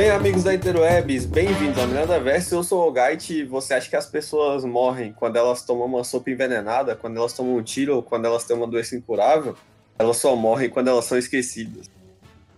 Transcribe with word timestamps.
Bem, 0.00 0.08
amigos 0.08 0.44
da 0.44 0.54
Interwebs, 0.54 1.26
bem-vindos 1.26 1.76
ao 1.76 1.86
Miranda 1.86 2.18
Verso. 2.18 2.54
Eu 2.54 2.62
sou 2.62 2.88
o 2.88 2.90
Gait 2.90 3.28
e 3.34 3.44
você 3.44 3.74
acha 3.74 3.90
que 3.90 3.96
as 3.96 4.06
pessoas 4.06 4.64
morrem 4.64 5.12
quando 5.12 5.36
elas 5.36 5.62
tomam 5.62 5.84
uma 5.84 6.02
sopa 6.04 6.30
envenenada, 6.30 6.96
quando 6.96 7.18
elas 7.18 7.34
tomam 7.34 7.56
um 7.56 7.62
tiro 7.62 7.96
ou 7.96 8.02
quando 8.02 8.24
elas 8.24 8.44
têm 8.44 8.56
uma 8.56 8.66
doença 8.66 8.96
incurável? 8.96 9.54
Elas 9.98 10.16
só 10.16 10.34
morrem 10.34 10.70
quando 10.70 10.88
elas 10.88 11.04
são 11.04 11.18
esquecidas. 11.18 11.90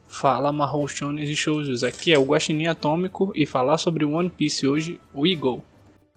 Fala 0.07 0.53
Marrochones 0.53 1.29
e 1.29 1.35
Shoujos, 1.35 1.83
aqui 1.83 2.13
é 2.13 2.19
o 2.19 2.23
Guaxinim 2.23 2.69
Atômico 2.69 3.33
e 3.35 3.45
falar 3.45 3.77
sobre 3.79 4.05
One 4.05 4.31
Piece 4.31 4.65
hoje, 4.65 5.01
o 5.13 5.27
Eagle. 5.27 5.65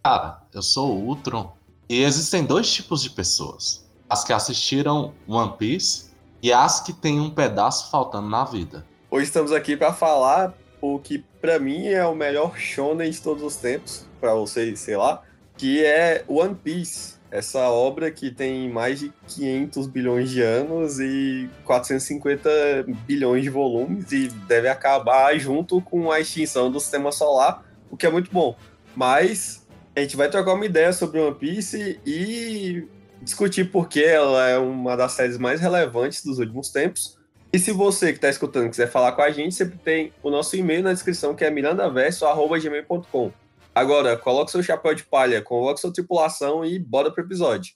Cara, 0.06 0.40
eu 0.54 0.62
sou 0.62 0.96
o 0.96 1.08
Ultron 1.08 1.52
e 1.90 2.04
existem 2.04 2.46
dois 2.46 2.72
tipos 2.72 3.02
de 3.02 3.09
pessoas: 3.09 3.90
as 4.08 4.23
que 4.23 4.31
assistiram 4.31 5.16
One 5.28 5.54
Piece 5.58 6.12
e 6.44 6.54
as 6.54 6.80
que 6.80 6.94
têm 6.94 7.20
um 7.20 7.31
pedaço 7.31 7.90
faltando 7.90 8.30
na 8.30 8.44
vida. 8.44 8.86
Hoje 9.09 9.26
estamos 9.26 9.52
aqui 9.52 9.76
para 9.76 9.91
falar 9.91 10.54
o 10.80 11.00
que 11.00 11.26
para 11.41 11.58
mim 11.58 11.88
é 11.88 12.05
o 12.05 12.14
melhor 12.14 12.55
shonen 12.55 13.09
de 13.09 13.20
todos 13.20 13.41
os 13.41 13.55
tempos, 13.55 14.05
para 14.22 14.36
vocês, 14.36 14.78
sei 14.80 14.95
lá, 14.95 15.23
que 15.58 15.84
é 15.84 16.23
One 16.28 16.53
Piece. 16.53 17.16
Essa 17.31 17.67
obra 17.72 18.12
que 18.12 18.30
tem 18.30 18.70
mais 18.70 19.00
de 19.00 19.12
500 19.28 19.88
bilhões 19.88 20.30
de 20.30 20.40
anos 20.40 21.00
e 21.00 21.50
450 21.64 22.86
bilhões 23.08 23.42
de 23.42 23.50
volumes 23.50 24.12
e 24.12 24.28
deve 24.28 24.70
acabar 24.70 25.36
junto 25.40 25.81
com 25.81 26.12
a 26.12 26.20
extinção 26.20 26.72
do 26.72 26.80
sistema 26.80 27.12
solar, 27.12 27.66
o 27.90 27.98
que 27.98 28.06
é 28.06 28.12
muito 28.12 28.31
bom. 28.31 28.56
Mas 28.95 29.65
a 29.95 30.02
gente 30.02 30.17
vai 30.17 30.30
trocar 30.30 30.54
uma 30.54 30.66
ideia 30.66 30.91
sobre 30.91 31.20
One 31.20 31.35
Piece 31.35 31.99
e 32.05 32.88
discutir 33.22 33.72
por 33.72 33.88
que 33.88 34.03
ela 34.03 34.48
é 34.48 34.58
uma 34.58 34.95
das 34.95 35.14
séries 35.14 35.38
mais 35.38 35.61
relevantes 35.61 36.23
dos 36.23 36.39
últimos 36.39 36.70
tempos 36.70 37.17
e 37.56 37.58
se 37.59 37.72
você 37.72 38.08
que 38.08 38.17
está 38.17 38.28
escutando 38.28 38.70
quiser 38.70 38.92
falar 38.92 39.14
com 39.14 39.22
a 39.22 39.31
gente, 39.31 39.55
sempre 39.55 39.78
tem 39.78 40.11
o 40.22 40.30
nosso 40.30 40.58
e-mail 40.58 40.83
na 40.83 40.92
descrição, 40.92 41.33
que 41.33 41.45
é 41.45 41.50
mirandaverso.gmail.com. 41.50 43.31
Agora, 43.73 44.17
coloque 44.17 44.52
seu 44.52 44.61
chapéu 44.61 44.94
de 44.94 45.05
palha, 45.05 45.42
coloque 45.42 45.80
sua 45.80 45.94
tripulação 45.94 46.66
e 46.66 46.77
bora 46.77 47.09
pro 47.09 47.23
episódio. 47.23 47.73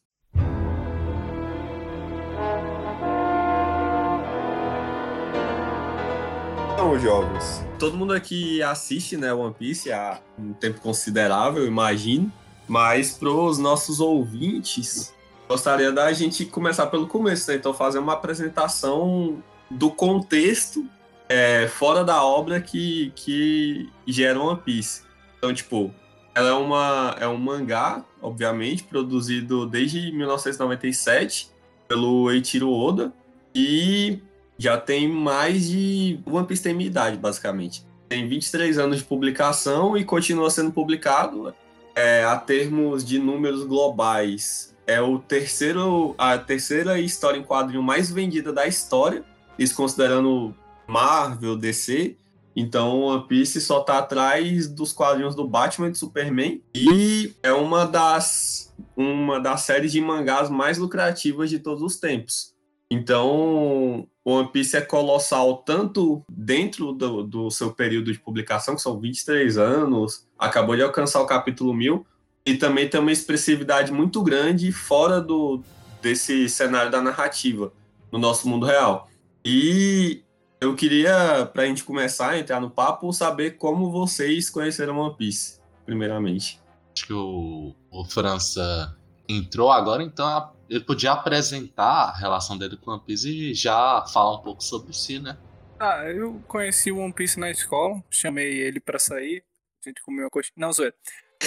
Então, 6.80 6.98
jovens, 6.98 7.62
todo 7.78 7.98
mundo 7.98 8.14
aqui 8.14 8.64
assiste 8.64 9.18
né, 9.18 9.34
One 9.34 9.54
Piece 9.54 9.92
há 9.92 10.22
um 10.40 10.54
tempo 10.54 10.80
considerável, 10.80 11.68
imagino. 11.68 12.32
Mas 12.70 13.12
para 13.12 13.28
os 13.30 13.58
nossos 13.58 14.00
ouvintes, 14.00 15.14
gostaria 15.46 15.92
da 15.92 16.14
gente 16.14 16.46
começar 16.46 16.88
pelo 16.88 17.06
começo, 17.06 17.52
né? 17.52 17.58
Então, 17.58 17.74
fazer 17.74 18.00
uma 18.00 18.14
apresentação 18.14 19.44
do 19.70 19.92
contexto 19.92 20.88
é, 21.28 21.68
fora 21.68 22.02
da 22.02 22.24
obra 22.24 22.62
que, 22.62 23.12
que 23.14 23.90
gera 24.08 24.40
One 24.40 24.62
Piece. 24.62 25.02
Então, 25.38 25.54
tipo, 25.54 25.94
ela 26.34 26.48
é, 26.48 26.54
uma, 26.54 27.14
é 27.20 27.28
um 27.28 27.36
mangá, 27.36 28.06
obviamente, 28.22 28.86
produzido 28.86 29.66
desde 29.66 30.14
1997 30.14 31.52
pelo 31.90 32.32
Eiichiro 32.32 32.72
Oda 32.72 33.12
e 33.54 34.22
já 34.60 34.78
tem 34.78 35.08
mais 35.08 35.68
de. 35.68 36.20
One 36.28 36.46
Piece 36.46 36.62
tem 36.62 36.76
minha 36.76 36.88
idade, 36.88 37.18
basicamente. 37.18 37.84
Tem 38.08 38.28
23 38.28 38.78
anos 38.78 38.98
de 38.98 39.04
publicação 39.06 39.98
e 39.98 40.06
continua 40.06 40.52
sendo 40.52 40.72
publicado 40.72 41.56
é, 41.96 42.24
a 42.24 42.36
termos 42.36 43.04
de 43.04 43.18
números 43.18 43.64
globais. 43.64 44.76
É 44.86 45.02
o 45.02 45.18
terceiro, 45.18 46.14
a 46.18 46.38
terceira 46.38 47.00
história 47.00 47.40
em 47.40 47.44
quadrinho 47.44 47.82
mais 47.82 48.12
vendida 48.12 48.54
da 48.54 48.68
história 48.68 49.24
isso 49.60 49.76
considerando 49.76 50.56
Marvel, 50.88 51.58
DC. 51.58 52.16
Então, 52.56 53.02
One 53.02 53.28
Piece 53.28 53.60
só 53.60 53.82
tá 53.82 54.00
atrás 54.00 54.68
dos 54.68 54.94
quadrinhos 54.94 55.36
do 55.36 55.46
Batman 55.46 55.90
e 55.90 55.92
do 55.92 55.98
Superman. 55.98 56.64
E 56.74 57.34
é 57.44 57.52
uma 57.52 57.86
das, 57.86 58.74
uma 58.96 59.40
das 59.40 59.62
séries 59.62 59.92
de 59.92 60.00
mangás 60.02 60.50
mais 60.50 60.78
lucrativas 60.78 61.50
de 61.50 61.60
todos 61.60 61.84
os 61.84 61.98
tempos. 61.98 62.56
Então, 62.90 64.08
One 64.30 64.50
Piece 64.50 64.78
é 64.78 64.82
colossal 64.82 65.58
tanto 65.58 66.24
dentro 66.30 66.94
do, 66.94 67.24
do 67.24 67.52
seu 67.52 67.74
período 67.74 68.12
de 68.12 68.20
publicação, 68.20 68.76
que 68.76 68.82
são 68.82 69.00
23 69.00 69.58
anos, 69.58 70.28
acabou 70.38 70.76
de 70.76 70.84
alcançar 70.84 71.22
o 71.22 71.26
capítulo 71.26 71.74
1000, 71.74 72.06
e 72.46 72.56
também 72.56 72.90
tem 72.90 73.00
uma 73.00 73.12
expressividade 73.12 73.92
muito 73.92 74.22
grande 74.24 74.72
fora 74.72 75.22
do, 75.22 75.62
desse 76.02 76.50
cenário 76.50 76.92
da 76.92 77.02
narrativa, 77.02 77.72
no 78.12 78.18
nosso 78.18 78.48
mundo 78.48 78.66
real. 78.66 79.10
E 79.44 80.24
eu 80.60 80.76
queria, 80.76 81.50
para 81.54 81.64
a 81.64 81.66
gente 81.66 81.84
começar 81.84 82.32
a 82.32 82.40
entrar 82.40 82.60
no 82.60 82.70
papo, 82.70 83.12
saber 83.14 83.52
como 83.52 83.92
vocês 83.92 84.50
conheceram 84.50 84.98
One 84.98 85.16
Piece, 85.16 85.60
primeiramente. 85.86 86.60
Acho 86.96 87.08
que 87.08 87.14
o, 87.14 87.74
o 87.90 88.06
França 88.06 88.96
entrou 89.28 89.72
agora, 89.72 90.04
então 90.04 90.28
ele 90.70 90.84
podia 90.84 91.14
apresentar 91.14 92.10
a 92.10 92.18
relação 92.18 92.58
dele 92.58 92.78
com 92.78 92.92
One 92.92 93.02
Piece 93.06 93.30
e 93.30 93.54
já 93.54 94.06
falar 94.14 94.36
um 94.36 94.42
pouco 94.44 94.64
sobre 94.64 94.94
si, 94.94 95.20
né? 95.20 95.38
Ah, 95.80 96.04
eu 96.06 96.42
conheci 96.48 96.92
o 96.92 96.98
One 96.98 97.14
Piece 97.14 97.40
na 97.40 97.50
escola, 97.50 98.04
chamei 98.10 98.60
ele 98.60 98.80
para 98.80 99.00
sair, 99.00 99.44
a 99.84 99.90
gente 99.90 100.02
comeu 100.04 100.26
uma 100.26 100.30
coisa. 100.30 100.50
Não, 100.56 100.72
zoeira. 100.72 100.94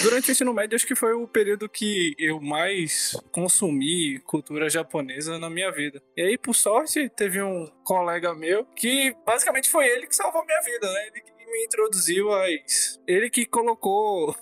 Durante 0.01 0.31
o 0.31 0.33
ensino 0.33 0.55
médio, 0.55 0.75
acho 0.75 0.87
que 0.87 0.95
foi 0.95 1.13
o 1.13 1.29
período 1.29 1.69
que 1.69 2.15
eu 2.19 2.41
mais 2.41 3.15
consumi 3.31 4.19
cultura 4.21 4.71
japonesa 4.71 5.39
na 5.39 5.51
minha 5.51 5.71
vida. 5.71 6.03
E 6.17 6.23
aí, 6.23 6.39
por 6.39 6.55
sorte, 6.55 7.11
teve 7.11 7.43
um 7.43 7.67
colega 7.85 8.35
meu 8.35 8.65
que 8.65 9.15
basicamente 9.27 9.69
foi 9.69 9.87
ele 9.87 10.07
que 10.07 10.17
salvou 10.17 10.45
minha 10.47 10.61
vida, 10.63 10.91
né? 10.91 11.09
Ele 11.09 11.21
que 11.21 11.47
me 11.47 11.65
introduziu 11.65 12.33
às. 12.33 12.99
Ele 13.07 13.29
que 13.29 13.45
colocou 13.45 14.35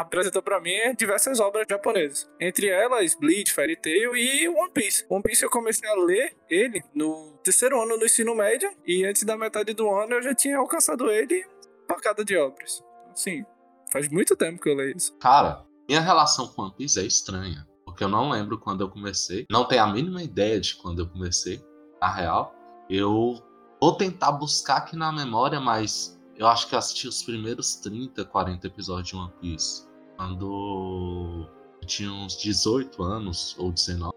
apresentou 0.00 0.42
para 0.42 0.60
mim 0.60 0.74
diversas 0.96 1.40
obras 1.40 1.66
japonesas. 1.68 2.28
Entre 2.40 2.68
elas, 2.68 3.14
Bleach, 3.14 3.52
Fairy 3.52 3.76
Tail 3.76 4.16
e 4.16 4.48
One 4.48 4.70
Piece. 4.72 5.04
One 5.08 5.22
Piece 5.22 5.42
eu 5.42 5.50
comecei 5.50 5.88
a 5.88 5.94
ler 5.94 6.36
ele 6.48 6.82
no 6.94 7.38
terceiro 7.42 7.80
ano 7.80 7.98
do 7.98 8.04
ensino 8.04 8.34
médio 8.34 8.70
e 8.86 9.04
antes 9.04 9.22
da 9.24 9.36
metade 9.36 9.72
do 9.74 9.90
ano 9.90 10.14
eu 10.14 10.22
já 10.22 10.34
tinha 10.34 10.58
alcançado 10.58 11.10
ele 11.10 11.44
pancada 11.86 12.24
de 12.24 12.36
obras. 12.36 12.82
Sim, 13.14 13.44
Faz 13.90 14.08
muito 14.08 14.36
tempo 14.36 14.60
que 14.60 14.68
eu 14.68 14.74
leio 14.74 14.96
isso. 14.96 15.16
Cara, 15.18 15.64
minha 15.88 16.00
relação 16.00 16.48
com 16.48 16.62
One 16.62 16.74
Piece 16.76 16.98
é 16.98 17.04
estranha. 17.04 17.66
Porque 17.84 18.02
eu 18.02 18.08
não 18.08 18.30
lembro 18.30 18.58
quando 18.58 18.82
eu 18.82 18.90
comecei. 18.90 19.46
Não 19.50 19.64
tenho 19.64 19.84
a 19.84 19.86
mínima 19.86 20.22
ideia 20.22 20.60
de 20.60 20.74
quando 20.76 21.00
eu 21.00 21.08
comecei. 21.08 21.64
Na 22.00 22.12
real, 22.12 22.54
eu 22.90 23.42
vou 23.80 23.96
tentar 23.96 24.32
buscar 24.32 24.78
aqui 24.78 24.96
na 24.96 25.12
memória, 25.12 25.60
mas 25.60 26.20
eu 26.36 26.46
acho 26.46 26.68
que 26.68 26.74
eu 26.74 26.78
assisti 26.78 27.08
os 27.08 27.22
primeiros 27.22 27.76
30, 27.76 28.24
40 28.24 28.66
episódios 28.66 29.08
de 29.08 29.16
One 29.16 29.32
Piece. 29.40 29.85
Quando 30.16 31.46
eu 31.80 31.86
tinha 31.86 32.10
uns 32.10 32.36
18 32.36 33.02
anos 33.02 33.54
ou 33.58 33.70
19. 33.70 34.12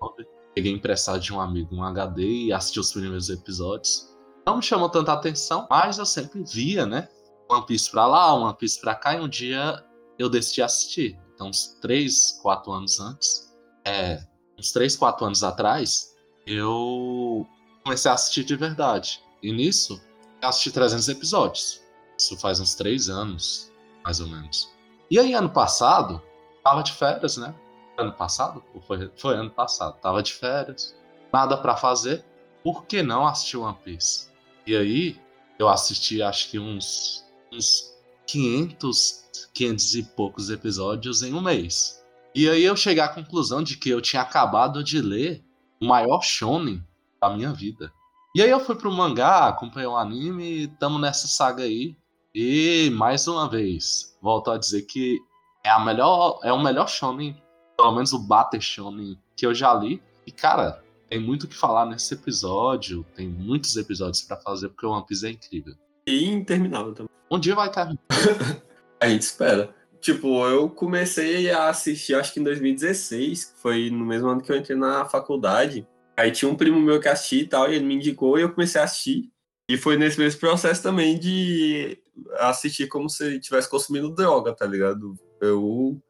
Peguei 0.56 0.72
emprestado 0.72 1.20
de 1.20 1.34
um 1.34 1.40
amigo 1.40 1.76
um 1.76 1.84
HD 1.84 2.46
e 2.46 2.54
assisti 2.54 2.80
os 2.80 2.92
primeiros 2.92 3.30
episódios. 3.30 4.10
Não 4.46 4.58
me 4.58 4.64
chamou 4.64 4.90
tanta 4.90 5.14
atenção, 5.14 5.68
mas 5.70 6.00
eu 6.00 6.06
sempre 6.06 6.44
via, 6.44 6.86
né? 6.86 7.08
One 7.50 7.66
Piece 7.66 7.90
pra 7.90 8.08
lá, 8.08 8.34
One 8.34 8.56
Piece 8.58 8.80
pra 8.82 8.96
cá, 8.96 9.16
e 9.16 9.20
um 9.20 9.28
dia 9.28 9.84
eu 10.18 10.30
decidi 10.30 10.62
assistir. 10.62 11.20
Então, 11.34 11.50
uns 11.50 11.78
3, 11.82 12.40
4 12.42 12.72
anos 12.72 13.00
antes, 13.00 13.56
é, 13.86 14.24
uns 14.58 14.72
3, 14.72 14.96
4 14.96 15.26
anos 15.26 15.44
atrás, 15.44 16.16
eu 16.46 17.48
comecei 17.84 18.10
a 18.10 18.16
assistir 18.16 18.44
de 18.44 18.56
verdade. 18.56 19.24
E 19.42 19.52
nisso, 19.52 20.02
eu 20.42 20.50
assisti 20.50 20.72
300 20.72 21.08
episódios. 21.10 21.82
Isso 22.18 22.38
faz 22.38 22.60
uns 22.60 22.76
3 22.76 23.10
anos, 23.10 23.72
mais 24.04 24.20
ou 24.20 24.28
menos. 24.28 24.70
E 25.10 25.20
aí, 25.20 25.34
ano 25.34 25.50
passado, 25.50 26.22
tava 26.64 26.84
de 26.84 26.94
férias, 26.94 27.38
né? 27.38 27.54
Ano 27.98 28.14
passado? 28.14 28.64
Foi, 28.88 29.12
foi 29.18 29.36
ano 29.36 29.50
passado. 29.50 30.00
Tava 30.00 30.22
de 30.22 30.34
férias, 30.34 30.96
nada 31.34 31.58
para 31.58 31.76
fazer. 31.76 32.24
Por 32.64 32.86
que 32.86 33.02
não 33.02 33.26
assistir 33.26 33.58
One 33.58 33.78
Piece? 33.84 34.30
E 34.68 34.76
aí, 34.76 35.20
eu 35.58 35.68
assisti 35.68 36.22
acho 36.22 36.50
que 36.50 36.60
uns 36.60 37.26
uns 37.52 37.96
500, 38.28 39.50
500 39.54 39.96
e 39.96 40.04
poucos 40.04 40.50
episódios 40.50 41.24
em 41.24 41.34
um 41.34 41.42
mês. 41.42 42.04
E 42.34 42.48
aí 42.48 42.64
eu 42.64 42.76
cheguei 42.76 43.02
à 43.02 43.08
conclusão 43.08 43.64
de 43.64 43.76
que 43.76 43.90
eu 43.90 44.02
tinha 44.02 44.22
acabado 44.22 44.84
de 44.84 45.02
ler 45.02 45.44
o 45.82 45.86
maior 45.86 46.22
shonen 46.22 46.84
da 47.20 47.30
minha 47.30 47.52
vida. 47.52 47.92
E 48.36 48.42
aí 48.42 48.50
eu 48.50 48.60
fui 48.60 48.76
pro 48.76 48.92
mangá, 48.92 49.48
acompanhei 49.48 49.88
o 49.88 49.98
anime 49.98 50.64
e 50.64 50.68
tamo 50.68 51.00
nessa 51.00 51.28
saga 51.28 51.64
aí. 51.64 51.98
E 52.42 52.90
mais 52.92 53.28
uma 53.28 53.50
vez, 53.50 54.18
volto 54.22 54.50
a 54.50 54.58
dizer 54.58 54.84
que 54.84 55.20
é 55.62 55.70
a 55.70 55.78
melhor, 55.78 56.40
é 56.42 56.54
o 56.54 56.64
melhor 56.64 56.88
shonen, 56.88 57.36
pelo 57.76 57.92
menos 57.92 58.14
o 58.14 58.20
Bater 58.20 58.62
Shonen 58.62 59.20
que 59.36 59.46
eu 59.46 59.54
já 59.54 59.74
li. 59.74 60.02
E 60.26 60.32
cara, 60.32 60.82
tem 61.10 61.20
muito 61.20 61.44
o 61.44 61.48
que 61.50 61.56
falar 61.58 61.86
nesse 61.86 62.14
episódio, 62.14 63.06
tem 63.14 63.28
muitos 63.28 63.76
episódios 63.76 64.22
para 64.22 64.38
fazer 64.38 64.70
porque 64.70 64.86
o 64.86 64.90
One 64.90 65.06
Piece 65.06 65.28
é 65.28 65.32
incrível. 65.32 65.76
E 66.08 66.30
interminável 66.30 66.94
também. 66.94 67.12
Um 67.30 67.38
dia 67.38 67.56
vai 67.56 67.68
estar. 67.68 67.94
a 69.02 69.10
gente 69.10 69.24
espera. 69.24 69.76
tipo, 70.00 70.48
eu 70.48 70.70
comecei 70.70 71.52
a 71.52 71.68
assistir, 71.68 72.16
acho 72.16 72.34
que 72.34 72.40
em 72.40 72.44
2016, 72.44 73.44
que 73.44 73.60
foi 73.60 73.90
no 73.90 74.06
mesmo 74.06 74.30
ano 74.30 74.42
que 74.42 74.50
eu 74.50 74.56
entrei 74.56 74.78
na 74.78 75.04
faculdade. 75.04 75.86
Aí 76.16 76.32
tinha 76.32 76.50
um 76.50 76.56
primo 76.56 76.80
meu 76.80 77.02
que 77.02 77.10
assistia 77.10 77.42
e 77.42 77.48
tal, 77.48 77.70
e 77.70 77.76
ele 77.76 77.86
me 77.86 77.96
indicou 77.96 78.40
e 78.40 78.44
eu 78.44 78.54
comecei 78.54 78.80
a 78.80 78.86
assistir. 78.86 79.30
E 79.70 79.78
foi 79.78 79.96
nesse 79.98 80.18
mesmo 80.18 80.40
processo 80.40 80.82
também 80.82 81.20
de 81.20 81.96
assistir 82.40 82.88
como 82.88 83.08
se 83.08 83.38
estivesse 83.38 83.70
consumindo 83.70 84.10
droga, 84.10 84.52
tá 84.52 84.66
ligado? 84.66 85.16
Eu, 85.40 86.02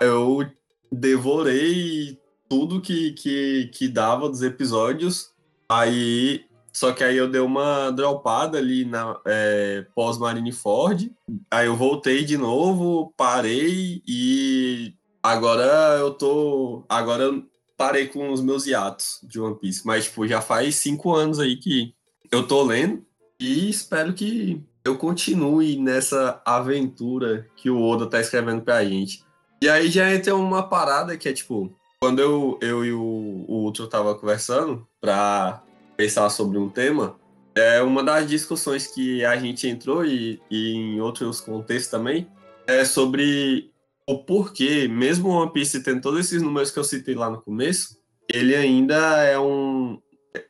eu 0.00 0.48
devorei 0.92 2.16
tudo 2.48 2.80
que, 2.80 3.10
que, 3.14 3.68
que 3.74 3.88
dava 3.88 4.28
dos 4.28 4.42
episódios. 4.42 5.32
Aí 5.68 6.44
só 6.72 6.92
que 6.92 7.02
aí 7.02 7.16
eu 7.16 7.28
dei 7.28 7.40
uma 7.40 7.90
dropada 7.90 8.58
ali 8.58 8.84
na 8.84 9.20
é, 9.26 9.84
pós 9.92 10.16
Marineford. 10.16 11.12
Aí 11.50 11.66
eu 11.66 11.76
voltei 11.76 12.24
de 12.24 12.36
novo, 12.36 13.12
parei 13.16 14.02
e 14.06 14.94
agora 15.20 15.98
eu 15.98 16.12
tô. 16.12 16.84
Agora 16.88 17.24
eu 17.24 17.44
parei 17.76 18.06
com 18.06 18.30
os 18.30 18.40
meus 18.40 18.66
hiatos 18.66 19.18
de 19.24 19.40
One 19.40 19.58
Piece. 19.58 19.84
Mas, 19.84 20.04
tipo, 20.04 20.28
já 20.28 20.40
faz 20.40 20.76
cinco 20.76 21.12
anos 21.12 21.40
aí 21.40 21.56
que 21.56 21.92
eu 22.30 22.46
tô 22.46 22.62
lendo 22.62 23.04
e 23.38 23.68
espero 23.68 24.12
que 24.12 24.62
eu 24.84 24.96
continue 24.96 25.76
nessa 25.76 26.40
aventura 26.44 27.46
que 27.56 27.68
o 27.68 27.82
Oda 27.82 28.06
tá 28.06 28.20
escrevendo 28.20 28.62
pra 28.62 28.84
gente. 28.84 29.24
E 29.62 29.68
aí 29.68 29.90
já 29.90 30.12
entra 30.14 30.34
uma 30.34 30.62
parada 30.62 31.16
que 31.16 31.28
é 31.28 31.32
tipo, 31.32 31.70
quando 32.00 32.20
eu, 32.20 32.58
eu 32.62 32.84
e 32.84 32.92
o, 32.92 33.44
o 33.48 33.72
tava 33.88 34.14
conversando 34.14 34.86
pra 35.00 35.62
pensar 35.96 36.30
sobre 36.30 36.56
um 36.56 36.68
tema, 36.68 37.16
é 37.54 37.82
uma 37.82 38.02
das 38.02 38.28
discussões 38.28 38.86
que 38.86 39.24
a 39.24 39.36
gente 39.36 39.68
entrou 39.68 40.04
e, 40.04 40.40
e 40.50 40.72
em 40.72 41.00
outros 41.00 41.40
contextos 41.40 41.90
também 41.90 42.26
é 42.66 42.84
sobre 42.84 43.70
o 44.08 44.18
porquê, 44.18 44.88
mesmo 44.88 45.28
o 45.28 45.32
One 45.32 45.52
Piece 45.52 45.82
tendo 45.82 46.00
todos 46.00 46.20
esses 46.20 46.40
números 46.40 46.70
que 46.70 46.78
eu 46.78 46.84
citei 46.84 47.14
lá 47.14 47.28
no 47.28 47.42
começo, 47.42 47.98
ele 48.32 48.54
ainda 48.54 49.22
é 49.24 49.38
um 49.38 50.00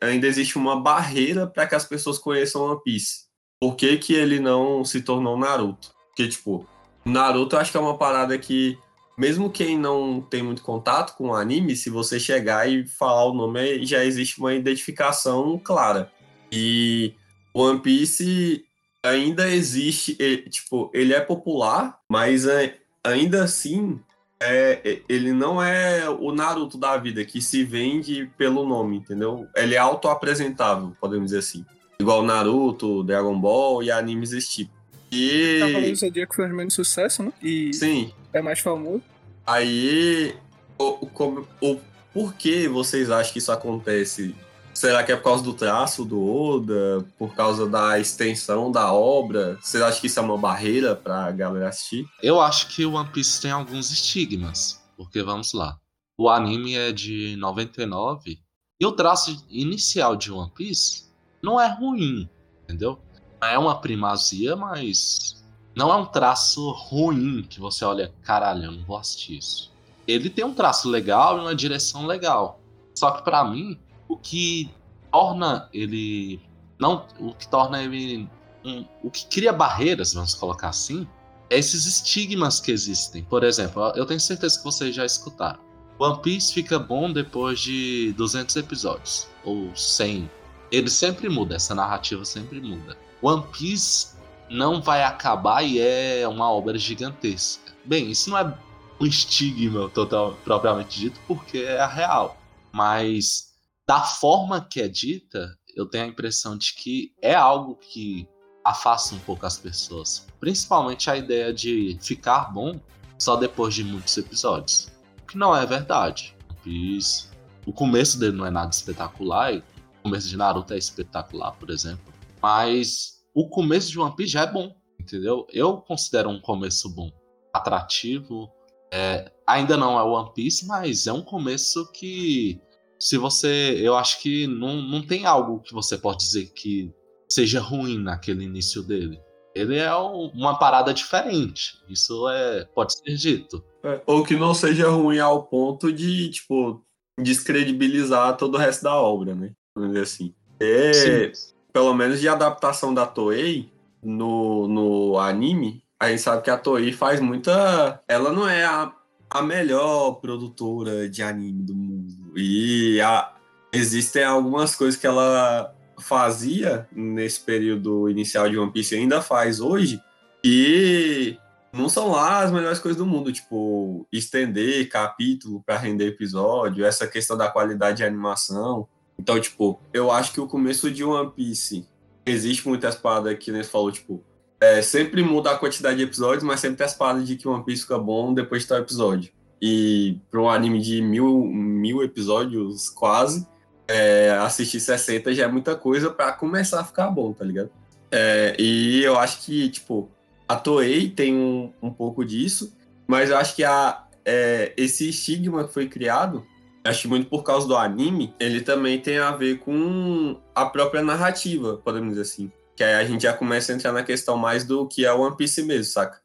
ainda 0.00 0.26
existe 0.26 0.56
uma 0.56 0.80
barreira 0.80 1.46
para 1.46 1.66
que 1.66 1.74
as 1.74 1.84
pessoas 1.84 2.18
conheçam 2.18 2.62
One 2.62 2.80
Piece. 2.84 3.24
Por 3.58 3.76
que, 3.76 3.96
que 3.98 4.14
ele 4.14 4.40
não 4.40 4.84
se 4.84 5.02
tornou 5.02 5.38
Naruto? 5.38 5.90
Porque 6.08 6.28
tipo, 6.28 6.66
Naruto 7.04 7.56
eu 7.56 7.60
acho 7.60 7.70
que 7.70 7.76
é 7.76 7.80
uma 7.80 7.98
parada 7.98 8.36
que 8.38 8.78
mesmo 9.18 9.50
quem 9.50 9.78
não 9.78 10.20
tem 10.20 10.42
muito 10.42 10.62
contato 10.62 11.14
com 11.14 11.28
o 11.28 11.34
anime, 11.34 11.76
se 11.76 11.90
você 11.90 12.18
chegar 12.18 12.66
e 12.70 12.86
falar 12.86 13.26
o 13.26 13.34
nome, 13.34 13.84
já 13.84 14.02
existe 14.02 14.38
uma 14.38 14.54
identificação 14.54 15.58
clara. 15.62 16.10
E 16.50 17.14
One 17.52 17.80
Piece 17.80 18.64
ainda 19.02 19.46
existe, 19.48 20.16
ele, 20.18 20.48
tipo, 20.48 20.90
ele 20.94 21.12
é 21.12 21.20
popular, 21.20 21.98
mas 22.08 22.46
é, 22.46 22.78
ainda 23.04 23.44
assim 23.44 24.00
é, 24.42 25.00
ele 25.08 25.32
não 25.32 25.62
é 25.62 26.08
o 26.08 26.32
Naruto 26.32 26.78
da 26.78 26.96
vida 26.96 27.24
que 27.24 27.42
se 27.42 27.62
vende 27.62 28.30
pelo 28.38 28.66
nome, 28.66 28.96
entendeu? 28.96 29.46
Ele 29.54 29.74
é 29.74 29.78
autoapresentável, 29.78 30.96
podemos 31.00 31.26
dizer 31.26 31.38
assim. 31.38 31.64
Igual 32.00 32.22
Naruto, 32.22 33.04
Dragon 33.04 33.38
Ball 33.38 33.82
e 33.82 33.90
animes 33.90 34.30
desse 34.30 34.50
tipo. 34.50 34.72
E... 35.12 35.58
Cavaleiro 35.60 35.96
Zodíaco 35.96 36.34
fez 36.34 36.50
menos 36.52 36.72
sucesso, 36.72 37.22
né? 37.22 37.32
E 37.42 37.74
Sim. 37.74 38.12
é 38.32 38.40
mais 38.40 38.60
famoso. 38.60 39.02
Aí, 39.46 40.34
o, 40.78 41.06
o, 41.06 41.46
o 41.60 41.80
por 42.12 42.34
que 42.34 42.66
vocês 42.66 43.10
acham 43.10 43.32
que 43.32 43.38
isso 43.38 43.52
acontece? 43.52 44.34
Será 44.80 45.04
que 45.04 45.12
é 45.12 45.16
por 45.16 45.24
causa 45.24 45.44
do 45.44 45.52
traço 45.52 46.06
do 46.06 46.26
Oda? 46.26 47.06
Por 47.18 47.34
causa 47.34 47.68
da 47.68 48.00
extensão 48.00 48.72
da 48.72 48.90
obra? 48.90 49.58
Vocês 49.60 49.82
acham 49.82 50.00
que 50.00 50.06
isso 50.06 50.18
é 50.18 50.22
uma 50.22 50.38
barreira 50.38 50.96
pra 50.96 51.30
galera 51.32 51.68
assistir? 51.68 52.08
Eu 52.22 52.40
acho 52.40 52.68
que 52.68 52.86
o 52.86 52.94
One 52.94 53.10
Piece 53.10 53.42
tem 53.42 53.50
alguns 53.50 53.90
estigmas. 53.90 54.82
Porque 54.96 55.22
vamos 55.22 55.52
lá. 55.52 55.76
O 56.16 56.30
anime 56.30 56.76
é 56.76 56.92
de 56.92 57.36
99 57.36 58.38
e 58.80 58.86
o 58.86 58.92
traço 58.92 59.44
inicial 59.50 60.16
de 60.16 60.32
One 60.32 60.50
Piece 60.50 61.10
não 61.42 61.60
é 61.60 61.68
ruim, 61.68 62.26
entendeu? 62.64 62.98
É 63.38 63.58
uma 63.58 63.78
primazia, 63.82 64.56
mas 64.56 65.44
não 65.76 65.92
é 65.92 65.96
um 65.96 66.06
traço 66.06 66.70
ruim 66.70 67.42
que 67.42 67.60
você 67.60 67.84
olha, 67.84 68.14
caralho, 68.22 68.64
eu 68.64 68.72
não 68.72 68.84
vou 68.86 68.96
assistir 68.96 69.36
isso. 69.36 69.70
Ele 70.08 70.30
tem 70.30 70.42
um 70.42 70.54
traço 70.54 70.88
legal 70.88 71.36
e 71.36 71.40
uma 71.42 71.54
direção 71.54 72.06
legal. 72.06 72.58
Só 72.94 73.10
que 73.10 73.22
para 73.22 73.44
mim, 73.44 73.78
o 74.10 74.16
que 74.16 74.68
torna 75.12 75.68
ele 75.72 76.40
não, 76.78 77.06
o 77.20 77.32
que 77.32 77.46
torna 77.48 77.80
ele 77.80 78.28
um, 78.64 78.84
o 79.02 79.10
que 79.10 79.26
cria 79.26 79.52
barreiras, 79.52 80.14
vamos 80.14 80.34
colocar 80.34 80.68
assim, 80.70 81.06
é 81.48 81.58
esses 81.58 81.86
estigmas 81.86 82.58
que 82.58 82.72
existem. 82.72 83.22
Por 83.22 83.44
exemplo, 83.44 83.92
eu 83.94 84.04
tenho 84.04 84.18
certeza 84.18 84.58
que 84.58 84.64
vocês 84.64 84.94
já 84.94 85.04
escutaram. 85.04 85.60
One 85.98 86.20
Piece 86.22 86.52
fica 86.52 86.78
bom 86.78 87.12
depois 87.12 87.60
de 87.60 88.12
200 88.16 88.56
episódios 88.56 89.28
ou 89.44 89.74
100. 89.76 90.28
Ele 90.72 90.90
sempre 90.90 91.28
muda, 91.28 91.54
essa 91.56 91.74
narrativa 91.74 92.24
sempre 92.24 92.60
muda. 92.60 92.96
One 93.22 93.44
Piece 93.52 94.14
não 94.48 94.80
vai 94.80 95.04
acabar 95.04 95.62
e 95.62 95.78
é 95.78 96.26
uma 96.26 96.50
obra 96.50 96.76
gigantesca. 96.78 97.72
Bem, 97.84 98.10
isso 98.10 98.30
não 98.30 98.38
é 98.38 98.58
um 98.98 99.06
estigma 99.06 99.88
total, 99.90 100.36
propriamente 100.44 100.98
dito, 100.98 101.20
porque 101.26 101.58
é 101.58 101.80
a 101.80 101.86
real. 101.86 102.36
Mas 102.72 103.49
da 103.90 104.02
forma 104.02 104.60
que 104.60 104.80
é 104.80 104.86
dita, 104.86 105.58
eu 105.74 105.84
tenho 105.84 106.04
a 106.04 106.06
impressão 106.06 106.56
de 106.56 106.74
que 106.74 107.12
é 107.20 107.34
algo 107.34 107.74
que 107.74 108.24
afasta 108.64 109.16
um 109.16 109.18
pouco 109.18 109.44
as 109.44 109.58
pessoas. 109.58 110.28
Principalmente 110.38 111.10
a 111.10 111.16
ideia 111.16 111.52
de 111.52 111.98
ficar 112.00 112.54
bom 112.54 112.78
só 113.18 113.34
depois 113.34 113.74
de 113.74 113.82
muitos 113.82 114.16
episódios. 114.16 114.92
O 115.20 115.26
que 115.26 115.36
não 115.36 115.56
é 115.56 115.66
verdade. 115.66 116.36
Piece, 116.62 117.30
o 117.66 117.72
começo 117.72 118.16
dele 118.16 118.36
não 118.36 118.46
é 118.46 118.50
nada 118.52 118.70
espetacular. 118.70 119.56
o 119.56 120.02
começo 120.04 120.28
de 120.28 120.36
Naruto 120.36 120.72
é 120.72 120.78
espetacular, 120.78 121.50
por 121.58 121.68
exemplo. 121.68 122.14
Mas 122.40 123.24
o 123.34 123.48
começo 123.48 123.90
de 123.90 123.98
One 123.98 124.14
Piece 124.14 124.34
já 124.34 124.42
é 124.42 124.52
bom, 124.52 124.72
entendeu? 125.00 125.48
Eu 125.50 125.78
considero 125.78 126.30
um 126.30 126.40
começo 126.40 126.88
bom, 126.94 127.10
atrativo. 127.52 128.48
É, 128.92 129.32
ainda 129.44 129.76
não 129.76 129.98
é 129.98 130.02
One 130.04 130.30
Piece, 130.32 130.64
mas 130.64 131.08
é 131.08 131.12
um 131.12 131.22
começo 131.22 131.90
que, 131.90 132.62
se 133.00 133.16
você. 133.16 133.76
Eu 133.80 133.96
acho 133.96 134.20
que 134.20 134.46
não, 134.46 134.82
não 134.82 135.02
tem 135.02 135.26
algo 135.26 135.60
que 135.60 135.72
você 135.72 135.96
pode 135.96 136.18
dizer 136.18 136.52
que 136.54 136.92
seja 137.28 137.60
ruim 137.60 137.98
naquele 137.98 138.44
início 138.44 138.82
dele. 138.82 139.20
Ele 139.54 139.76
é 139.76 139.92
uma 139.94 140.58
parada 140.58 140.94
diferente. 140.94 141.78
Isso 141.88 142.28
é 142.28 142.64
pode 142.74 142.96
ser 142.96 143.16
dito. 143.16 143.64
É, 143.82 144.00
ou 144.06 144.22
que 144.22 144.36
não 144.36 144.54
seja 144.54 144.88
ruim 144.88 145.18
ao 145.18 145.42
ponto 145.44 145.92
de, 145.92 146.28
tipo, 146.30 146.84
descredibilizar 147.18 148.36
todo 148.36 148.54
o 148.54 148.58
resto 148.58 148.84
da 148.84 148.94
obra, 148.94 149.34
né? 149.34 149.52
Vamos 149.74 149.90
dizer 149.90 150.02
assim. 150.02 150.34
É, 150.60 150.92
Sim 150.92 151.52
pelo 151.72 151.94
menos 151.94 152.20
de 152.20 152.28
adaptação 152.28 152.92
da 152.92 153.06
Toei 153.06 153.72
no, 154.02 154.68
no 154.68 155.18
anime, 155.18 155.82
a 155.98 156.08
gente 156.08 156.22
sabe 156.22 156.42
que 156.42 156.50
a 156.50 156.58
Toei 156.58 156.92
faz 156.92 157.20
muita. 157.20 158.02
Ela 158.08 158.32
não 158.32 158.48
é 158.48 158.64
a, 158.64 158.92
a 159.28 159.42
melhor 159.42 160.14
produtora 160.14 161.08
de 161.08 161.22
anime 161.22 161.62
do 161.62 161.74
mundo. 161.74 162.12
E 162.36 163.00
a, 163.00 163.32
existem 163.72 164.24
algumas 164.24 164.74
coisas 164.74 164.98
que 164.98 165.06
ela 165.06 165.74
fazia 165.98 166.88
nesse 166.92 167.40
período 167.40 168.08
inicial 168.08 168.48
de 168.48 168.58
One 168.58 168.72
Piece 168.72 168.94
ainda 168.94 169.20
faz 169.20 169.60
hoje, 169.60 170.00
e 170.42 171.36
não 171.72 171.88
são 171.88 172.10
lá 172.10 172.42
as 172.42 172.50
melhores 172.50 172.78
coisas 172.78 172.98
do 172.98 173.06
mundo, 173.06 173.32
tipo, 173.32 174.06
estender 174.10 174.88
capítulo 174.88 175.62
para 175.64 175.78
render 175.78 176.08
episódio, 176.08 176.84
essa 176.84 177.06
questão 177.06 177.36
da 177.36 177.48
qualidade 177.48 177.98
de 177.98 178.04
animação. 178.04 178.88
Então, 179.18 179.38
tipo, 179.38 179.80
eu 179.92 180.10
acho 180.10 180.32
que 180.32 180.40
o 180.40 180.46
começo 180.46 180.90
de 180.90 181.04
One 181.04 181.30
Piece 181.30 181.86
existe 182.24 182.66
muitas 182.66 182.94
paradas 182.94 183.36
que 183.38 183.52
nem 183.52 183.62
falou, 183.62 183.92
tipo, 183.92 184.24
é, 184.60 184.82
sempre 184.82 185.22
muda 185.22 185.50
a 185.50 185.58
quantidade 185.58 185.98
de 185.98 186.04
episódios, 186.04 186.42
mas 186.42 186.60
sempre 186.60 186.78
tem 186.78 186.86
as 186.86 186.94
paradas 186.94 187.26
de 187.26 187.36
que 187.36 187.46
One 187.46 187.64
Piece 187.64 187.82
fica 187.82 187.98
bom 187.98 188.32
depois 188.34 188.62
de 188.62 188.68
tal 188.68 188.78
episódio. 188.78 189.32
E 189.60 190.18
para 190.30 190.40
um 190.40 190.48
anime 190.48 190.80
de 190.80 191.02
mil, 191.02 191.44
mil 191.44 192.02
episódios 192.02 192.88
quase, 192.88 193.46
é, 193.86 194.30
assistir 194.40 194.80
60 194.80 195.34
já 195.34 195.44
é 195.44 195.48
muita 195.48 195.74
coisa 195.74 196.10
para 196.10 196.32
começar 196.32 196.80
a 196.80 196.84
ficar 196.84 197.10
bom, 197.10 197.32
tá 197.32 197.44
ligado? 197.44 197.70
É, 198.10 198.56
e 198.58 199.02
eu 199.02 199.18
acho 199.18 199.42
que, 199.42 199.68
tipo, 199.68 200.10
a 200.48 200.56
Toei 200.56 201.10
tem 201.10 201.34
um, 201.34 201.72
um 201.82 201.90
pouco 201.90 202.24
disso, 202.24 202.76
mas 203.06 203.30
eu 203.30 203.36
acho 203.36 203.54
que 203.54 203.64
a, 203.64 204.04
é, 204.24 204.72
esse 204.76 205.08
estigma 205.08 205.64
que 205.64 205.74
foi 205.74 205.88
criado 205.88 206.44
acho 206.84 207.08
muito 207.08 207.28
por 207.28 207.42
causa 207.42 207.66
do 207.66 207.76
anime, 207.76 208.34
ele 208.40 208.60
também 208.60 208.98
tem 208.98 209.18
a 209.18 209.32
ver 209.32 209.58
com 209.58 210.40
a 210.54 210.66
própria 210.66 211.02
narrativa, 211.02 211.76
podemos 211.84 212.10
dizer 212.10 212.22
assim. 212.22 212.52
Que 212.76 212.82
aí 212.82 212.94
a 212.94 213.04
gente 213.04 213.22
já 213.22 213.32
começa 213.32 213.72
a 213.72 213.74
entrar 213.74 213.92
na 213.92 214.02
questão 214.02 214.36
mais 214.36 214.64
do 214.64 214.86
que 214.86 215.04
é 215.04 215.12
One 215.12 215.36
Piece 215.36 215.62
mesmo, 215.62 215.92
saca? 215.92 216.20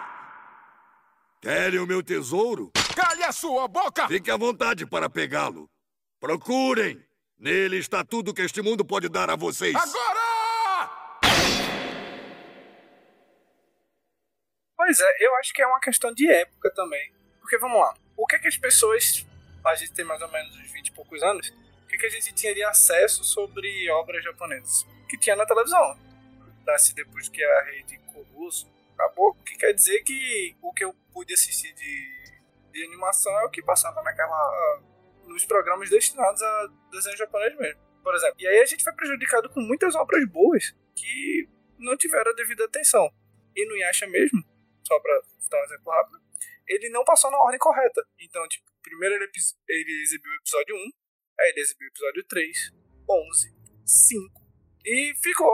Querem 1.41 1.79
o 1.79 1.87
meu 1.87 2.03
tesouro? 2.03 2.73
Cale 2.95 3.23
a 3.23 3.33
sua 3.33 3.69
boca! 3.69 4.09
Fique 4.09 4.31
à 4.31 4.37
vontade 4.37 4.87
para 4.87 5.09
pegá-lo. 5.09 5.69
Procurem! 6.19 7.05
Nele 7.39 7.79
está 7.79 8.05
tudo 8.05 8.33
que 8.33 8.43
este 8.43 8.63
mundo 8.63 8.85
pode 8.85 9.09
dar 9.09 9.31
a 9.31 9.37
vocês. 9.37 9.77
Agora! 9.77 10.27
Pois 14.77 15.01
é, 15.01 15.27
eu 15.27 15.35
acho 15.37 15.53
que 15.53 15.63
é 15.63 15.67
uma 15.67 15.81
questão 15.81 16.13
de 16.15 16.31
época 16.31 16.73
também. 16.75 17.13
Porque 17.41 17.59
vamos 17.59 17.79
lá, 17.79 17.95
o 18.17 18.27
que 18.27 18.37
é 18.37 18.39
que 18.39 18.49
as 18.49 18.57
pessoas, 18.57 19.27
a 19.65 19.75
gente 19.75 19.93
tem 19.93 20.05
mais 20.05 20.21
ou 20.21 20.31
menos 20.33 20.57
uns 20.57 20.73
20 20.73 20.89
e 20.89 20.93
poucos 20.93 21.23
anos, 21.23 21.49
o 21.85 21.87
que, 21.87 21.95
é 21.95 21.99
que 21.99 22.07
a 22.07 22.11
gente 22.11 22.35
tinha 22.35 22.55
de 22.55 22.65
acesso 22.65 23.23
sobre 23.23 23.89
obras 23.91 24.25
japonesas? 24.25 24.85
Que 25.09 25.19
tinha 25.19 25.37
na 25.37 25.47
televisão. 25.47 25.99
Nasce 26.67 26.95
depois 26.95 27.29
que 27.29 27.43
a 27.43 27.63
rede 27.63 27.99
Coruso 28.13 28.69
acabou. 28.95 29.31
O 29.31 29.45
que 29.45 29.57
quer 29.57 29.73
dizer 29.73 30.03
que 30.03 30.57
o 30.61 30.73
que 30.73 30.85
eu 30.85 30.95
pude 31.13 31.33
assistir 31.33 31.73
de, 31.75 32.41
de 32.73 32.85
animação 32.85 33.33
é 33.41 33.45
o 33.45 33.51
que 33.51 33.63
passava 33.63 34.03
naquela. 34.03 34.83
nos 35.27 35.45
programas 35.45 35.91
destinados 35.91 36.43
a 36.43 36.69
desenho 36.91 37.17
japonês 37.17 37.57
mesmo. 37.57 37.81
Por 38.03 38.15
exemplo. 38.15 38.37
E 38.39 38.47
aí 38.47 38.61
a 38.61 38.67
gente 38.67 38.85
foi 38.85 38.93
prejudicado 38.93 39.49
com 39.51 39.61
muitas 39.61 39.95
obras 39.95 40.25
boas 40.29 40.75
que 40.95 41.49
não 41.79 41.97
tiveram 41.97 42.31
a 42.31 42.35
devida 42.35 42.65
atenção. 42.65 43.11
E 43.55 43.67
no 43.67 43.77
Yasha 43.77 44.07
mesmo, 44.07 44.45
só 44.87 44.99
pra 45.01 45.21
dar 45.51 45.61
um 45.61 45.65
exemplo 45.65 45.93
rápido, 45.93 46.21
ele 46.67 46.91
não 46.91 47.05
passou 47.05 47.31
na 47.31 47.39
ordem 47.39 47.59
correta. 47.59 48.05
Então, 48.21 48.47
tipo, 48.49 48.71
primeiro 48.83 49.15
ele, 49.15 49.31
ele 49.69 50.03
exibiu 50.03 50.31
o 50.31 50.37
episódio 50.37 50.77
1, 50.77 50.79
aí 51.41 51.51
ele 51.51 51.61
exibiu 51.61 51.87
o 51.87 51.91
episódio 51.91 52.25
3, 52.25 52.73
11, 53.09 53.55
5, 53.85 54.46
e 54.87 55.15
ficou 55.21 55.51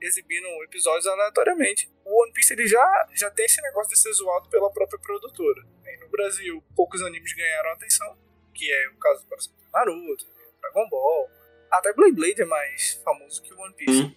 exibindo 0.00 0.46
episódios 0.62 1.06
aleatoriamente. 1.08 1.90
O 2.04 2.22
One 2.22 2.32
Piece 2.32 2.52
ele 2.52 2.68
já, 2.68 3.08
já 3.12 3.28
tem 3.30 3.44
esse 3.44 3.60
negócio 3.60 3.90
de 3.90 3.98
ser 3.98 4.12
zoado 4.12 4.48
pela 4.48 4.70
própria 4.70 4.98
produtora. 5.00 5.66
E 5.84 5.96
no 5.98 6.08
Brasil, 6.08 6.62
poucos 6.76 7.02
animes 7.02 7.32
ganharam 7.32 7.72
atenção, 7.72 8.16
que 8.54 8.72
é 8.72 8.88
o 8.90 8.96
caso, 8.96 9.26
por 9.26 9.36
exemplo, 9.36 9.56
Naruto, 9.72 10.24
Dragon 10.60 10.88
Ball, 10.88 11.28
até 11.72 11.92
Blade 11.92 12.14
Blade 12.14 12.42
é 12.42 12.44
mais 12.44 13.00
famoso 13.04 13.42
que 13.42 13.52
o 13.52 13.58
One 13.58 13.74
Piece 13.74 14.02
hum. 14.02 14.14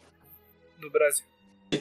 no 0.77 0.91
Brasil. 0.91 1.25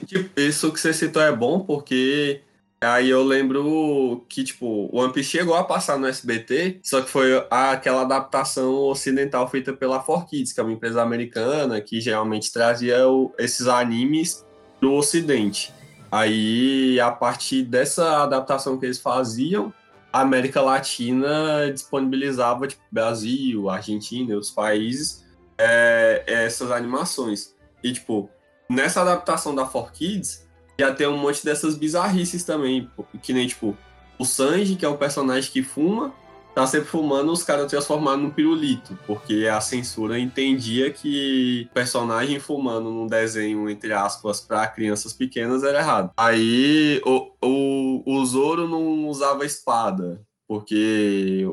Tipo, 0.07 0.40
isso 0.40 0.73
que 0.73 0.80
você 0.80 0.95
citou 0.95 1.21
é 1.21 1.30
bom 1.30 1.64
porque 1.64 2.42
Aí 2.81 3.11
eu 3.11 3.25
lembro 3.25 4.25
que, 4.29 4.45
tipo, 4.45 4.89
One 4.93 5.13
Piece 5.13 5.31
chegou 5.31 5.57
a 5.57 5.65
passar 5.65 5.99
no 5.99 6.07
SBT, 6.07 6.79
só 6.83 7.01
que 7.03 7.11
foi 7.11 7.45
aquela 7.51 8.03
adaptação 8.03 8.73
ocidental 8.73 9.49
feita 9.49 9.73
pela 9.73 10.03
4Kids, 10.03 10.55
que 10.55 10.61
é 10.61 10.63
uma 10.63 10.73
empresa 10.73 11.03
americana 11.03 11.81
que 11.81 12.01
geralmente 12.01 12.53
trazia 12.53 13.09
o, 13.09 13.35
esses 13.37 13.67
animes 13.67 14.47
pro 14.79 14.93
ocidente. 14.93 15.75
Aí, 16.11 17.01
a 17.01 17.11
partir 17.11 17.65
dessa 17.65 18.23
adaptação 18.23 18.79
que 18.79 18.87
eles 18.87 19.01
faziam, 19.01 19.75
a 20.13 20.21
América 20.21 20.63
Latina 20.63 21.71
disponibilizava, 21.73 22.69
tipo, 22.69 22.83
Brasil, 22.93 23.69
Argentina 23.69 24.35
outros 24.35 24.53
países, 24.53 25.25
é, 25.59 26.23
essas 26.27 26.71
animações. 26.71 27.55
E, 27.83 27.93
tipo, 27.93 28.31
nessa 28.71 29.03
adaptação 29.03 29.53
da 29.53 29.67
4Kids, 29.67 30.47
já 30.79 30.95
tem 30.95 31.07
um 31.09 31.19
monte 31.19 31.45
dessas 31.45 31.77
bizarrices 31.77 32.45
também, 32.45 32.89
que 33.23 33.33
nem, 33.33 33.47
tipo, 33.47 33.77
o 34.19 34.25
Sanji, 34.25 34.77
que 34.77 34.85
é 34.85 34.89
um 34.89 34.97
personagem 34.97 35.51
que 35.51 35.63
fuma, 35.63 36.15
tá 36.55 36.67
sempre 36.67 36.89
fumando, 36.89 37.33
os 37.33 37.43
caras 37.43 37.71
transformaram 37.71 38.19
num 38.19 38.31
pirulito, 38.31 38.99
porque 39.07 39.47
a 39.47 39.61
censura 39.61 40.19
entendia 40.19 40.91
que 40.91 41.69
personagem 41.75 42.41
fumando 42.41 42.91
num 42.91 43.07
desenho, 43.07 43.69
entre 43.69 43.93
aspas, 43.93 44.41
para 44.41 44.67
crianças 44.67 45.13
pequenas 45.13 45.63
era 45.63 45.79
errado. 45.79 46.11
Aí 46.17 47.01
o, 47.05 47.31
o, 47.45 48.03
o 48.07 48.27
Zoro 48.27 48.67
não 48.67 49.09
usava 49.09 49.45
espada, 49.45 50.21
porque 50.49 51.47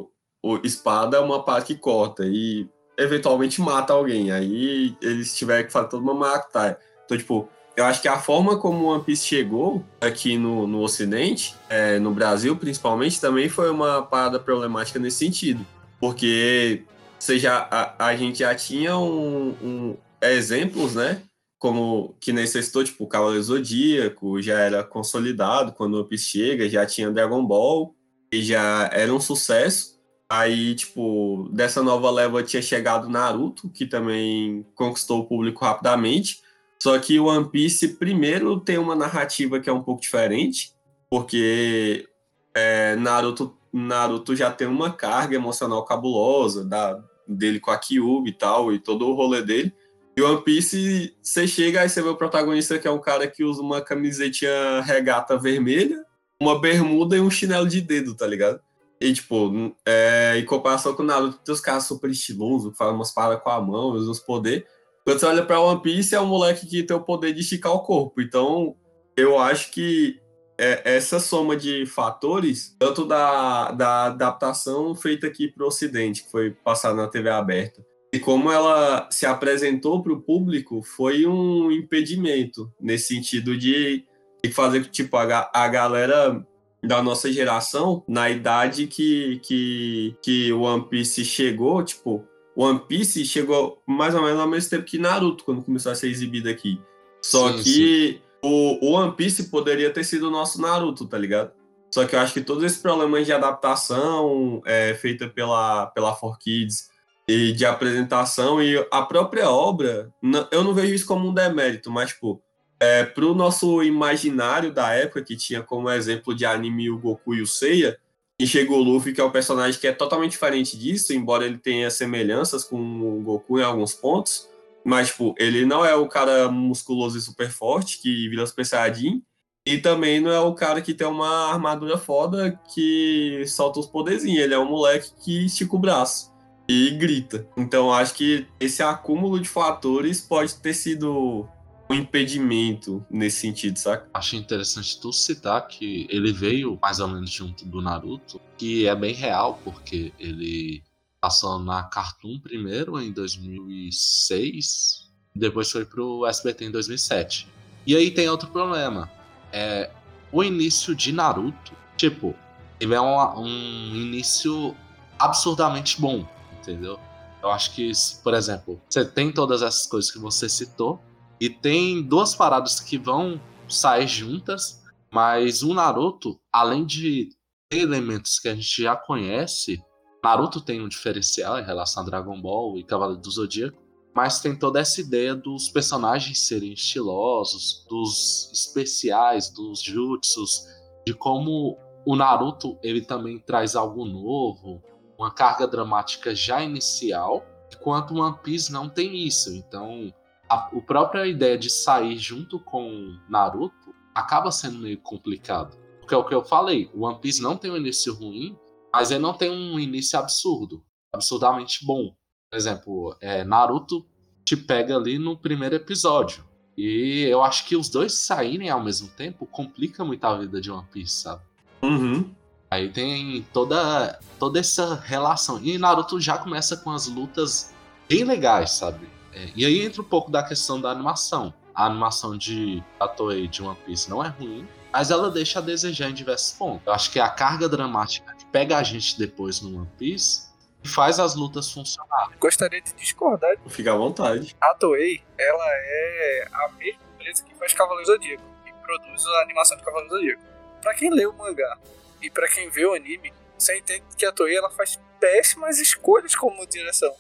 o, 0.44 0.60
espada 0.63 1.17
é 1.17 1.20
uma 1.20 1.44
parte 1.44 1.74
que 1.74 1.79
corta 1.79 2.24
e 2.25 2.67
eventualmente 2.98 3.62
mata 3.62 3.94
alguém. 3.94 4.32
Aí 4.32 4.96
eles 5.01 5.36
tiveram 5.36 5.65
que 5.65 5.72
fazer 5.72 5.89
toda 5.89 6.03
uma 6.03 6.13
matar. 6.13 6.79
Então, 7.05 7.17
tipo, 7.17 7.50
eu 7.75 7.86
acho 7.86 8.01
que 8.01 8.08
a 8.08 8.17
forma 8.17 8.58
como 8.58 8.86
o 8.86 8.88
One 8.88 9.03
Piece 9.03 9.25
chegou 9.25 9.84
aqui 10.00 10.38
no, 10.38 10.65
no 10.65 10.82
Ocidente, 10.82 11.55
é, 11.70 12.00
no 12.00 12.12
Brasil 12.12 12.55
principalmente, 12.55 13.20
também 13.20 13.50
foi 13.50 13.70
uma 13.70 14.01
parada 14.01 14.39
problemática 14.39 15.00
nesse 15.00 15.17
sentido. 15.17 15.65
Porque 16.00 16.84
seja, 17.20 17.67
a, 17.72 18.08
a 18.08 18.15
gente 18.15 18.39
já 18.39 18.53
tinha 18.55 18.98
um, 18.98 19.50
um, 19.62 19.98
exemplos, 20.22 20.96
né? 20.96 21.22
Como 21.58 22.15
que 22.20 22.32
necessitou, 22.32 22.84
tipo, 22.84 23.03
o 23.03 23.08
Cavaleiro 23.08 23.44
Zodíaco 23.44 24.41
já 24.41 24.60
era 24.60 24.84
consolidado 24.84 25.72
quando 25.72 25.96
o 25.96 26.00
One 26.00 26.08
Piece 26.08 26.25
chega, 26.25 26.70
já 26.70 26.86
tinha 26.86 27.12
Dragon 27.12 27.44
Ball, 27.46 27.96
e 28.32 28.44
já 28.44 28.89
era 28.94 29.13
um 29.13 29.20
sucesso. 29.20 29.96
Aí, 30.29 30.75
tipo, 30.75 31.50
dessa 31.53 31.84
nova 31.84 32.10
leva 32.10 32.44
tinha 32.44 32.62
chegado 32.62 33.10
Naruto, 33.10 33.70
que 33.70 33.86
também 33.86 34.65
conquistou 34.75 35.20
o 35.22 35.25
público 35.25 35.63
rapidamente. 35.63 36.39
Só 36.82 36.98
que 37.00 37.20
o 37.20 37.25
One 37.25 37.50
Piece, 37.50 37.96
primeiro, 37.96 38.60
tem 38.60 38.77
uma 38.77 38.96
narrativa 38.96 39.60
que 39.60 39.70
é 39.70 39.74
um 39.74 39.82
pouco 39.82 40.01
diferente, 40.01 40.74
porque 41.10 42.08
é, 42.53 42.96
Naruto, 42.96 43.58
Naruto 43.72 44.36
já 44.36 44.51
tem 44.51 44.67
uma 44.67 44.91
carga 44.91 45.36
emocional 45.36 45.84
cabulosa 45.84 46.63
da, 46.63 47.01
dele 47.27 47.60
com 47.60 47.72
a 47.72 47.77
Kyuubi 47.77 48.29
e 48.29 48.34
tal, 48.34 48.72
e 48.72 48.79
todo 48.79 49.08
o 49.08 49.15
rolê 49.15 49.41
dele. 49.41 49.74
E 50.17 50.22
One 50.22 50.41
Piece, 50.44 51.13
você 51.22 51.46
chega 51.46 51.82
aí 51.82 51.89
você 51.89 52.01
vê 52.01 52.08
o 52.08 52.15
protagonista 52.15 52.79
que 52.79 52.88
é 52.88 52.91
um 52.91 53.01
cara 53.01 53.27
que 53.27 53.44
usa 53.44 53.62
uma 53.62 53.82
camisetinha 53.82 54.82
regata 54.82 55.38
vermelha, 55.38 56.05
uma 56.41 56.60
bermuda 56.60 57.17
e 57.17 57.22
um 57.22 57.29
chinelo 57.29 57.67
de 57.67 57.82
dedo, 57.82 58.15
tá 58.15 58.25
ligado? 58.25 58.60
E, 59.00 59.12
tipo, 59.13 59.75
é, 59.86 60.36
em 60.38 60.46
comparação 60.46 60.96
com 60.96 61.03
o 61.03 61.05
Naruto, 61.05 61.39
tem 61.44 61.53
os 61.53 61.60
caras 61.60 61.84
super 61.84 62.10
estilosos, 62.10 62.72
que 62.72 62.77
fazem 62.77 62.96
umas 62.96 63.13
paradas 63.13 63.44
com 63.44 63.50
a 63.50 63.62
mão, 63.62 63.89
usam 63.89 64.12
os 64.12 64.20
poderes. 64.20 64.63
Quando 65.05 65.19
você 65.19 65.25
olha 65.27 65.45
pra 65.45 65.62
One 65.62 65.81
Piece, 65.83 66.15
é 66.15 66.19
um 66.19 66.25
moleque 66.25 66.65
que 66.65 66.81
tem 66.81 66.97
o 66.97 67.01
poder 67.01 67.31
de 67.31 67.41
esticar 67.41 67.71
o 67.71 67.83
corpo. 67.83 68.19
Então, 68.19 68.75
eu 69.15 69.38
acho 69.38 69.71
que 69.71 70.19
é, 70.57 70.95
essa 70.95 71.19
soma 71.19 71.55
de 71.55 71.85
fatores, 71.85 72.75
tanto 72.79 73.05
da, 73.05 73.71
da 73.71 74.05
adaptação 74.05 74.95
feita 74.95 75.27
aqui 75.27 75.47
para 75.47 75.63
o 75.63 75.67
Ocidente, 75.67 76.24
que 76.24 76.31
foi 76.31 76.51
passada 76.51 76.95
na 76.95 77.07
TV 77.07 77.29
aberta, 77.29 77.85
e 78.12 78.19
como 78.19 78.51
ela 78.51 79.07
se 79.12 79.27
apresentou 79.27 80.01
para 80.01 80.13
o 80.13 80.21
público, 80.21 80.81
foi 80.81 81.27
um 81.27 81.71
impedimento, 81.71 82.71
nesse 82.81 83.13
sentido 83.13 83.55
de, 83.55 84.05
de 84.43 84.51
fazer 84.51 84.85
tipo, 84.85 85.17
a, 85.17 85.51
a 85.53 85.67
galera 85.67 86.43
da 86.83 87.03
nossa 87.03 87.31
geração, 87.31 88.03
na 88.07 88.29
idade 88.29 88.88
que, 88.88 89.39
que, 89.43 90.15
que 90.24 90.51
One 90.51 90.88
Piece 90.89 91.24
chegou, 91.25 91.83
tipo, 91.83 92.25
One 92.55 92.79
Piece 92.88 93.25
chegou 93.25 93.81
mais 93.85 94.15
ou 94.15 94.21
menos 94.21 94.39
ao 94.39 94.47
mesmo 94.47 94.69
tempo 94.69 94.85
que 94.85 94.97
Naruto, 94.97 95.43
quando 95.43 95.63
começou 95.63 95.91
a 95.91 95.95
ser 95.95 96.07
exibido 96.07 96.50
aqui. 96.50 96.81
Só 97.21 97.51
sim, 97.51 97.63
que 97.63 97.63
sim. 97.63 98.21
O, 98.41 98.93
One 98.93 99.13
Piece 99.13 99.50
poderia 99.50 99.89
ter 99.89 100.03
sido 100.03 100.27
o 100.27 100.31
nosso 100.31 100.62
Naruto, 100.62 101.05
tá 101.05 101.17
ligado? 101.17 101.51
Só 101.91 102.05
que 102.05 102.15
eu 102.15 102.19
acho 102.19 102.33
que 102.33 102.41
todos 102.41 102.63
esses 102.63 102.77
problemas 102.77 103.25
de 103.25 103.33
adaptação 103.33 104.62
é, 104.65 104.93
feita 104.93 105.27
pela, 105.27 105.88
pela 105.88 106.15
4Kids 106.15 106.88
e 107.27 107.53
de 107.53 107.65
apresentação 107.65 108.62
e 108.62 108.77
a 108.91 109.01
própria 109.01 109.50
obra, 109.50 110.13
eu 110.51 110.63
não 110.63 110.74
vejo 110.74 110.93
isso 110.93 111.05
como 111.07 111.27
um 111.27 111.33
demérito, 111.33 111.89
mas, 111.89 112.09
tipo, 112.12 112.41
é, 112.79 113.03
pro 113.03 113.33
nosso 113.33 113.81
imaginário 113.81 114.71
da 114.71 114.91
época, 114.91 115.24
que 115.24 115.35
tinha 115.35 115.63
como 115.63 115.89
exemplo 115.89 116.35
de 116.35 116.45
anime 116.45 116.89
o 116.89 117.00
Goku 117.00 117.33
e 117.33 117.41
o 117.41 117.47
Seiya, 117.47 117.97
e 118.39 118.45
chega 118.45 118.71
o 118.71 118.81
Luffy, 118.81 119.13
que 119.13 119.21
é 119.21 119.23
um 119.23 119.31
personagem 119.31 119.79
que 119.79 119.87
é 119.87 119.93
totalmente 119.93 120.31
diferente 120.31 120.77
disso, 120.77 121.13
embora 121.13 121.45
ele 121.45 121.57
tenha 121.57 121.89
semelhanças 121.89 122.63
com 122.63 122.77
o 122.77 123.21
Goku 123.21 123.59
em 123.59 123.63
alguns 123.63 123.93
pontos. 123.93 124.49
Mas, 124.83 125.07
tipo, 125.07 125.33
ele 125.37 125.65
não 125.65 125.85
é 125.85 125.95
o 125.95 126.07
cara 126.07 126.49
musculoso 126.51 127.17
e 127.17 127.21
super 127.21 127.49
forte 127.49 127.99
que 127.99 128.29
vira 128.29 128.45
Super 128.45 128.65
Saiyajin. 128.65 129.23
E 129.65 129.79
também 129.79 130.19
não 130.19 130.31
é 130.31 130.39
o 130.39 130.53
cara 130.53 130.79
que 130.79 130.93
tem 130.93 131.07
uma 131.07 131.51
armadura 131.51 131.97
foda 131.97 132.59
que 132.71 133.43
solta 133.47 133.79
os 133.79 133.87
poderzinhos. 133.87 134.43
Ele 134.43 134.53
é 134.53 134.59
um 134.59 134.69
moleque 134.69 135.11
que 135.23 135.45
estica 135.45 135.75
o 135.75 135.79
braço 135.79 136.31
e 136.67 136.91
grita. 136.91 137.47
Então, 137.57 137.91
acho 137.91 138.13
que 138.13 138.45
esse 138.59 138.83
acúmulo 138.83 139.39
de 139.39 139.49
fatores 139.49 140.21
pode 140.21 140.55
ter 140.57 140.73
sido 140.75 141.47
um 141.89 141.93
impedimento 141.93 143.05
nesse 143.09 143.41
sentido, 143.41 143.77
saca? 143.77 144.09
Acho 144.13 144.35
interessante 144.35 144.99
tu 144.99 145.13
citar 145.13 145.67
que 145.67 146.07
ele 146.09 146.33
veio 146.33 146.79
mais 146.81 146.99
ou 146.99 147.07
menos 147.07 147.29
junto 147.29 147.65
do 147.65 147.81
Naruto, 147.81 148.41
que 148.57 148.87
é 148.87 148.95
bem 148.95 149.13
real, 149.13 149.59
porque 149.63 150.11
ele 150.19 150.83
passou 151.21 151.59
na 151.59 151.83
Cartoon 151.83 152.39
primeiro 152.39 152.99
em 152.99 153.11
2006, 153.11 155.09
depois 155.35 155.71
foi 155.71 155.85
pro 155.85 156.25
SBT 156.25 156.65
em 156.65 156.71
2007. 156.71 157.47
E 157.85 157.95
aí 157.95 158.09
tem 158.09 158.27
outro 158.29 158.49
problema, 158.49 159.11
é 159.51 159.91
o 160.31 160.43
início 160.43 160.95
de 160.95 161.11
Naruto, 161.11 161.73
tipo, 161.95 162.35
ele 162.79 162.93
é 162.93 163.01
um, 163.01 163.39
um 163.39 163.95
início 163.95 164.75
absurdamente 165.17 166.01
bom, 166.01 166.27
entendeu? 166.59 166.99
Eu 167.41 167.51
acho 167.51 167.73
que, 167.73 167.91
por 168.23 168.33
exemplo, 168.33 168.81
você 168.89 169.05
tem 169.05 169.31
todas 169.31 169.61
essas 169.61 169.85
coisas 169.85 170.11
que 170.11 170.17
você 170.17 170.49
citou, 170.49 170.99
e 171.39 171.49
tem 171.49 172.01
duas 172.01 172.35
paradas 172.35 172.79
que 172.79 172.97
vão 172.97 173.39
sair 173.67 174.07
juntas, 174.07 174.83
mas 175.11 175.63
o 175.63 175.73
Naruto, 175.73 176.39
além 176.51 176.85
de 176.85 177.29
ter 177.69 177.79
elementos 177.79 178.39
que 178.39 178.47
a 178.47 178.55
gente 178.55 178.83
já 178.83 178.95
conhece, 178.95 179.81
Naruto 180.23 180.61
tem 180.61 180.81
um 180.81 180.87
diferencial 180.87 181.59
em 181.59 181.63
relação 181.63 182.03
a 182.03 182.05
Dragon 182.05 182.41
Ball 182.41 182.77
e 182.77 182.83
Cavaleiro 182.83 183.21
do 183.21 183.31
Zodíaco, 183.31 183.77
mas 184.15 184.39
tem 184.39 184.57
toda 184.57 184.79
essa 184.79 185.01
ideia 185.01 185.35
dos 185.35 185.67
personagens 185.69 186.39
serem 186.39 186.73
estilosos, 186.73 187.85
dos 187.89 188.49
especiais, 188.53 189.49
dos 189.49 189.81
jutsus, 189.81 190.65
de 191.05 191.13
como 191.13 191.77
o 192.05 192.15
Naruto 192.15 192.77
ele 192.81 193.01
também 193.01 193.37
traz 193.37 193.75
algo 193.75 194.05
novo, 194.05 194.81
uma 195.17 195.31
carga 195.31 195.67
dramática 195.67 196.33
já 196.33 196.63
inicial, 196.63 197.45
enquanto 197.73 198.15
One 198.15 198.37
Piece 198.41 198.71
não 198.71 198.87
tem 198.87 199.27
isso. 199.27 199.53
Então, 199.53 200.13
a, 200.49 200.55
a 200.55 200.81
própria 200.81 201.25
ideia 201.25 201.57
de 201.57 201.69
sair 201.69 202.17
junto 202.17 202.59
com 202.59 203.17
Naruto 203.29 203.93
acaba 204.13 204.51
sendo 204.51 204.79
meio 204.79 204.99
complicado. 204.99 205.77
Porque 205.99 206.13
é 206.13 206.17
o 206.17 206.23
que 206.23 206.35
eu 206.35 206.43
falei, 206.43 206.89
o 206.93 207.05
One 207.05 207.19
Piece 207.19 207.41
não 207.41 207.57
tem 207.57 207.71
um 207.71 207.77
início 207.77 208.13
ruim, 208.13 208.57
mas 208.93 209.11
ele 209.11 209.19
não 209.19 209.33
tem 209.33 209.49
um 209.49 209.79
início 209.79 210.17
absurdo, 210.17 210.83
absurdamente 211.11 211.85
bom. 211.85 212.15
Por 212.49 212.57
exemplo, 212.57 213.17
é, 213.19 213.43
Naruto 213.43 214.05
te 214.45 214.55
pega 214.55 214.95
ali 214.95 215.17
no 215.17 215.35
primeiro 215.35 215.75
episódio. 215.75 216.45
E 216.77 217.23
eu 217.23 217.41
acho 217.41 217.65
que 217.65 217.75
os 217.75 217.89
dois 217.89 218.13
saírem 218.13 218.69
ao 218.69 218.83
mesmo 218.83 219.07
tempo 219.07 219.45
complica 219.45 220.05
muito 220.05 220.23
a 220.25 220.37
vida 220.37 220.61
de 220.61 220.69
One 220.69 220.85
Piece, 220.91 221.13
sabe? 221.23 221.41
Uhum. 221.81 222.29
Aí 222.69 222.89
tem 222.89 223.45
toda, 223.53 224.19
toda 224.37 224.59
essa 224.59 224.95
relação. 224.95 225.59
E 225.63 225.77
Naruto 225.77 226.19
já 226.19 226.37
começa 226.37 226.77
com 226.77 226.91
as 226.91 227.07
lutas 227.07 227.73
bem 228.07 228.23
legais, 228.23 228.71
sabe? 228.71 229.07
É, 229.35 229.49
e 229.55 229.65
aí 229.65 229.85
entra 229.85 230.01
um 230.01 230.05
pouco 230.05 230.31
da 230.31 230.41
questão 230.41 230.79
da 230.79 230.89
animação. 230.89 231.53
A 231.73 231.85
animação 231.85 232.37
de 232.37 232.81
a 232.99 233.07
Toei 233.07 233.47
de 233.47 233.61
One 233.61 233.77
Piece 233.85 234.09
não 234.09 234.23
é 234.23 234.29
ruim, 234.29 234.65
mas 234.93 235.11
ela 235.11 235.29
deixa 235.29 235.59
a 235.59 235.61
desejar 235.61 236.09
em 236.09 236.13
diversos 236.13 236.57
pontos. 236.57 236.87
Eu 236.87 236.93
acho 236.93 237.11
que 237.11 237.19
a 237.19 237.29
carga 237.29 237.67
dramática 237.67 238.33
que 238.33 238.45
pega 238.45 238.77
a 238.77 238.83
gente 238.83 239.19
depois 239.19 239.59
no 239.59 239.77
One 239.77 239.89
Piece 239.97 240.47
e 240.81 240.87
faz 240.87 241.19
as 241.19 241.35
lutas 241.35 241.69
funcionarem. 241.69 242.37
Gostaria 242.39 242.81
de 242.81 242.93
discordar. 242.93 243.57
Fica 243.67 243.91
à 243.91 243.97
vontade. 243.97 244.55
A 244.61 244.73
Toei, 244.75 245.21
ela 245.37 245.65
é 245.67 246.47
a 246.53 246.69
mesma 246.77 247.01
empresa 247.15 247.43
que 247.43 247.53
faz 247.55 247.73
Cavaleiros 247.73 248.07
do 248.07 248.13
Zodíaco, 248.13 248.43
que 248.63 248.71
produz 248.71 249.25
a 249.25 249.41
animação 249.41 249.75
de 249.75 249.83
Cavaleiros 249.83 250.13
do 250.13 250.17
Zodíaco. 250.17 250.43
Pra 250.81 250.93
quem 250.93 251.09
lê 251.13 251.25
o 251.25 251.33
mangá 251.33 251.77
e 252.21 252.29
pra 252.29 252.47
quem 252.47 252.69
vê 252.69 252.85
o 252.85 252.93
anime, 252.93 253.33
você 253.57 253.77
entende 253.77 254.03
que 254.17 254.25
a 254.25 254.31
Toei 254.31 254.55
ela 254.55 254.69
faz 254.69 254.97
péssimas 255.19 255.79
escolhas 255.79 256.35
como 256.35 256.65
direção. 256.67 257.13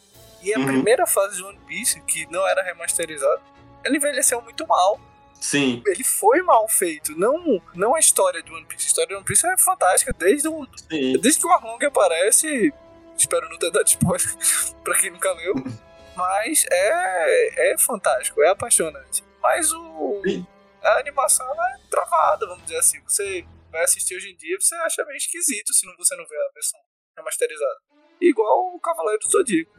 E 0.45 0.53
a 0.53 0.59
Uhum. 0.59 0.65
primeira 0.65 1.07
fase 1.07 1.37
de 1.37 1.43
One 1.43 1.59
Piece, 1.67 1.99
que 2.01 2.25
não 2.31 2.47
era 2.47 2.61
remasterizada, 2.63 3.41
ela 3.83 3.95
envelheceu 3.97 4.39
muito 4.41 4.65
mal. 4.67 4.99
Sim. 5.41 5.81
Ele 5.85 6.03
foi 6.03 6.41
mal 6.43 6.67
feito. 6.69 7.17
Não, 7.17 7.61
não 7.73 7.95
a 7.95 7.99
história 7.99 8.41
de 8.41 8.51
One 8.51 8.65
Piece. 8.65 8.85
A 8.85 8.87
história 8.87 9.07
de 9.09 9.15
One 9.15 9.25
Piece 9.25 9.45
é 9.47 9.57
fantástica. 9.57 10.13
Desde, 10.13 10.47
o, 10.47 10.65
Sim. 10.89 11.19
desde 11.19 11.39
que 11.41 11.47
o 11.47 11.51
Arlong 11.51 11.83
aparece. 11.85 12.71
Espero 13.17 13.49
não 13.49 13.57
ter 13.57 13.71
dado 13.71 13.87
spoiler 13.87 14.35
pra 14.83 14.97
quem 14.99 15.09
nunca 15.11 15.31
leu. 15.33 15.55
Mas 16.15 16.65
é, 16.71 17.71
é 17.73 17.77
fantástico, 17.77 18.41
é 18.41 18.49
apaixonante. 18.49 19.23
Mas 19.41 19.71
o, 19.73 20.21
Sim. 20.25 20.45
a 20.81 20.99
animação 20.99 21.45
é 21.45 21.77
travada, 21.89 22.45
vamos 22.47 22.63
dizer 22.63 22.77
assim. 22.77 23.01
Você 23.03 23.45
vai 23.71 23.83
assistir 23.83 24.15
hoje 24.15 24.29
em 24.31 24.37
dia, 24.37 24.57
você 24.59 24.73
acha 24.75 25.03
meio 25.05 25.17
esquisito 25.17 25.73
se 25.73 25.85
não, 25.85 25.93
você 25.97 26.15
não 26.15 26.25
vê 26.25 26.35
a 26.37 26.53
versão 26.53 26.79
remasterizada. 27.17 27.79
Igual 28.21 28.73
o 28.75 28.79
Cavaleiro 28.79 29.19
do 29.19 29.29
Zodíaco. 29.29 29.71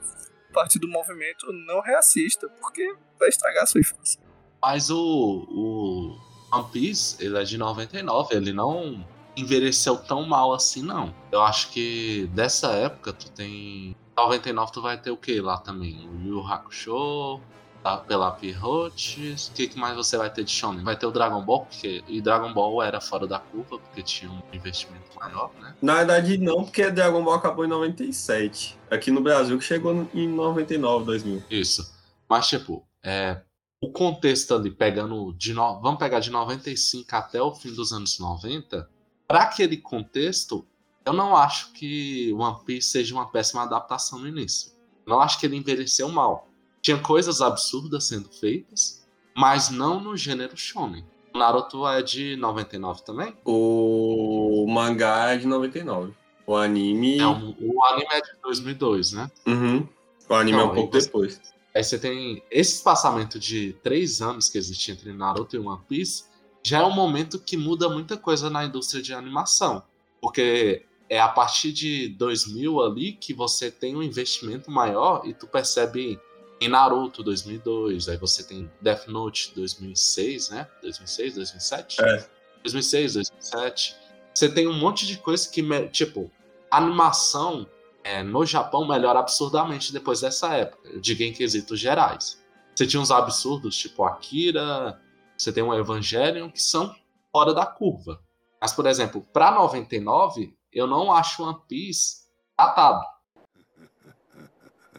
Parte 0.57 0.79
do 0.79 0.89
movimento 0.89 1.53
não 1.53 1.83
reassista, 1.83 2.49
porque 2.49 2.97
vai 3.21 3.29
estragar 3.29 3.65
a 3.65 3.67
sua 3.67 3.83
infância. 3.83 4.19
Mas 4.63 4.89
o, 4.89 4.97
o 4.97 6.19
One 6.51 6.71
Piece, 6.73 7.23
ele 7.23 7.37
é 7.37 7.45
de 7.45 7.59
99, 7.59 8.35
ele 8.35 8.55
não 8.55 9.07
envelheceu 9.37 9.99
tão 9.99 10.27
mal 10.27 10.55
assim, 10.55 10.81
não. 10.81 11.15
Eu 11.31 11.43
acho 11.43 11.71
que 11.73 12.27
dessa 12.33 12.69
época 12.69 13.13
tu 13.13 13.31
tem. 13.33 13.95
99 14.17 14.73
tu 14.73 14.81
vai 14.81 14.99
ter 14.99 15.11
o 15.11 15.17
que 15.19 15.43
lá 15.43 15.59
também? 15.59 16.09
O 16.09 16.27
Yu 16.27 16.47
Hakusho, 16.47 17.39
tá? 17.87 17.99
pela 17.99 18.33
Pirrotes. 18.33 19.49
O 19.49 19.53
que, 19.53 19.69
que 19.69 19.79
mais 19.79 19.97
você 19.97 20.17
vai 20.17 20.29
ter 20.29 20.43
de 20.43 20.51
Shonen? 20.51 20.83
Vai 20.83 20.97
ter 20.97 21.07
o 21.07 21.13
Dragon 21.13 21.41
Ball, 21.45 21.67
porque 21.67 22.03
e 22.09 22.21
Dragon 22.21 22.53
Ball 22.53 22.83
era 22.83 23.01
fora 23.01 23.27
da 23.27 23.39
curva, 23.39 23.79
porque 23.79 24.03
tinha 24.03 24.31
um 24.31 24.43
investimento 24.53 25.17
maior, 25.17 25.53
né? 25.61 25.75
Na 25.81 25.95
verdade, 25.97 26.37
não, 26.39 26.65
porque 26.65 26.91
Dragon 26.91 27.23
Ball 27.23 27.35
acabou 27.35 27.65
em 27.65 27.69
97. 27.69 28.77
Aqui 28.91 29.13
no 29.13 29.21
Brasil, 29.21 29.57
que 29.57 29.65
chegou 29.65 30.09
em 30.13 30.29
99, 30.29 31.05
2000. 31.05 31.45
Isso. 31.49 31.95
Mas, 32.29 32.49
tipo, 32.49 32.85
é, 33.05 33.41
o 33.81 33.91
contexto 33.91 34.55
ali, 34.55 34.71
pegando 34.71 35.33
de. 35.35 35.53
No... 35.53 35.81
Vamos 35.81 36.01
pegar 36.01 36.19
de 36.19 36.31
95 36.31 37.15
até 37.15 37.41
o 37.41 37.55
fim 37.55 37.73
dos 37.73 37.93
anos 37.93 38.19
90. 38.19 38.89
Para 39.29 39.43
aquele 39.43 39.77
contexto, 39.77 40.67
eu 41.05 41.13
não 41.13 41.37
acho 41.37 41.73
que 41.73 42.33
One 42.33 42.65
Piece 42.65 42.89
seja 42.89 43.15
uma 43.15 43.31
péssima 43.31 43.63
adaptação 43.63 44.19
no 44.19 44.27
início. 44.27 44.73
Não 45.07 45.21
acho 45.21 45.39
que 45.39 45.47
ele 45.47 45.57
envelheceu 45.57 46.09
mal. 46.09 46.49
Tinha 46.87 46.99
coisas 46.99 47.41
absurdas 47.41 48.05
sendo 48.05 48.29
feitas, 48.29 49.05
mas 49.37 49.71
não 49.71 49.99
no 49.99 50.17
gênero 50.17 50.57
shonen. 50.57 51.05
O 51.35 51.39
Naruto 51.39 51.85
é 51.85 52.01
de 52.01 52.37
99 52.37 53.03
também? 53.03 53.35
O 53.45 54.65
mangá 54.69 55.33
é 55.33 55.37
de 55.37 55.49
99. 55.49 56.15
O 56.47 56.55
anime. 56.55 57.19
É 57.19 57.27
um- 57.27 57.57
o 57.61 57.85
anime 57.87 58.07
é 58.13 58.21
de 58.21 58.31
2002, 58.41 59.11
né? 59.11 59.29
Uhum. 59.49 59.89
O 60.29 60.35
anime 60.35 60.59
é 60.59 60.61
Não, 60.61 60.71
um 60.71 60.75
pouco 60.77 60.95
aí 60.95 61.01
você- 61.03 61.07
depois. 61.09 61.41
Aí 61.75 61.83
você 61.83 61.99
tem 61.99 62.41
esse 62.53 62.77
espaçamento 62.77 63.37
de 63.41 63.73
três 63.83 64.23
anos 64.23 64.49
que 64.49 64.57
existe 64.57 64.93
entre 64.93 65.13
Naruto 65.13 65.57
e 65.57 65.59
One 65.59 65.83
Piece, 65.89 66.27
já 66.63 66.79
é 66.83 66.85
um 66.85 66.93
momento 66.95 67.41
que 67.41 67.57
muda 67.57 67.89
muita 67.89 68.17
coisa 68.17 68.49
na 68.49 68.65
indústria 68.65 69.03
de 69.03 69.13
animação. 69.13 69.83
Porque 70.21 70.85
é 71.11 71.19
a 71.21 71.27
partir 71.29 71.73
de 71.73 72.11
2000 72.11 72.81
ali 72.81 73.11
que 73.13 73.35
você 73.35 73.73
tem 73.73 73.97
um 73.97 74.03
investimento 74.05 74.71
maior 74.71 75.23
e 75.25 75.35
tu 75.35 75.49
percebe 75.49 76.21
em 76.61 76.69
Naruto 76.69 77.23
2002, 77.23 78.09
aí 78.09 78.17
você 78.17 78.43
tem 78.43 78.71
Death 78.81 79.07
Note 79.09 79.53
2006, 79.55 80.51
né? 80.51 80.69
2006, 80.83 81.35
2007? 81.35 82.03
É. 82.03 82.29
2006, 82.63 83.15
2007. 83.15 83.97
Você 84.35 84.49
tem 84.49 84.67
um 84.67 84.73
monte 84.73 85.07
de 85.07 85.19
coisa 85.19 85.49
que, 85.49 85.63
tipo, 85.89 86.31
animação 86.71 87.67
é, 88.03 88.23
no 88.23 88.45
Japão 88.47 88.87
melhora 88.87 89.19
absurdamente 89.19 89.93
depois 89.93 90.21
dessa 90.21 90.55
época. 90.55 90.89
Eu 90.89 91.01
digo 91.01 91.23
em 91.23 91.33
quesitos 91.33 91.79
gerais. 91.79 92.43
Você 92.75 92.87
tinha 92.87 93.01
uns 93.01 93.11
absurdos, 93.11 93.77
tipo 93.77 94.05
Akira, 94.05 95.01
você 95.37 95.53
tem 95.53 95.63
um 95.63 95.75
Evangelion, 95.75 96.51
que 96.51 96.63
são 96.63 96.95
fora 97.33 97.53
da 97.53 97.67
curva. 97.67 98.21
Mas, 98.61 98.73
por 98.73 98.87
exemplo, 98.87 99.27
pra 99.33 99.51
99, 99.51 100.55
eu 100.73 100.87
não 100.87 101.13
acho 101.13 101.43
One 101.43 101.59
Piece 101.69 102.27
datado. 102.59 103.05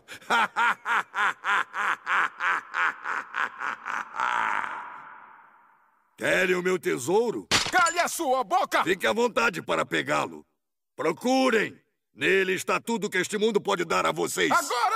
Querem 6.18 6.56
o 6.56 6.64
meu 6.64 6.80
tesouro? 6.80 7.48
Cale 7.72 8.00
a 8.00 8.08
sua 8.08 8.44
boca! 8.44 8.84
Fique 8.84 9.06
à 9.06 9.14
vontade 9.14 9.62
para 9.62 9.86
pegá-lo. 9.86 10.44
Procurem! 10.96 11.80
Nele 12.16 12.54
está 12.54 12.80
tudo 12.80 13.10
que 13.10 13.20
este 13.20 13.38
mundo 13.38 13.62
pode 13.62 13.86
dar 13.86 14.08
a 14.08 14.12
vocês. 14.12 14.52
Agora! 14.52 14.96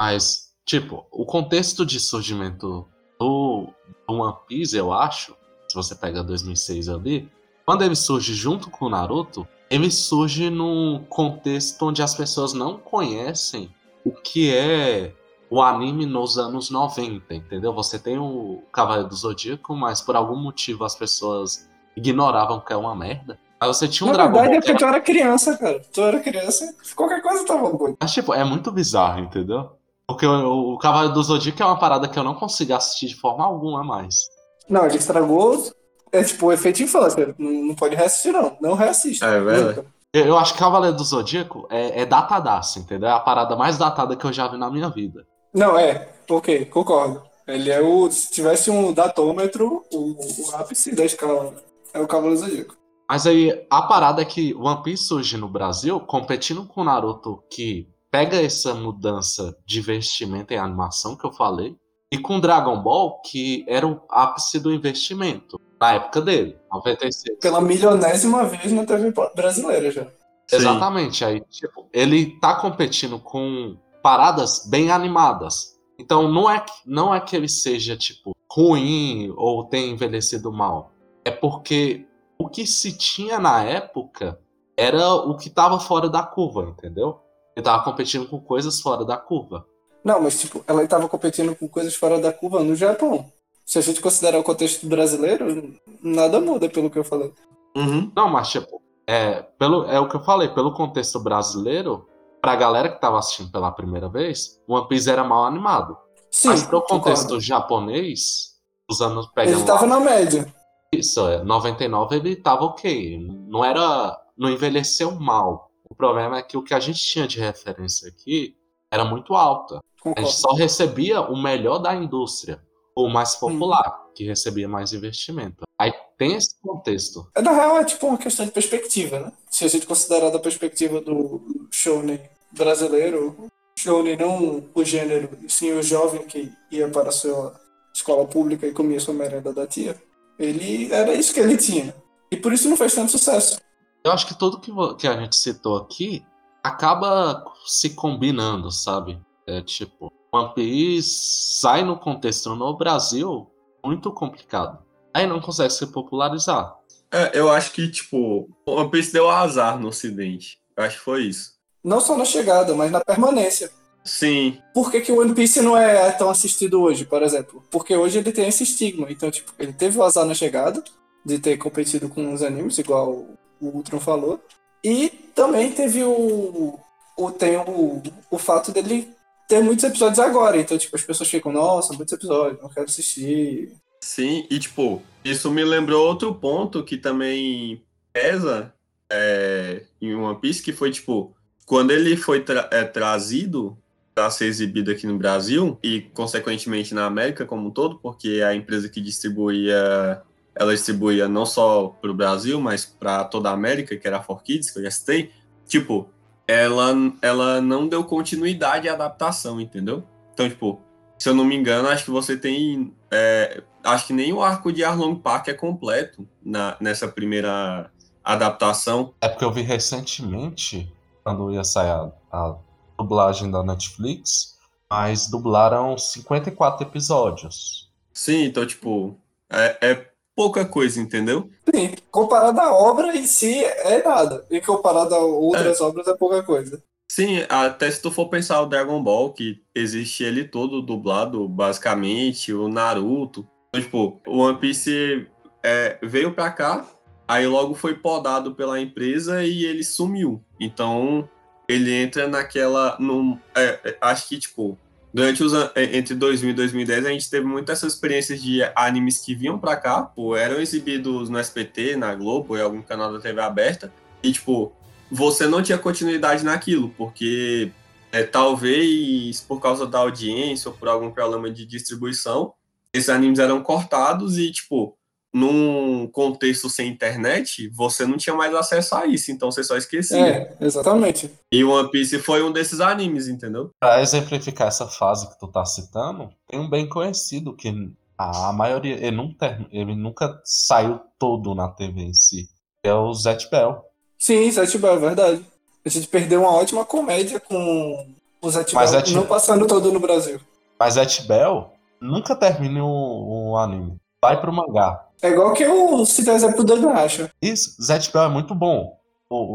Mas, 0.00 0.54
tipo, 0.64 1.06
o 1.10 1.26
contexto 1.26 1.84
de 1.84 2.00
surgimento 2.00 2.88
do, 3.18 3.68
do 4.08 4.14
One 4.14 4.36
Piece, 4.48 4.74
eu 4.74 4.90
acho, 4.92 5.36
se 5.68 5.74
você 5.74 5.94
pega 5.94 6.24
2006 6.24 6.88
ali, 6.88 7.30
quando 7.66 7.84
ele 7.84 7.94
surge 7.94 8.34
junto 8.34 8.70
com 8.70 8.86
o 8.86 8.88
Naruto, 8.88 9.46
ele 9.72 9.90
surge 9.90 10.50
num 10.50 11.02
contexto 11.08 11.82
onde 11.86 12.02
as 12.02 12.14
pessoas 12.14 12.52
não 12.52 12.76
conhecem 12.76 13.74
o 14.04 14.12
que 14.12 14.54
é 14.54 15.14
o 15.48 15.62
anime 15.62 16.04
nos 16.04 16.38
anos 16.38 16.70
90, 16.70 17.34
entendeu? 17.34 17.72
Você 17.72 17.98
tem 17.98 18.18
o 18.18 18.62
Cavaleiro 18.70 19.08
do 19.08 19.16
Zodíaco, 19.16 19.74
mas 19.74 20.02
por 20.02 20.14
algum 20.14 20.36
motivo 20.36 20.84
as 20.84 20.94
pessoas 20.94 21.70
ignoravam 21.96 22.60
que 22.60 22.72
é 22.72 22.76
uma 22.76 22.94
merda. 22.94 23.38
Aí 23.58 23.66
você 23.66 23.88
tinha 23.88 24.06
um 24.06 24.10
Na 24.10 24.18
Dragon 24.18 24.32
verdade 24.40 24.50
Ball 24.50 24.58
é 24.58 24.60
que 24.60 24.72
porque 24.72 24.84
era... 24.84 24.92
tu 24.92 24.96
era 24.96 25.04
criança, 25.04 25.56
cara. 25.56 25.80
Tu 25.90 26.00
era 26.02 26.20
criança, 26.20 26.74
qualquer 26.94 27.22
coisa 27.22 27.46
tava 27.46 27.70
bom. 27.70 27.94
Mas, 27.98 28.12
tipo, 28.12 28.34
é 28.34 28.44
muito 28.44 28.70
bizarro, 28.70 29.20
entendeu? 29.20 29.70
Porque 30.06 30.26
o, 30.26 30.74
o 30.74 30.78
Cavaleiro 30.78 31.14
do 31.14 31.22
Zodíaco 31.22 31.62
é 31.62 31.66
uma 31.66 31.78
parada 31.78 32.08
que 32.08 32.18
eu 32.18 32.24
não 32.24 32.34
consigo 32.34 32.74
assistir 32.74 33.06
de 33.06 33.16
forma 33.16 33.42
alguma 33.42 33.82
mais. 33.82 34.28
Não, 34.68 34.84
ele 34.84 34.98
estragou. 34.98 35.72
É 36.12 36.22
tipo 36.22 36.46
o 36.46 36.52
efeito 36.52 36.82
infância. 36.82 37.34
Não, 37.38 37.50
não 37.50 37.74
pode 37.74 37.96
reassistir, 37.96 38.32
não. 38.32 38.56
Não 38.60 38.74
reassiste. 38.74 39.24
É 39.24 39.40
verdade. 39.40 39.78
Nunca. 39.78 39.86
Eu, 40.12 40.26
eu 40.26 40.38
acho 40.38 40.52
que 40.52 40.58
Cavaleiro 40.58 40.94
do 40.94 41.04
Zodíaco 41.04 41.66
é, 41.70 42.02
é 42.02 42.06
datadaço, 42.06 42.78
entendeu? 42.78 43.08
É 43.08 43.12
a 43.12 43.20
parada 43.20 43.56
mais 43.56 43.78
datada 43.78 44.14
que 44.14 44.24
eu 44.26 44.32
já 44.32 44.46
vi 44.46 44.58
na 44.58 44.70
minha 44.70 44.90
vida. 44.90 45.26
Não, 45.54 45.78
é. 45.78 46.10
Ok, 46.28 46.66
concordo. 46.66 47.22
Ele 47.46 47.70
é 47.70 47.80
o. 47.80 48.10
Se 48.10 48.30
tivesse 48.30 48.70
um 48.70 48.92
datômetro, 48.92 49.84
o, 49.92 50.12
o 50.12 50.56
ápice 50.56 50.94
da 50.94 51.04
escala 51.04 51.54
é 51.94 51.98
o 51.98 52.06
Cavaleiro 52.06 52.40
do 52.40 52.46
Zodíaco. 52.46 52.76
Mas 53.08 53.26
aí, 53.26 53.66
a 53.70 53.82
parada 53.82 54.22
é 54.22 54.24
que 54.24 54.54
One 54.54 54.82
Piece 54.82 55.04
surge 55.04 55.36
no 55.36 55.48
Brasil 55.48 55.98
competindo 56.00 56.66
com 56.66 56.84
Naruto, 56.84 57.42
que 57.50 57.88
pega 58.10 58.40
essa 58.40 58.74
mudança 58.74 59.56
de 59.66 59.80
investimento 59.80 60.52
em 60.52 60.58
animação 60.58 61.16
que 61.16 61.24
eu 61.24 61.32
falei, 61.32 61.74
e 62.10 62.18
com 62.18 62.38
Dragon 62.38 62.82
Ball, 62.82 63.20
que 63.22 63.64
era 63.66 63.86
o 63.86 64.00
ápice 64.10 64.60
do 64.60 64.72
investimento 64.72 65.58
na 65.82 65.94
época 65.94 66.20
dele, 66.20 66.56
96. 66.72 67.40
Pela 67.40 67.60
milionésima 67.60 68.44
vez 68.44 68.70
na 68.70 68.86
TV 68.86 69.12
brasileira 69.34 69.90
já. 69.90 70.04
Sim. 70.04 70.56
Exatamente. 70.56 71.24
Aí, 71.24 71.40
tipo, 71.50 71.88
ele 71.92 72.38
tá 72.38 72.54
competindo 72.54 73.18
com 73.18 73.76
paradas 74.00 74.64
bem 74.68 74.92
animadas. 74.92 75.76
Então 75.98 76.30
não 76.30 76.48
é, 76.48 76.64
não 76.86 77.12
é 77.12 77.18
que 77.18 77.34
ele 77.34 77.48
seja, 77.48 77.96
tipo, 77.96 78.30
ruim 78.48 79.34
ou 79.36 79.64
tenha 79.64 79.90
envelhecido 79.92 80.52
mal. 80.52 80.92
É 81.24 81.32
porque 81.32 82.06
o 82.38 82.48
que 82.48 82.64
se 82.64 82.96
tinha 82.96 83.40
na 83.40 83.64
época 83.64 84.38
era 84.76 85.12
o 85.12 85.36
que 85.36 85.48
estava 85.48 85.80
fora 85.80 86.08
da 86.08 86.22
curva, 86.22 86.62
entendeu? 86.62 87.18
Ele 87.56 87.64
tava 87.64 87.82
competindo 87.82 88.28
com 88.28 88.40
coisas 88.40 88.80
fora 88.80 89.04
da 89.04 89.16
curva. 89.16 89.66
Não, 90.04 90.20
mas 90.20 90.40
tipo, 90.40 90.64
ela 90.68 90.84
estava 90.84 91.08
competindo 91.08 91.56
com 91.56 91.68
coisas 91.68 91.96
fora 91.96 92.20
da 92.20 92.32
curva 92.32 92.62
no 92.62 92.76
Japão. 92.76 93.26
Se 93.64 93.78
a 93.78 93.82
gente 93.82 94.00
considerar 94.00 94.38
o 94.38 94.42
contexto 94.42 94.86
brasileiro, 94.86 95.74
nada 96.02 96.40
muda 96.40 96.68
pelo 96.68 96.90
que 96.90 96.98
eu 96.98 97.04
falei. 97.04 97.32
Uhum. 97.76 98.10
Não, 98.14 98.28
mas 98.28 98.48
tipo, 98.48 98.82
é, 99.06 99.42
pelo, 99.58 99.84
é 99.84 99.98
o 99.98 100.08
que 100.08 100.16
eu 100.16 100.20
falei, 100.20 100.48
pelo 100.48 100.74
contexto 100.74 101.18
brasileiro, 101.20 102.06
pra 102.40 102.56
galera 102.56 102.88
que 102.88 103.00
tava 103.00 103.18
assistindo 103.18 103.50
pela 103.50 103.70
primeira 103.70 104.08
vez, 104.08 104.60
One 104.66 104.88
Piece 104.88 105.10
era 105.10 105.24
mal 105.24 105.44
animado. 105.44 105.96
Sim, 106.30 106.48
mas 106.48 106.62
pro 106.62 106.82
contexto 106.82 107.24
concordo. 107.24 107.40
japonês, 107.40 108.52
usando 108.90 109.28
pegando. 109.32 109.58
Ele 109.58 109.66
tava 109.66 109.86
lá, 109.86 109.86
na 109.86 110.00
média. 110.00 110.52
Isso, 110.92 111.26
é, 111.28 111.42
99 111.42 112.16
ele 112.16 112.36
tava 112.36 112.64
ok. 112.64 113.18
Não 113.46 113.64
era. 113.64 114.18
Não 114.36 114.50
envelheceu 114.50 115.12
mal. 115.12 115.70
O 115.88 115.94
problema 115.94 116.38
é 116.38 116.42
que 116.42 116.56
o 116.56 116.62
que 116.62 116.74
a 116.74 116.80
gente 116.80 117.02
tinha 117.02 117.28
de 117.28 117.38
referência 117.38 118.08
aqui 118.08 118.56
era 118.90 119.04
muito 119.04 119.34
alta. 119.34 119.80
Concordo. 120.00 120.20
A 120.20 120.24
gente 120.24 120.40
só 120.40 120.52
recebia 120.54 121.20
o 121.20 121.36
melhor 121.36 121.78
da 121.78 121.94
indústria, 121.94 122.62
o 122.94 123.08
mais 123.08 123.34
popular, 123.36 124.06
hum. 124.06 124.12
que 124.14 124.24
recebia 124.24 124.68
mais 124.68 124.92
investimento. 124.92 125.62
Aí 125.78 125.92
tem 126.16 126.36
esse 126.36 126.54
contexto. 126.60 127.26
É, 127.34 127.42
na 127.42 127.52
real, 127.52 127.78
é 127.78 127.84
tipo 127.84 128.06
uma 128.06 128.18
questão 128.18 128.46
de 128.46 128.52
perspectiva, 128.52 129.18
né? 129.18 129.32
Se 129.50 129.64
a 129.64 129.68
gente 129.68 129.86
considerar 129.86 130.30
da 130.30 130.38
perspectiva 130.38 131.00
do 131.00 131.68
shounen 131.70 132.20
brasileiro, 132.52 133.48
shounen 133.76 134.16
não 134.16 134.64
o 134.74 134.84
gênero, 134.84 135.30
sim 135.48 135.72
o 135.72 135.82
jovem 135.82 136.22
que 136.22 136.52
ia 136.70 136.88
para 136.88 137.08
a 137.08 137.12
sua 137.12 137.54
escola 137.94 138.26
pública 138.26 138.66
e 138.66 138.72
comia 138.72 139.00
sua 139.00 139.14
merenda 139.14 139.52
da 139.52 139.66
tia, 139.66 140.00
ele 140.38 140.92
era 140.92 141.14
isso 141.14 141.34
que 141.34 141.40
ele 141.40 141.56
tinha. 141.56 141.94
E 142.30 142.36
por 142.36 142.52
isso 142.52 142.68
não 142.68 142.76
fez 142.76 142.94
tanto 142.94 143.12
sucesso. 143.12 143.60
Eu 144.04 144.12
acho 144.12 144.26
que 144.26 144.38
tudo 144.38 144.60
que, 144.60 144.72
que 144.98 145.06
a 145.06 145.20
gente 145.20 145.36
citou 145.36 145.76
aqui 145.76 146.24
acaba 146.62 147.44
se 147.66 147.90
combinando, 147.90 148.70
sabe? 148.70 149.20
É 149.46 149.60
tipo, 149.60 150.12
One 150.34 150.54
Piece 150.54 151.60
sai 151.60 151.84
no 151.84 151.98
contexto 151.98 152.54
no 152.56 152.76
Brasil 152.76 153.50
muito 153.84 154.10
complicado. 154.10 154.78
Aí 155.12 155.26
não 155.26 155.40
consegue 155.40 155.72
se 155.72 155.86
popularizar. 155.86 156.74
É, 157.10 157.38
eu 157.38 157.50
acho 157.50 157.72
que, 157.72 157.90
tipo, 157.90 158.48
One 158.64 158.90
Piece 158.90 159.12
deu 159.12 159.28
azar 159.28 159.78
no 159.78 159.88
ocidente. 159.88 160.58
Eu 160.74 160.84
acho 160.84 160.96
que 160.96 161.04
foi 161.04 161.24
isso. 161.24 161.52
Não 161.84 162.00
só 162.00 162.16
na 162.16 162.24
chegada, 162.24 162.74
mas 162.74 162.90
na 162.90 163.00
permanência. 163.00 163.70
Sim. 164.02 164.58
Por 164.72 164.90
que, 164.90 165.02
que 165.02 165.12
o 165.12 165.20
One 165.20 165.34
Piece 165.34 165.60
não 165.60 165.76
é 165.76 166.10
tão 166.12 166.30
assistido 166.30 166.80
hoje, 166.80 167.04
por 167.04 167.22
exemplo? 167.22 167.62
Porque 167.70 167.94
hoje 167.94 168.18
ele 168.18 168.32
tem 168.32 168.48
esse 168.48 168.62
estigma. 168.62 169.08
Então, 169.10 169.30
tipo, 169.30 169.52
ele 169.58 169.72
teve 169.72 169.98
o 169.98 170.02
azar 170.02 170.24
na 170.24 170.34
chegada 170.34 170.82
de 171.24 171.38
ter 171.38 171.58
competido 171.58 172.08
com 172.08 172.32
os 172.32 172.42
animes, 172.42 172.78
igual 172.78 173.26
o 173.60 173.66
Ultron 173.68 174.00
falou. 174.00 174.40
E 174.82 175.10
também 175.34 175.70
teve 175.72 176.02
o. 176.02 176.78
o 177.18 177.30
tem 177.30 177.58
o, 177.58 178.02
o 178.30 178.38
fato 178.38 178.72
dele 178.72 179.14
ter 179.52 179.62
muitos 179.62 179.84
episódios 179.84 180.18
agora. 180.18 180.58
Então, 180.58 180.78
tipo, 180.78 180.96
as 180.96 181.02
pessoas 181.02 181.28
ficam, 181.28 181.52
nossa, 181.52 181.92
muitos 181.92 182.14
episódios, 182.14 182.62
não 182.62 182.70
quero 182.70 182.86
assistir. 182.86 183.72
Sim, 184.00 184.46
e 184.50 184.58
tipo, 184.58 185.02
isso 185.22 185.50
me 185.50 185.62
lembrou 185.62 186.06
outro 186.06 186.34
ponto 186.34 186.82
que 186.82 186.96
também 186.96 187.82
pesa 188.12 188.72
é, 189.10 189.84
em 190.00 190.14
One 190.14 190.40
Piece, 190.40 190.62
que 190.62 190.72
foi, 190.72 190.90
tipo, 190.90 191.36
quando 191.66 191.90
ele 191.90 192.16
foi 192.16 192.40
tra 192.40 192.68
é, 192.72 192.82
trazido 192.82 193.76
para 194.14 194.30
ser 194.30 194.46
exibido 194.46 194.90
aqui 194.90 195.06
no 195.06 195.18
Brasil 195.18 195.78
e, 195.82 196.00
consequentemente, 196.14 196.94
na 196.94 197.04
América 197.04 197.44
como 197.44 197.68
um 197.68 197.70
todo, 197.70 197.98
porque 197.98 198.42
a 198.44 198.54
empresa 198.54 198.88
que 198.88 199.00
distribuía 199.00 200.22
ela 200.54 200.72
distribuía 200.72 201.28
não 201.28 201.46
só 201.46 201.88
para 201.88 202.10
o 202.10 202.14
Brasil, 202.14 202.60
mas 202.60 202.84
para 202.84 203.24
toda 203.24 203.48
a 203.48 203.54
América, 203.54 203.96
que 203.96 204.06
era 204.06 204.18
a 204.18 204.24
4Kids, 204.24 204.70
que 204.70 204.78
eu 204.78 204.82
já 204.82 204.90
citei, 204.90 205.30
tipo, 205.66 206.10
ela, 206.46 206.92
ela 207.20 207.60
não 207.60 207.86
deu 207.86 208.04
continuidade 208.04 208.88
à 208.88 208.92
adaptação, 208.92 209.60
entendeu? 209.60 210.02
Então, 210.32 210.48
tipo, 210.48 210.80
se 211.18 211.28
eu 211.28 211.34
não 211.34 211.44
me 211.44 211.54
engano, 211.54 211.88
acho 211.88 212.04
que 212.04 212.10
você 212.10 212.36
tem. 212.36 212.94
É, 213.10 213.62
acho 213.84 214.06
que 214.06 214.12
nem 214.12 214.32
o 214.32 214.42
arco 214.42 214.72
de 214.72 214.82
Arlong 214.82 215.16
Park 215.16 215.48
é 215.48 215.54
completo 215.54 216.26
na, 216.42 216.76
nessa 216.80 217.06
primeira 217.08 217.90
adaptação. 218.24 219.14
É 219.20 219.28
porque 219.28 219.44
eu 219.44 219.52
vi 219.52 219.62
recentemente, 219.62 220.92
quando 221.22 221.52
ia 221.52 221.64
sair 221.64 221.90
a, 221.90 222.10
a 222.32 222.56
dublagem 222.98 223.50
da 223.50 223.62
Netflix, 223.62 224.58
mas 224.90 225.28
dublaram 225.28 225.96
54 225.96 226.86
episódios. 226.86 227.90
Sim, 228.12 228.44
então, 228.44 228.66
tipo, 228.66 229.16
é, 229.50 229.78
é 229.80 230.11
pouca 230.36 230.64
coisa, 230.64 231.00
entendeu? 231.00 231.48
Sim, 231.74 231.94
comparado 232.10 232.60
à 232.60 232.72
obra 232.74 233.16
em 233.16 233.26
si 233.26 233.64
é 233.64 234.02
nada. 234.02 234.44
E 234.50 234.60
comparado 234.60 235.14
a 235.14 235.18
outras 235.18 235.80
é. 235.80 235.84
obras 235.84 236.06
é 236.06 236.14
pouca 236.14 236.42
coisa. 236.42 236.82
Sim, 237.10 237.44
até 237.48 237.90
se 237.90 238.00
tu 238.00 238.10
for 238.10 238.30
pensar 238.30 238.62
o 238.62 238.66
Dragon 238.66 239.02
Ball, 239.02 239.34
que 239.34 239.62
existe 239.74 240.24
ele 240.24 240.44
todo 240.44 240.80
dublado, 240.80 241.46
basicamente, 241.46 242.54
o 242.54 242.68
Naruto. 242.68 243.46
Então, 243.68 243.82
tipo, 243.82 244.20
o 244.26 244.38
One 244.38 244.58
Piece 244.58 245.26
é, 245.62 245.98
veio 246.02 246.32
pra 246.32 246.50
cá, 246.50 246.86
aí 247.28 247.46
logo 247.46 247.74
foi 247.74 247.94
podado 247.94 248.54
pela 248.54 248.80
empresa 248.80 249.44
e 249.44 249.64
ele 249.66 249.84
sumiu. 249.84 250.42
Então, 250.58 251.28
ele 251.68 251.92
entra 251.92 252.26
naquela. 252.26 252.96
Num, 252.98 253.38
é, 253.54 253.78
é 253.84 253.98
acho 254.00 254.28
que, 254.28 254.38
tipo, 254.38 254.78
durante 255.12 255.42
os 255.42 255.52
entre 255.76 256.14
2000 256.14 256.50
e 256.50 256.54
2010 256.54 257.06
a 257.06 257.10
gente 257.10 257.30
teve 257.30 257.46
muitas 257.46 257.78
essas 257.78 257.94
experiências 257.94 258.42
de 258.42 258.62
animes 258.74 259.20
que 259.20 259.34
vinham 259.34 259.58
para 259.58 259.76
cá, 259.76 260.02
pô, 260.02 260.36
eram 260.36 260.60
exibidos 260.60 261.28
no 261.28 261.38
SPT, 261.38 261.96
na 261.96 262.14
Globo, 262.14 262.56
em 262.56 262.60
algum 262.60 262.82
canal 262.82 263.12
da 263.12 263.20
TV 263.20 263.40
aberta, 263.40 263.92
e 264.22 264.32
tipo, 264.32 264.72
você 265.10 265.46
não 265.46 265.62
tinha 265.62 265.76
continuidade 265.76 266.44
naquilo, 266.44 266.88
porque 266.90 267.70
é, 268.10 268.22
talvez 268.22 269.40
por 269.40 269.60
causa 269.60 269.86
da 269.86 269.98
audiência 269.98 270.70
ou 270.70 270.76
por 270.76 270.88
algum 270.88 271.10
problema 271.10 271.50
de 271.50 271.66
distribuição, 271.66 272.54
esses 272.92 273.08
animes 273.08 273.38
eram 273.38 273.62
cortados 273.62 274.38
e 274.38 274.50
tipo, 274.50 274.96
num 275.32 276.06
contexto 276.08 276.68
sem 276.68 276.88
internet, 276.88 277.68
você 277.68 278.04
não 278.04 278.18
tinha 278.18 278.36
mais 278.36 278.54
acesso 278.54 278.94
a 278.94 279.06
isso, 279.06 279.32
então 279.32 279.50
você 279.50 279.64
só 279.64 279.76
esquecia. 279.76 280.18
É, 280.18 280.56
exatamente. 280.60 281.30
E 281.50 281.64
One 281.64 281.90
Piece 281.90 282.18
foi 282.18 282.42
um 282.42 282.52
desses 282.52 282.80
animes, 282.80 283.28
entendeu? 283.28 283.70
Pra 283.80 284.02
exemplificar 284.02 284.68
essa 284.68 284.86
fase 284.86 285.28
que 285.28 285.38
tu 285.38 285.48
tá 285.48 285.64
citando, 285.64 286.30
tem 286.46 286.60
um 286.60 286.68
bem 286.68 286.86
conhecido 286.86 287.54
que 287.54 287.72
a 288.18 288.52
maioria, 288.52 288.94
ele, 288.94 289.16
não 289.16 289.32
ter, 289.32 289.66
ele 289.72 289.96
nunca 289.96 290.40
saiu 290.44 291.00
todo 291.18 291.54
na 291.54 291.68
TV 291.68 292.02
em 292.02 292.14
si. 292.14 292.48
É 292.84 292.92
o 292.92 293.12
Zet 293.14 293.48
Bell. 293.50 293.82
Sim, 294.18 294.50
Zet 294.50 294.76
Bell, 294.78 294.94
é 294.94 294.98
verdade. 294.98 295.46
A 295.84 295.88
gente 295.88 296.06
perdeu 296.08 296.42
uma 296.42 296.52
ótima 296.52 296.84
comédia 296.84 297.40
com 297.40 298.06
o 298.40 298.50
Zet 298.50 298.74
Bell 298.74 298.86
Zet... 298.86 299.14
não 299.14 299.26
passando 299.26 299.66
todo 299.66 299.90
no 299.90 299.98
Brasil. 299.98 300.40
Mas 300.78 300.94
Zet 300.94 301.22
Bell 301.26 301.72
nunca 302.00 302.36
termina 302.36 302.84
o, 302.84 303.52
o 303.52 303.56
anime. 303.56 304.01
Vai 304.24 304.40
pro 304.40 304.52
mangá. 304.52 305.06
É 305.20 305.30
igual 305.30 305.52
que 305.52 305.64
eu 305.64 306.06
citei 306.06 306.32
o 306.32 306.36
exemplo 306.36 306.62
do 306.62 306.76
Inuyasha. 306.76 307.30
Isso, 307.42 307.74
Zet 307.82 308.12
Bell 308.12 308.24
é 308.24 308.28
muito 308.28 308.54
bom. 308.54 308.96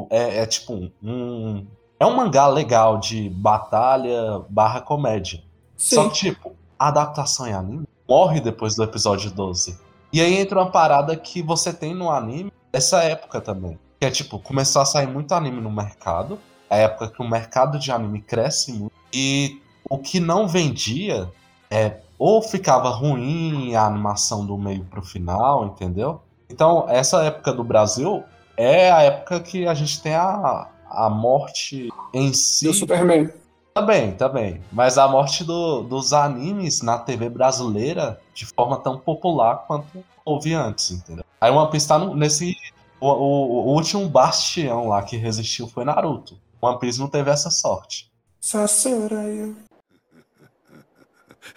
É, 0.10 0.40
é 0.40 0.46
tipo 0.46 0.74
um. 1.02 1.66
É 2.00 2.06
um 2.06 2.16
mangá 2.16 2.48
legal 2.48 3.00
de 3.00 3.30
batalha 3.30 4.42
barra 4.50 4.82
comédia. 4.82 5.42
Sim. 5.78 5.96
Só 5.96 6.10
que, 6.10 6.16
tipo, 6.16 6.52
a 6.78 6.90
adaptação 6.90 7.48
em 7.48 7.54
anime 7.54 7.88
morre 8.08 8.42
depois 8.42 8.76
do 8.76 8.84
episódio 8.84 9.32
12. 9.32 9.80
E 10.12 10.22
aí 10.22 10.38
entra 10.38 10.60
uma 10.60 10.72
parada 10.72 11.16
que 11.16 11.42
você 11.42 11.72
tem 11.74 11.96
no 11.96 12.12
anime 12.12 12.52
essa 12.72 13.04
época 13.04 13.40
também. 13.40 13.80
Que 14.00 14.08
é 14.08 14.12
tipo, 14.12 14.38
começou 14.40 14.82
a 14.82 14.86
sair 14.86 15.08
muito 15.08 15.34
anime 15.34 15.62
no 15.62 15.72
mercado. 15.72 16.40
É 16.70 16.76
a 16.76 16.80
época 16.80 17.10
que 17.10 17.22
o 17.22 17.28
mercado 17.28 17.80
de 17.80 17.92
anime 17.92 18.22
cresce 18.22 18.74
muito. 18.74 18.94
E 19.14 19.62
o 19.90 19.98
que 19.98 20.20
não 20.20 20.48
vendia 20.48 21.32
é 21.70 22.02
ou 22.18 22.42
ficava 22.42 22.90
ruim 22.90 23.76
a 23.76 23.86
animação 23.86 24.46
do 24.46 24.58
meio 24.58 24.84
pro 24.86 25.02
final, 25.02 25.66
entendeu? 25.66 26.22
Então, 26.50 26.86
essa 26.88 27.24
época 27.24 27.54
do 27.54 27.64
Brasil 27.64 28.24
é 28.56 28.92
a 28.92 29.04
época 29.04 29.40
que 29.40 29.68
a 29.68 29.74
gente 29.74 30.02
tem 30.02 30.16
a, 30.16 30.68
a 30.90 31.10
morte 31.10 31.90
em 32.14 32.34
si. 32.34 32.66
Do 32.66 32.74
Superman. 32.74 33.30
Tá 33.74 33.82
bem, 33.82 34.12
tá 34.14 34.28
bem. 34.28 34.60
Mas 34.72 34.98
a 34.98 35.08
morte 35.08 35.44
do, 35.44 35.84
dos 35.84 36.12
animes 36.12 36.82
na 36.82 36.98
TV 36.98 37.30
brasileira 37.30 38.20
de 38.34 38.46
forma 38.46 38.78
tão 38.78 38.98
popular 38.98 39.68
quanto 39.68 40.04
houve 40.26 40.54
antes, 40.54 40.90
entendeu? 40.90 41.24
Aí 41.40 41.52
uma 41.52 41.70
Piece 41.70 41.88
tá 41.88 42.00
nesse. 42.00 42.56
O, 43.00 43.08
o, 43.08 43.68
o, 43.68 43.76
último 43.76 44.10
bastião 44.10 44.88
lá 44.88 45.04
que 45.04 45.16
resistiu 45.16 45.68
foi 45.68 45.86
Naruto. 45.86 46.40
One 46.60 46.80
Piece 46.80 47.00
não 47.00 47.08
teve 47.08 47.30
essa 47.30 47.52
sorte. 47.52 48.12
Sasarai. 48.42 49.56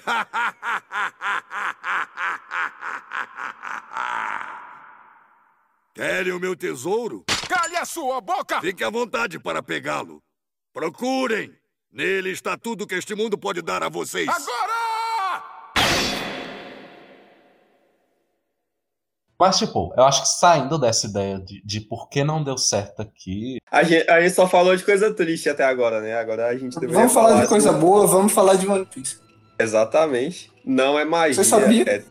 Querem 5.94 6.32
o 6.32 6.40
meu 6.40 6.56
tesouro? 6.56 7.24
Cale 7.48 7.76
a 7.76 7.84
sua 7.84 8.20
boca! 8.20 8.60
Fique 8.60 8.84
à 8.84 8.90
vontade 8.90 9.38
para 9.38 9.62
pegá-lo. 9.62 10.22
Procurem! 10.72 11.54
Nele 11.92 12.30
está 12.30 12.56
tudo 12.56 12.86
que 12.86 12.94
este 12.94 13.14
mundo 13.14 13.36
pode 13.36 13.60
dar 13.60 13.82
a 13.82 13.88
vocês. 13.88 14.28
Agora! 14.28 14.80
Mas, 19.40 19.58
tipo, 19.58 19.92
eu 19.96 20.04
acho 20.04 20.22
que 20.22 20.28
saindo 20.28 20.78
dessa 20.78 21.06
ideia 21.06 21.40
de, 21.40 21.62
de 21.64 21.80
por 21.80 22.10
que 22.10 22.22
não 22.22 22.44
deu 22.44 22.58
certo 22.58 23.00
aqui. 23.00 23.56
A 23.70 23.82
gente, 23.82 24.10
a 24.10 24.20
gente 24.20 24.34
só 24.34 24.46
falou 24.46 24.76
de 24.76 24.84
coisa 24.84 25.14
triste 25.14 25.48
até 25.48 25.64
agora, 25.64 26.02
né? 26.02 26.14
Agora 26.14 26.46
a 26.46 26.56
gente 26.56 26.74
Vamos 26.74 27.12
falar, 27.12 27.30
falar 27.30 27.42
de 27.42 27.48
coisa 27.48 27.72
boa, 27.72 28.06
vamos 28.06 28.32
falar 28.32 28.56
de 28.56 28.68
One 28.68 28.84
Piece. 28.84 29.18
Exatamente. 29.62 30.50
Não 30.64 30.98
é 30.98 31.04
magia, 31.04 31.34
Você 31.42 31.44
sabia? 31.44 31.84
é, 31.88 32.02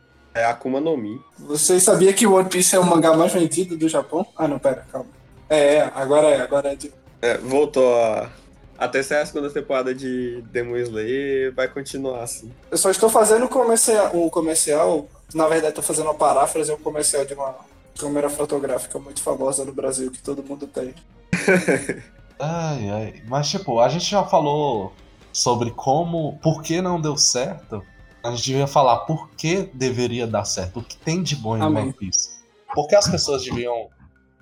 é 0.41 0.45
Akuma 0.45 0.79
no 0.79 0.95
Mi. 0.97 1.19
Você 1.39 1.79
sabia 1.79 2.13
que 2.13 2.25
One 2.27 2.47
Piece 2.49 2.75
é 2.75 2.79
o 2.79 2.85
mangá 2.85 3.15
mais 3.15 3.31
vendido 3.33 3.77
do 3.77 3.87
Japão? 3.89 4.25
Ah, 4.37 4.47
não, 4.47 4.59
pera, 4.59 4.85
calma. 4.91 5.07
É, 5.49 5.75
é, 5.75 5.91
agora 5.95 6.27
é, 6.27 6.41
agora 6.41 6.71
é. 6.71 6.75
de- 6.75 6.91
É, 7.21 7.37
voltou 7.37 7.95
a. 8.03 8.29
Até 8.77 9.03
sair 9.03 9.21
a 9.21 9.25
segunda 9.25 9.49
temporada 9.49 9.93
de 9.93 10.41
Demon 10.51 10.77
Slayer, 10.77 11.53
vai 11.53 11.67
continuar 11.67 12.23
assim. 12.23 12.49
Eu 12.71 12.77
só 12.77 12.89
estou 12.89 13.09
fazendo 13.09 13.43
um 13.43 13.47
comercial, 13.49 14.11
um 14.15 14.29
comercial, 14.29 15.05
na 15.33 15.47
verdade 15.49 15.69
estou 15.71 15.83
fazendo 15.83 16.05
uma 16.05 16.13
paráfrase, 16.13 16.71
um 16.71 16.77
comercial 16.77 17.25
de 17.25 17.33
uma 17.33 17.55
câmera 17.99 18.29
fotográfica 18.29 18.97
muito 18.97 19.21
famosa 19.21 19.65
no 19.65 19.73
Brasil 19.73 20.09
que 20.09 20.21
todo 20.21 20.41
mundo 20.41 20.65
tem. 20.65 20.93
Ai, 22.39 22.89
ai. 22.89 23.21
Mas, 23.27 23.49
tipo, 23.49 23.79
a 23.81 23.89
gente 23.89 24.05
já 24.09 24.23
falou 24.23 24.93
sobre 25.31 25.71
como. 25.71 26.37
Por 26.41 26.61
que 26.61 26.81
não 26.81 26.99
deu 26.99 27.17
certo. 27.17 27.83
A 28.23 28.31
gente 28.31 28.43
devia 28.45 28.67
falar 28.67 28.97
por 28.99 29.29
que 29.31 29.69
deveria 29.73 30.27
dar 30.27 30.43
certo. 30.45 30.79
O 30.79 30.83
que 30.83 30.97
tem 30.97 31.23
de 31.23 31.35
bom 31.35 31.57
em 31.57 31.61
Amém. 31.61 31.83
One 31.83 31.93
Piece. 31.93 32.39
Por 32.73 32.87
que 32.87 32.95
as 32.95 33.07
pessoas 33.07 33.43
deviam 33.43 33.87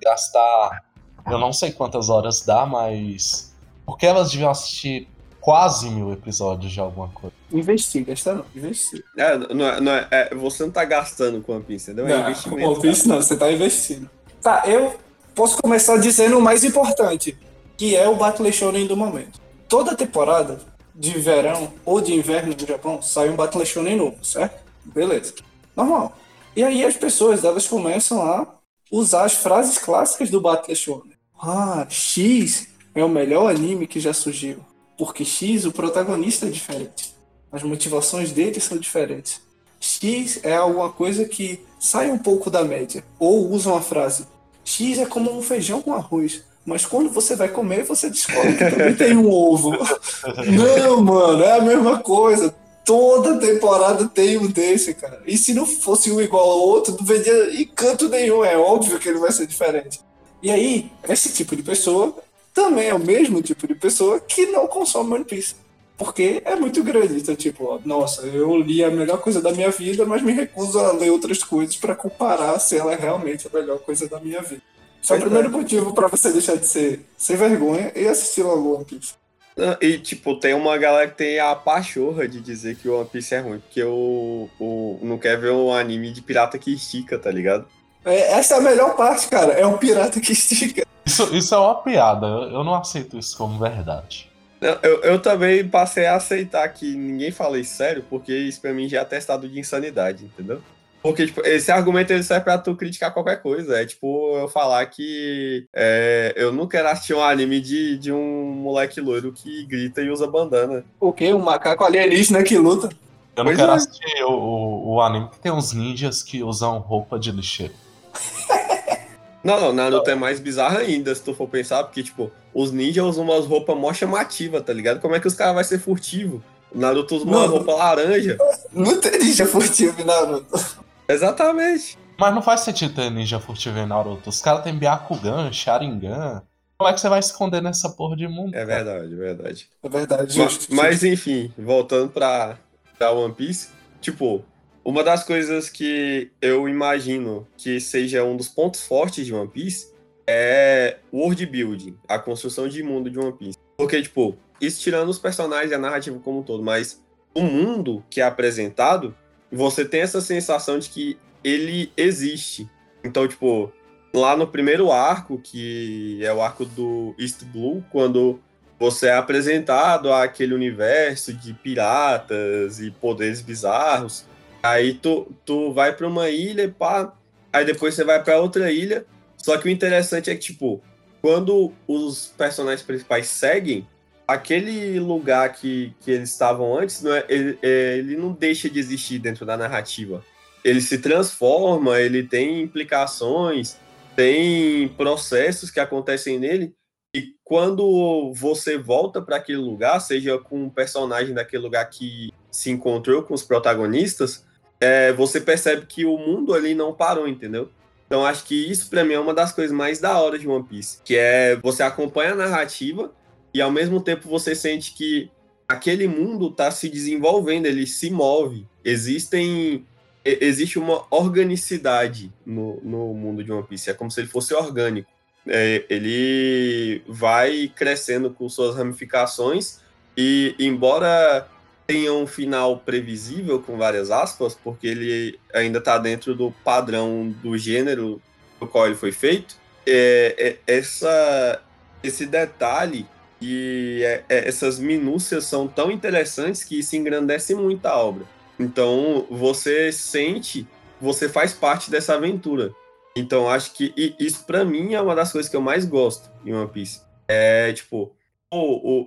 gastar. 0.02 0.84
Eu 1.30 1.38
não 1.38 1.52
sei 1.52 1.70
quantas 1.72 2.08
horas 2.08 2.40
dá, 2.42 2.66
mas. 2.66 3.54
Por 3.86 3.96
que 3.96 4.06
elas 4.06 4.30
deviam 4.30 4.50
assistir 4.50 5.08
quase 5.40 5.88
mil 5.88 6.12
episódios 6.12 6.72
de 6.72 6.80
alguma 6.80 7.08
coisa? 7.08 7.34
Investiga, 7.50 8.12
está 8.12 8.34
não, 8.34 8.44
investiga. 8.54 9.02
É, 9.16 9.38
não 9.54 9.66
é, 9.66 9.80
não 9.80 9.92
é- 9.92 10.08
é, 10.10 10.34
você 10.34 10.64
não 10.64 10.70
tá 10.70 10.84
gastando 10.84 11.40
com 11.40 11.52
One 11.54 11.64
Piece, 11.64 11.90
entendeu? 11.90 12.06
É 12.14 12.18
Não, 12.18 12.28
investimento. 12.28 12.70
One 12.70 12.80
Piece 12.82 13.08
não, 13.08 13.16
você 13.16 13.34
está 13.34 13.50
investindo. 13.50 14.10
Tá, 14.42 14.64
eu 14.66 14.94
posso 15.34 15.56
começar 15.62 15.96
dizendo 15.96 16.36
o 16.38 16.42
mais 16.42 16.64
importante, 16.64 17.38
que 17.76 17.96
é 17.96 18.06
o 18.06 18.16
Battle 18.16 18.52
Shonen 18.52 18.86
do 18.86 18.96
momento. 18.96 19.40
Toda 19.68 19.96
temporada 19.96 20.58
de 20.98 21.16
verão 21.20 21.72
ou 21.84 22.00
de 22.00 22.12
inverno 22.12 22.52
no 22.60 22.66
Japão 22.66 23.00
sai 23.00 23.30
um 23.30 23.36
Battle 23.36 23.64
Shonen 23.64 23.96
novo, 23.96 24.24
certo? 24.24 24.64
Beleza. 24.84 25.32
Normal. 25.76 26.18
E 26.56 26.64
aí 26.64 26.84
as 26.84 26.96
pessoas, 26.96 27.44
elas 27.44 27.68
começam 27.68 28.20
a 28.20 28.58
usar 28.90 29.24
as 29.24 29.34
frases 29.34 29.78
clássicas 29.78 30.28
do 30.28 30.40
Battle 30.40 30.74
Shonen. 30.74 31.12
Ah, 31.40 31.86
X 31.88 32.66
é 32.96 33.04
o 33.04 33.08
melhor 33.08 33.48
anime 33.48 33.86
que 33.86 34.00
já 34.00 34.12
surgiu. 34.12 34.58
Porque 34.98 35.24
X, 35.24 35.64
o 35.64 35.70
protagonista 35.70 36.46
é 36.46 36.50
diferente. 36.50 37.14
As 37.52 37.62
motivações 37.62 38.32
dele 38.32 38.58
são 38.58 38.76
diferentes. 38.76 39.40
X 39.78 40.40
é 40.42 40.56
alguma 40.56 40.90
coisa 40.90 41.24
que 41.24 41.64
sai 41.78 42.10
um 42.10 42.18
pouco 42.18 42.50
da 42.50 42.64
média. 42.64 43.04
Ou 43.20 43.52
usa 43.52 43.70
uma 43.70 43.80
frase. 43.80 44.26
X 44.64 44.98
é 44.98 45.06
como 45.06 45.32
um 45.32 45.40
feijão 45.40 45.80
com 45.80 45.94
arroz. 45.94 46.42
Mas 46.68 46.84
quando 46.84 47.08
você 47.08 47.34
vai 47.34 47.48
comer, 47.48 47.82
você 47.82 48.10
descobre 48.10 48.52
que 48.52 48.70
também 48.70 48.94
tem 48.94 49.16
um 49.16 49.26
ovo. 49.30 49.70
Não, 50.46 51.00
mano, 51.00 51.42
é 51.42 51.52
a 51.52 51.62
mesma 51.62 52.00
coisa. 52.00 52.54
Toda 52.84 53.40
temporada 53.40 54.06
tem 54.06 54.36
um 54.36 54.46
desse, 54.46 54.92
cara. 54.92 55.22
E 55.26 55.38
se 55.38 55.54
não 55.54 55.64
fosse 55.64 56.10
um 56.10 56.20
igual 56.20 56.50
ao 56.50 56.60
outro, 56.60 56.94
não 56.98 57.06
veria 57.06 57.60
encanto 57.60 58.08
nenhum. 58.08 58.44
É 58.44 58.56
óbvio 58.56 58.98
que 58.98 59.08
ele 59.08 59.18
vai 59.18 59.32
ser 59.32 59.46
diferente. 59.46 60.00
E 60.42 60.50
aí, 60.50 60.90
esse 61.08 61.32
tipo 61.32 61.56
de 61.56 61.62
pessoa 61.62 62.14
também 62.52 62.88
é 62.88 62.94
o 62.94 62.98
mesmo 62.98 63.42
tipo 63.42 63.66
de 63.66 63.74
pessoa 63.74 64.20
que 64.20 64.46
não 64.46 64.66
consome 64.66 65.14
One 65.14 65.24
Piece. 65.24 65.54
Porque 65.96 66.42
é 66.44 66.54
muito 66.54 66.82
grande. 66.82 67.16
Então, 67.16 67.34
tipo, 67.34 67.64
ó, 67.64 67.78
nossa, 67.82 68.22
eu 68.26 68.56
li 68.58 68.84
a 68.84 68.90
melhor 68.90 69.18
coisa 69.18 69.40
da 69.40 69.52
minha 69.52 69.70
vida, 69.70 70.04
mas 70.04 70.22
me 70.22 70.32
recuso 70.32 70.78
a 70.78 70.92
ler 70.92 71.10
outras 71.10 71.42
coisas 71.42 71.76
pra 71.76 71.94
comparar 71.94 72.58
se 72.58 72.76
ela 72.76 72.92
é 72.92 72.96
realmente 72.96 73.46
a 73.46 73.58
melhor 73.58 73.78
coisa 73.78 74.06
da 74.06 74.20
minha 74.20 74.42
vida. 74.42 74.62
Esse 75.02 75.12
é 75.12 75.16
o 75.16 75.20
primeiro 75.20 75.50
motivo 75.50 75.94
pra 75.94 76.08
você 76.08 76.32
deixar 76.32 76.56
de 76.56 76.66
ser 76.66 77.04
sem 77.16 77.36
vergonha 77.36 77.92
e 77.94 78.06
assistir 78.06 78.42
logo 78.42 78.74
One 78.76 78.84
Piece. 78.84 79.14
Ah, 79.58 79.76
E, 79.80 79.98
tipo, 79.98 80.36
tem 80.38 80.54
uma 80.54 80.76
galera 80.78 81.08
que 81.08 81.16
tem 81.16 81.40
a 81.40 81.54
pachorra 81.54 82.28
de 82.28 82.40
dizer 82.40 82.76
que 82.76 82.88
o 82.88 82.98
One 82.98 83.08
Piece 83.08 83.34
é 83.34 83.40
ruim, 83.40 83.58
porque 83.58 83.82
o, 83.82 84.48
o 84.58 84.98
não 85.02 85.18
quer 85.18 85.38
ver 85.38 85.50
um 85.50 85.72
anime 85.72 86.12
de 86.12 86.22
pirata 86.22 86.58
que 86.58 86.72
estica, 86.72 87.18
tá 87.18 87.30
ligado? 87.30 87.66
É, 88.04 88.32
essa 88.32 88.54
é 88.54 88.58
a 88.58 88.60
melhor 88.60 88.94
parte, 88.96 89.28
cara. 89.28 89.52
É 89.54 89.66
um 89.66 89.76
pirata 89.76 90.20
que 90.20 90.32
estica. 90.32 90.86
Isso, 91.04 91.34
isso 91.34 91.54
é 91.54 91.58
uma 91.58 91.74
piada. 91.82 92.26
Eu, 92.26 92.42
eu 92.50 92.64
não 92.64 92.74
aceito 92.74 93.18
isso 93.18 93.36
como 93.36 93.58
verdade. 93.58 94.30
Não, 94.60 94.78
Eu, 94.82 95.02
eu 95.02 95.18
também 95.20 95.66
passei 95.66 96.06
a 96.06 96.16
aceitar 96.16 96.68
que 96.68 96.94
ninguém 96.94 97.30
fala 97.30 97.58
isso 97.58 97.74
sério, 97.76 98.04
porque 98.08 98.32
isso 98.32 98.60
pra 98.60 98.72
mim 98.72 98.88
já 98.88 99.00
é 99.00 99.04
testado 99.04 99.48
de 99.48 99.58
insanidade, 99.58 100.24
entendeu? 100.24 100.60
Porque, 101.02 101.26
tipo, 101.26 101.40
esse 101.46 101.70
argumento 101.70 102.12
ele 102.12 102.22
serve 102.22 102.44
pra 102.44 102.58
tu 102.58 102.74
criticar 102.74 103.12
qualquer 103.12 103.40
coisa. 103.40 103.80
É 103.80 103.86
tipo 103.86 104.36
eu 104.36 104.48
falar 104.48 104.84
que 104.86 105.66
é, 105.74 106.34
eu 106.36 106.52
não 106.52 106.66
quero 106.66 106.88
assistir 106.88 107.14
um 107.14 107.22
anime 107.22 107.60
de, 107.60 107.96
de 107.98 108.12
um 108.12 108.44
moleque 108.44 109.00
loiro 109.00 109.32
que 109.32 109.64
grita 109.66 110.02
e 110.02 110.10
usa 110.10 110.26
bandana. 110.26 110.84
O 111.00 111.12
quê? 111.12 111.32
Um 111.32 111.38
macaco 111.38 111.84
alienígena 111.84 112.42
que 112.42 112.58
luta. 112.58 112.88
Eu 113.36 113.44
não 113.44 113.50
Pois 113.50 113.56
quero 113.56 113.70
é. 113.70 113.74
assistir 113.76 114.24
o, 114.24 114.32
o, 114.32 114.94
o 114.94 115.00
anime 115.00 115.28
que 115.28 115.38
tem 115.38 115.52
uns 115.52 115.72
ninjas 115.72 116.22
que 116.22 116.42
usam 116.42 116.78
roupa 116.78 117.18
de 117.18 117.30
lixeiro. 117.30 117.74
Não, 119.44 119.58
não, 119.60 119.72
Naruto 119.72 120.10
é 120.10 120.16
mais 120.16 120.40
bizarro 120.40 120.78
ainda, 120.78 121.14
se 121.14 121.22
tu 121.22 121.32
for 121.32 121.48
pensar, 121.48 121.84
porque, 121.84 122.02
tipo, 122.02 122.30
os 122.52 122.72
ninjas 122.72 123.04
usam 123.06 123.24
umas 123.24 123.46
roupas 123.46 123.76
mó 123.76 123.94
chamativas, 123.94 124.62
tá 124.62 124.72
ligado? 124.72 125.00
Como 125.00 125.14
é 125.14 125.20
que 125.20 125.28
os 125.28 125.32
caras 125.32 125.54
vão 125.54 125.64
ser 125.64 125.78
furtivo? 125.78 126.42
O 126.74 126.78
Naruto 126.78 127.16
usa 127.16 127.24
uma 127.24 127.46
roupa 127.46 127.72
laranja. 127.72 128.36
Não 128.72 129.00
tem 129.00 129.18
ninja 129.18 129.46
furtivo 129.46 130.04
Naruto. 130.04 130.77
Exatamente. 131.08 131.98
Mas 132.18 132.34
não 132.34 132.42
faz 132.42 132.60
sentido 132.60 132.94
ter 132.94 133.10
ninja 133.10 133.38
furtivo 133.38 133.78
em 133.78 133.86
Naruto. 133.86 134.28
Os 134.28 134.40
caras 134.40 134.62
têm 134.64 134.76
Byakugan, 134.76 135.52
Sharingan. 135.52 136.42
Como 136.76 136.90
é 136.90 136.92
que 136.92 137.00
você 137.00 137.08
vai 137.08 137.18
esconder 137.20 137.62
nessa 137.62 137.90
porra 137.90 138.16
de 138.16 138.28
mundo? 138.28 138.54
É 138.54 138.64
verdade, 138.64 139.12
é 139.12 139.16
verdade. 139.16 139.68
É 139.82 139.88
verdade, 139.88 140.38
Ma- 140.38 140.44
justo. 140.44 140.74
Mas, 140.74 141.02
enfim, 141.02 141.52
voltando 141.56 142.10
pra, 142.10 142.58
pra 142.96 143.10
One 143.12 143.34
Piece, 143.34 143.68
tipo, 144.00 144.44
uma 144.84 145.02
das 145.02 145.24
coisas 145.24 145.68
que 145.70 146.30
eu 146.40 146.68
imagino 146.68 147.46
que 147.56 147.80
seja 147.80 148.22
um 148.24 148.36
dos 148.36 148.48
pontos 148.48 148.84
fortes 148.86 149.26
de 149.26 149.34
One 149.34 149.48
Piece 149.48 149.92
é 150.26 150.98
o 151.10 151.20
world 151.20 151.46
building, 151.46 151.96
a 152.06 152.18
construção 152.18 152.68
de 152.68 152.82
mundo 152.82 153.08
de 153.10 153.18
One 153.18 153.32
Piece. 153.32 153.58
Porque, 153.76 154.00
tipo, 154.02 154.36
isso 154.60 154.80
tirando 154.80 155.08
os 155.08 155.18
personagens 155.18 155.70
e 155.70 155.74
a 155.74 155.78
narrativa 155.78 156.18
como 156.20 156.40
um 156.40 156.42
todo, 156.42 156.62
mas 156.62 157.02
o 157.34 157.42
mundo 157.42 158.04
que 158.10 158.20
é 158.20 158.24
apresentado, 158.24 159.14
você 159.50 159.84
tem 159.84 160.00
essa 160.00 160.20
sensação 160.20 160.78
de 160.78 160.88
que 160.88 161.18
ele 161.42 161.92
existe. 161.96 162.68
Então, 163.02 163.26
tipo, 163.26 163.72
lá 164.12 164.36
no 164.36 164.46
primeiro 164.46 164.90
arco, 164.92 165.38
que 165.38 166.18
é 166.22 166.32
o 166.32 166.42
arco 166.42 166.64
do 166.64 167.14
East 167.18 167.44
Blue, 167.44 167.84
quando 167.90 168.40
você 168.78 169.08
é 169.08 169.16
apresentado 169.16 170.12
àquele 170.12 170.54
universo 170.54 171.32
de 171.32 171.52
piratas 171.52 172.80
e 172.80 172.90
poderes 172.90 173.40
bizarros. 173.40 174.24
Aí 174.62 174.94
tu, 174.94 175.32
tu 175.44 175.72
vai 175.72 175.94
pra 175.94 176.06
uma 176.06 176.30
ilha, 176.30 176.68
pá, 176.76 177.12
aí 177.52 177.64
depois 177.64 177.94
você 177.94 178.04
vai 178.04 178.22
pra 178.22 178.38
outra 178.38 178.70
ilha. 178.70 179.04
Só 179.36 179.56
que 179.56 179.66
o 179.66 179.70
interessante 179.70 180.30
é 180.30 180.34
que, 180.34 180.40
tipo, 180.40 180.82
quando 181.20 181.72
os 181.86 182.32
personagens 182.36 182.82
principais 182.82 183.28
seguem, 183.28 183.86
aquele 184.28 185.00
lugar 185.00 185.50
que, 185.54 185.94
que 186.00 186.10
eles 186.10 186.30
estavam 186.30 186.78
antes, 186.78 187.02
não 187.02 187.14
é, 187.14 187.24
ele, 187.30 187.58
é, 187.62 187.96
ele 187.96 188.14
não 188.14 188.30
deixa 188.30 188.68
de 188.68 188.78
existir 188.78 189.18
dentro 189.18 189.46
da 189.46 189.56
narrativa. 189.56 190.22
Ele 190.62 190.82
se 190.82 190.98
transforma, 190.98 191.98
ele 191.98 192.22
tem 192.22 192.60
implicações, 192.60 193.78
tem 194.14 194.88
processos 194.90 195.70
que 195.70 195.80
acontecem 195.80 196.38
nele 196.38 196.74
e 197.14 197.34
quando 197.42 198.32
você 198.34 198.76
volta 198.76 199.22
para 199.22 199.36
aquele 199.36 199.58
lugar, 199.58 199.98
seja 200.00 200.36
com 200.36 200.64
um 200.64 200.70
personagem 200.70 201.34
daquele 201.34 201.62
lugar 201.62 201.88
que 201.88 202.30
se 202.50 202.70
encontrou 202.70 203.22
com 203.22 203.32
os 203.32 203.42
protagonistas, 203.42 204.44
é, 204.78 205.12
você 205.14 205.40
percebe 205.40 205.86
que 205.86 206.04
o 206.04 206.18
mundo 206.18 206.52
ali 206.52 206.74
não 206.74 206.92
parou, 206.92 207.26
entendeu? 207.26 207.70
Então 208.06 208.26
acho 208.26 208.44
que 208.44 208.70
isso 208.70 208.90
para 208.90 209.04
mim 209.04 209.14
é 209.14 209.20
uma 209.20 209.32
das 209.32 209.52
coisas 209.52 209.74
mais 209.74 209.98
da 209.98 210.20
hora 210.20 210.38
de 210.38 210.46
One 210.46 210.64
Piece, 210.64 210.98
que 211.02 211.16
é 211.16 211.56
você 211.56 211.82
acompanha 211.82 212.32
a 212.32 212.36
narrativa 212.36 213.12
e 213.58 213.62
ao 213.62 213.70
mesmo 213.70 214.00
tempo 214.00 214.28
você 214.28 214.54
sente 214.54 214.94
que 214.94 215.30
aquele 215.66 216.08
mundo 216.08 216.48
está 216.48 216.70
se 216.70 216.88
desenvolvendo, 216.88 217.66
ele 217.66 217.86
se 217.86 218.10
move. 218.10 218.66
Existem 218.84 219.86
existe 220.24 220.78
uma 220.78 221.06
organicidade 221.10 222.30
no, 222.44 222.80
no 222.82 223.14
mundo 223.14 223.42
de 223.42 223.50
One 223.50 223.66
Piece, 223.66 223.88
é 223.88 223.94
como 223.94 224.10
se 224.10 224.20
ele 224.20 224.28
fosse 224.28 224.52
orgânico 224.52 225.08
é, 225.48 225.84
ele 225.88 227.02
vai 227.08 227.72
crescendo 227.74 228.30
com 228.30 228.48
suas 228.48 228.76
ramificações 228.76 229.80
e 230.16 230.54
embora 230.58 231.48
tenha 231.86 232.12
um 232.12 232.26
final 232.26 232.78
previsível 232.78 233.60
com 233.60 233.78
várias 233.78 234.10
aspas, 234.10 234.54
porque 234.54 234.86
ele 234.86 235.40
ainda 235.54 235.78
está 235.78 235.96
dentro 235.96 236.34
do 236.34 236.50
padrão 236.62 237.34
do 237.42 237.56
gênero 237.56 238.20
do 238.60 238.66
qual 238.66 238.86
ele 238.86 238.94
foi 238.94 239.10
feito, 239.10 239.56
é, 239.86 240.58
é- 240.66 240.74
essa, 240.76 241.62
esse 242.02 242.26
detalhe 242.26 243.06
e 243.40 244.00
é- 244.04 244.24
é- 244.28 244.48
essas 244.48 244.78
minúcias 244.78 245.44
são 245.44 245.68
tão 245.68 245.90
interessantes 245.90 246.64
que 246.64 246.78
isso 246.78 246.96
engrandece 246.96 247.54
muito 247.54 247.86
a 247.86 247.96
obra. 247.96 248.24
Então 248.58 249.26
você 249.30 249.92
sente 249.92 250.66
você 251.00 251.28
faz 251.28 251.52
parte 251.52 251.90
dessa 251.90 252.14
aventura. 252.14 252.72
Então, 253.16 253.48
acho 253.48 253.72
que 253.72 253.92
isso 254.18 254.44
para 254.44 254.64
mim 254.64 254.94
é 254.94 255.00
uma 255.00 255.14
das 255.14 255.32
coisas 255.32 255.50
que 255.50 255.56
eu 255.56 255.60
mais 255.60 255.84
gosto 255.84 256.30
em 256.44 256.52
One 256.52 256.70
Piece. 256.70 257.02
É 257.26 257.72
tipo, 257.72 258.12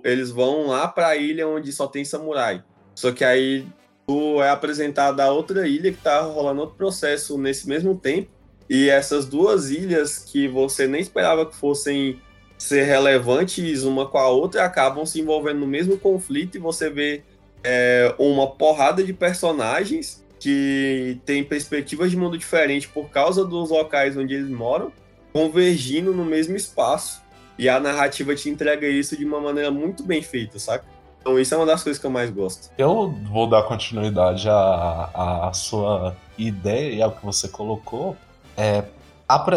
eles 0.04 0.30
vão 0.30 0.66
lá 0.68 0.86
para 0.88 1.08
a 1.08 1.16
ilha 1.16 1.48
onde 1.48 1.72
só 1.72 1.86
tem 1.86 2.04
samurai. 2.04 2.62
Só 2.94 3.10
que 3.10 3.24
aí 3.24 3.66
tu 4.06 4.42
é 4.42 4.50
apresentado 4.50 5.20
a 5.20 5.30
outra 5.30 5.66
ilha 5.66 5.92
que 5.92 5.98
tá 5.98 6.20
rolando 6.20 6.60
outro 6.60 6.76
processo 6.76 7.38
nesse 7.38 7.68
mesmo 7.68 7.96
tempo. 7.96 8.30
E 8.68 8.88
essas 8.88 9.26
duas 9.26 9.70
ilhas 9.70 10.18
que 10.18 10.46
você 10.46 10.86
nem 10.86 11.00
esperava 11.00 11.46
que 11.46 11.56
fossem 11.56 12.20
ser 12.62 12.84
relevantes 12.84 13.82
uma 13.82 14.06
com 14.06 14.18
a 14.18 14.28
outra 14.28 14.64
acabam 14.64 15.04
se 15.04 15.20
envolvendo 15.20 15.58
no 15.58 15.66
mesmo 15.66 15.98
conflito 15.98 16.56
e 16.56 16.60
você 16.60 16.88
vê 16.88 17.24
é, 17.64 18.14
uma 18.18 18.46
porrada 18.46 19.02
de 19.02 19.12
personagens 19.12 20.24
que 20.38 21.18
têm 21.26 21.42
perspectivas 21.42 22.08
de 22.12 22.16
mundo 22.16 22.38
diferente 22.38 22.86
por 22.86 23.10
causa 23.10 23.44
dos 23.44 23.70
locais 23.70 24.16
onde 24.16 24.34
eles 24.34 24.48
moram, 24.48 24.92
convergindo 25.32 26.14
no 26.14 26.24
mesmo 26.24 26.54
espaço. 26.54 27.20
E 27.58 27.68
a 27.68 27.80
narrativa 27.80 28.34
te 28.34 28.48
entrega 28.48 28.86
isso 28.86 29.16
de 29.16 29.24
uma 29.24 29.40
maneira 29.40 29.70
muito 29.70 30.04
bem 30.04 30.22
feita, 30.22 30.58
saca? 30.58 30.84
Então 31.20 31.38
isso 31.40 31.52
é 31.54 31.56
uma 31.56 31.66
das 31.66 31.82
coisas 31.82 32.00
que 32.00 32.06
eu 32.06 32.10
mais 32.10 32.30
gosto. 32.30 32.70
Eu 32.78 33.12
vou 33.28 33.48
dar 33.48 33.64
continuidade 33.64 34.48
à, 34.48 35.48
à 35.48 35.52
sua 35.52 36.16
ideia 36.38 36.94
e 36.94 37.02
ao 37.02 37.10
que 37.10 37.24
você 37.24 37.48
colocou. 37.48 38.16
É, 38.56 38.84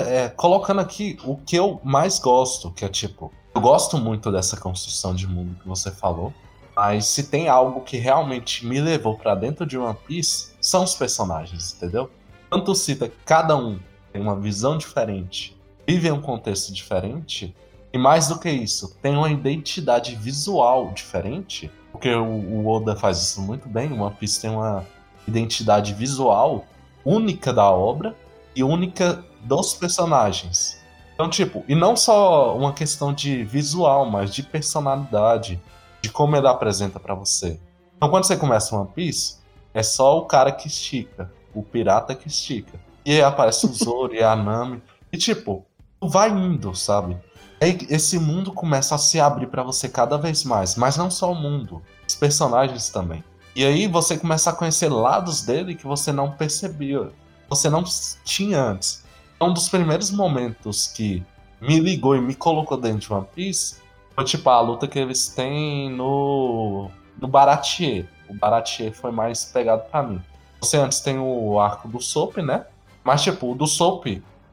é, 0.05 0.29
colocando 0.29 0.81
aqui 0.81 1.17
o 1.23 1.38
que 1.38 1.55
eu 1.55 1.79
mais 1.83 2.19
gosto, 2.19 2.71
que 2.71 2.85
é 2.85 2.89
tipo, 2.89 3.31
eu 3.53 3.61
gosto 3.61 3.97
muito 3.97 4.31
dessa 4.31 4.57
construção 4.57 5.15
de 5.15 5.27
mundo 5.27 5.57
que 5.61 5.67
você 5.67 5.91
falou, 5.91 6.33
mas 6.75 7.05
se 7.05 7.23
tem 7.23 7.47
algo 7.47 7.81
que 7.81 7.97
realmente 7.97 8.65
me 8.65 8.81
levou 8.81 9.17
para 9.17 9.33
dentro 9.33 9.65
de 9.65 9.77
One 9.77 9.97
Piece, 10.07 10.53
são 10.59 10.83
os 10.83 10.93
personagens, 10.93 11.73
entendeu? 11.73 12.11
Tanto 12.49 12.75
cita 12.75 13.07
que 13.07 13.15
cada 13.25 13.55
um 13.55 13.79
tem 14.11 14.21
uma 14.21 14.35
visão 14.35 14.77
diferente, 14.77 15.57
vive 15.88 16.11
um 16.11 16.21
contexto 16.21 16.73
diferente, 16.73 17.55
e 17.93 17.97
mais 17.97 18.27
do 18.27 18.38
que 18.38 18.49
isso, 18.49 18.95
tem 19.01 19.15
uma 19.15 19.31
identidade 19.31 20.15
visual 20.15 20.91
diferente, 20.91 21.71
porque 21.93 22.13
o, 22.13 22.25
o 22.25 22.67
Oda 22.67 22.93
faz 22.93 23.19
isso 23.19 23.41
muito 23.41 23.69
bem. 23.69 23.97
One 23.97 24.13
Piece 24.15 24.41
tem 24.41 24.49
uma 24.49 24.85
identidade 25.25 25.93
visual 25.93 26.65
única 27.05 27.53
da 27.53 27.71
obra 27.71 28.13
e 28.55 28.63
única 28.63 29.23
dos 29.41 29.73
personagens. 29.73 30.83
Então, 31.13 31.29
tipo, 31.29 31.63
e 31.67 31.75
não 31.75 31.95
só 31.95 32.55
uma 32.57 32.73
questão 32.73 33.13
de 33.13 33.43
visual, 33.43 34.05
mas 34.09 34.33
de 34.33 34.43
personalidade, 34.43 35.61
de 36.01 36.09
como 36.09 36.35
ele 36.35 36.47
apresenta 36.47 36.99
para 36.99 37.15
você. 37.15 37.59
Então, 37.95 38.09
quando 38.09 38.25
você 38.25 38.35
começa 38.35 38.75
One 38.75 38.89
Piece, 38.93 39.37
é 39.73 39.81
só 39.81 40.17
o 40.17 40.25
cara 40.25 40.51
que 40.51 40.67
estica, 40.67 41.31
o 41.53 41.63
pirata 41.63 42.13
que 42.13 42.27
estica. 42.27 42.79
E 43.05 43.13
aí 43.13 43.21
aparece 43.21 43.65
o 43.65 43.71
Zoro 43.73 44.13
e 44.13 44.21
a 44.21 44.35
Nami. 44.35 44.81
E, 45.11 45.17
tipo, 45.17 45.65
vai 46.01 46.29
indo, 46.29 46.75
sabe? 46.75 47.17
esse 47.89 48.19
mundo 48.19 48.51
começa 48.51 48.93
a 48.93 48.97
se 48.97 49.19
abrir 49.19 49.47
para 49.47 49.63
você 49.63 49.89
cada 49.89 50.17
vez 50.17 50.43
mais, 50.43 50.75
mas 50.75 50.97
não 50.97 51.09
só 51.09 51.31
o 51.31 51.35
mundo, 51.35 51.81
os 52.07 52.13
personagens 52.13 52.89
também. 52.89 53.23
E 53.55 53.65
aí 53.65 53.87
você 53.87 54.17
começa 54.17 54.49
a 54.49 54.53
conhecer 54.53 54.89
lados 54.89 55.41
dele 55.41 55.73
que 55.73 55.87
você 55.87 56.11
não 56.11 56.31
percebia, 56.31 57.09
você 57.49 57.69
não 57.69 57.84
tinha 58.23 58.62
antes. 58.62 59.03
Um 59.39 59.53
dos 59.53 59.69
primeiros 59.69 60.12
momentos 60.12 60.88
que 60.88 61.23
me 61.62 61.79
ligou 61.79 62.15
e 62.15 62.21
me 62.21 62.36
colocou 62.36 62.77
dentro 62.77 62.99
de 62.99 63.13
One 63.13 63.27
Piece 63.34 63.77
foi 64.13 64.23
tipo 64.23 64.49
a 64.49 64.62
luta 64.62 64.88
que 64.88 64.97
eles 64.97 65.27
têm 65.27 65.89
no 65.89 66.89
no 67.19 67.27
Baratier. 67.27 68.08
O 68.29 68.34
Baratier 68.34 68.93
foi 68.93 69.12
mais 69.12 69.45
pegado 69.45 69.84
para 69.89 70.03
mim. 70.03 70.21
Você 70.62 70.77
antes 70.77 70.99
tem 70.99 71.19
o 71.19 71.60
arco 71.60 71.88
do 71.88 71.99
Soap, 71.99 72.38
né? 72.38 72.65
Mas 73.03 73.21
tipo, 73.21 73.51
o 73.51 73.55
do 73.55 73.67
Soap 73.67 74.08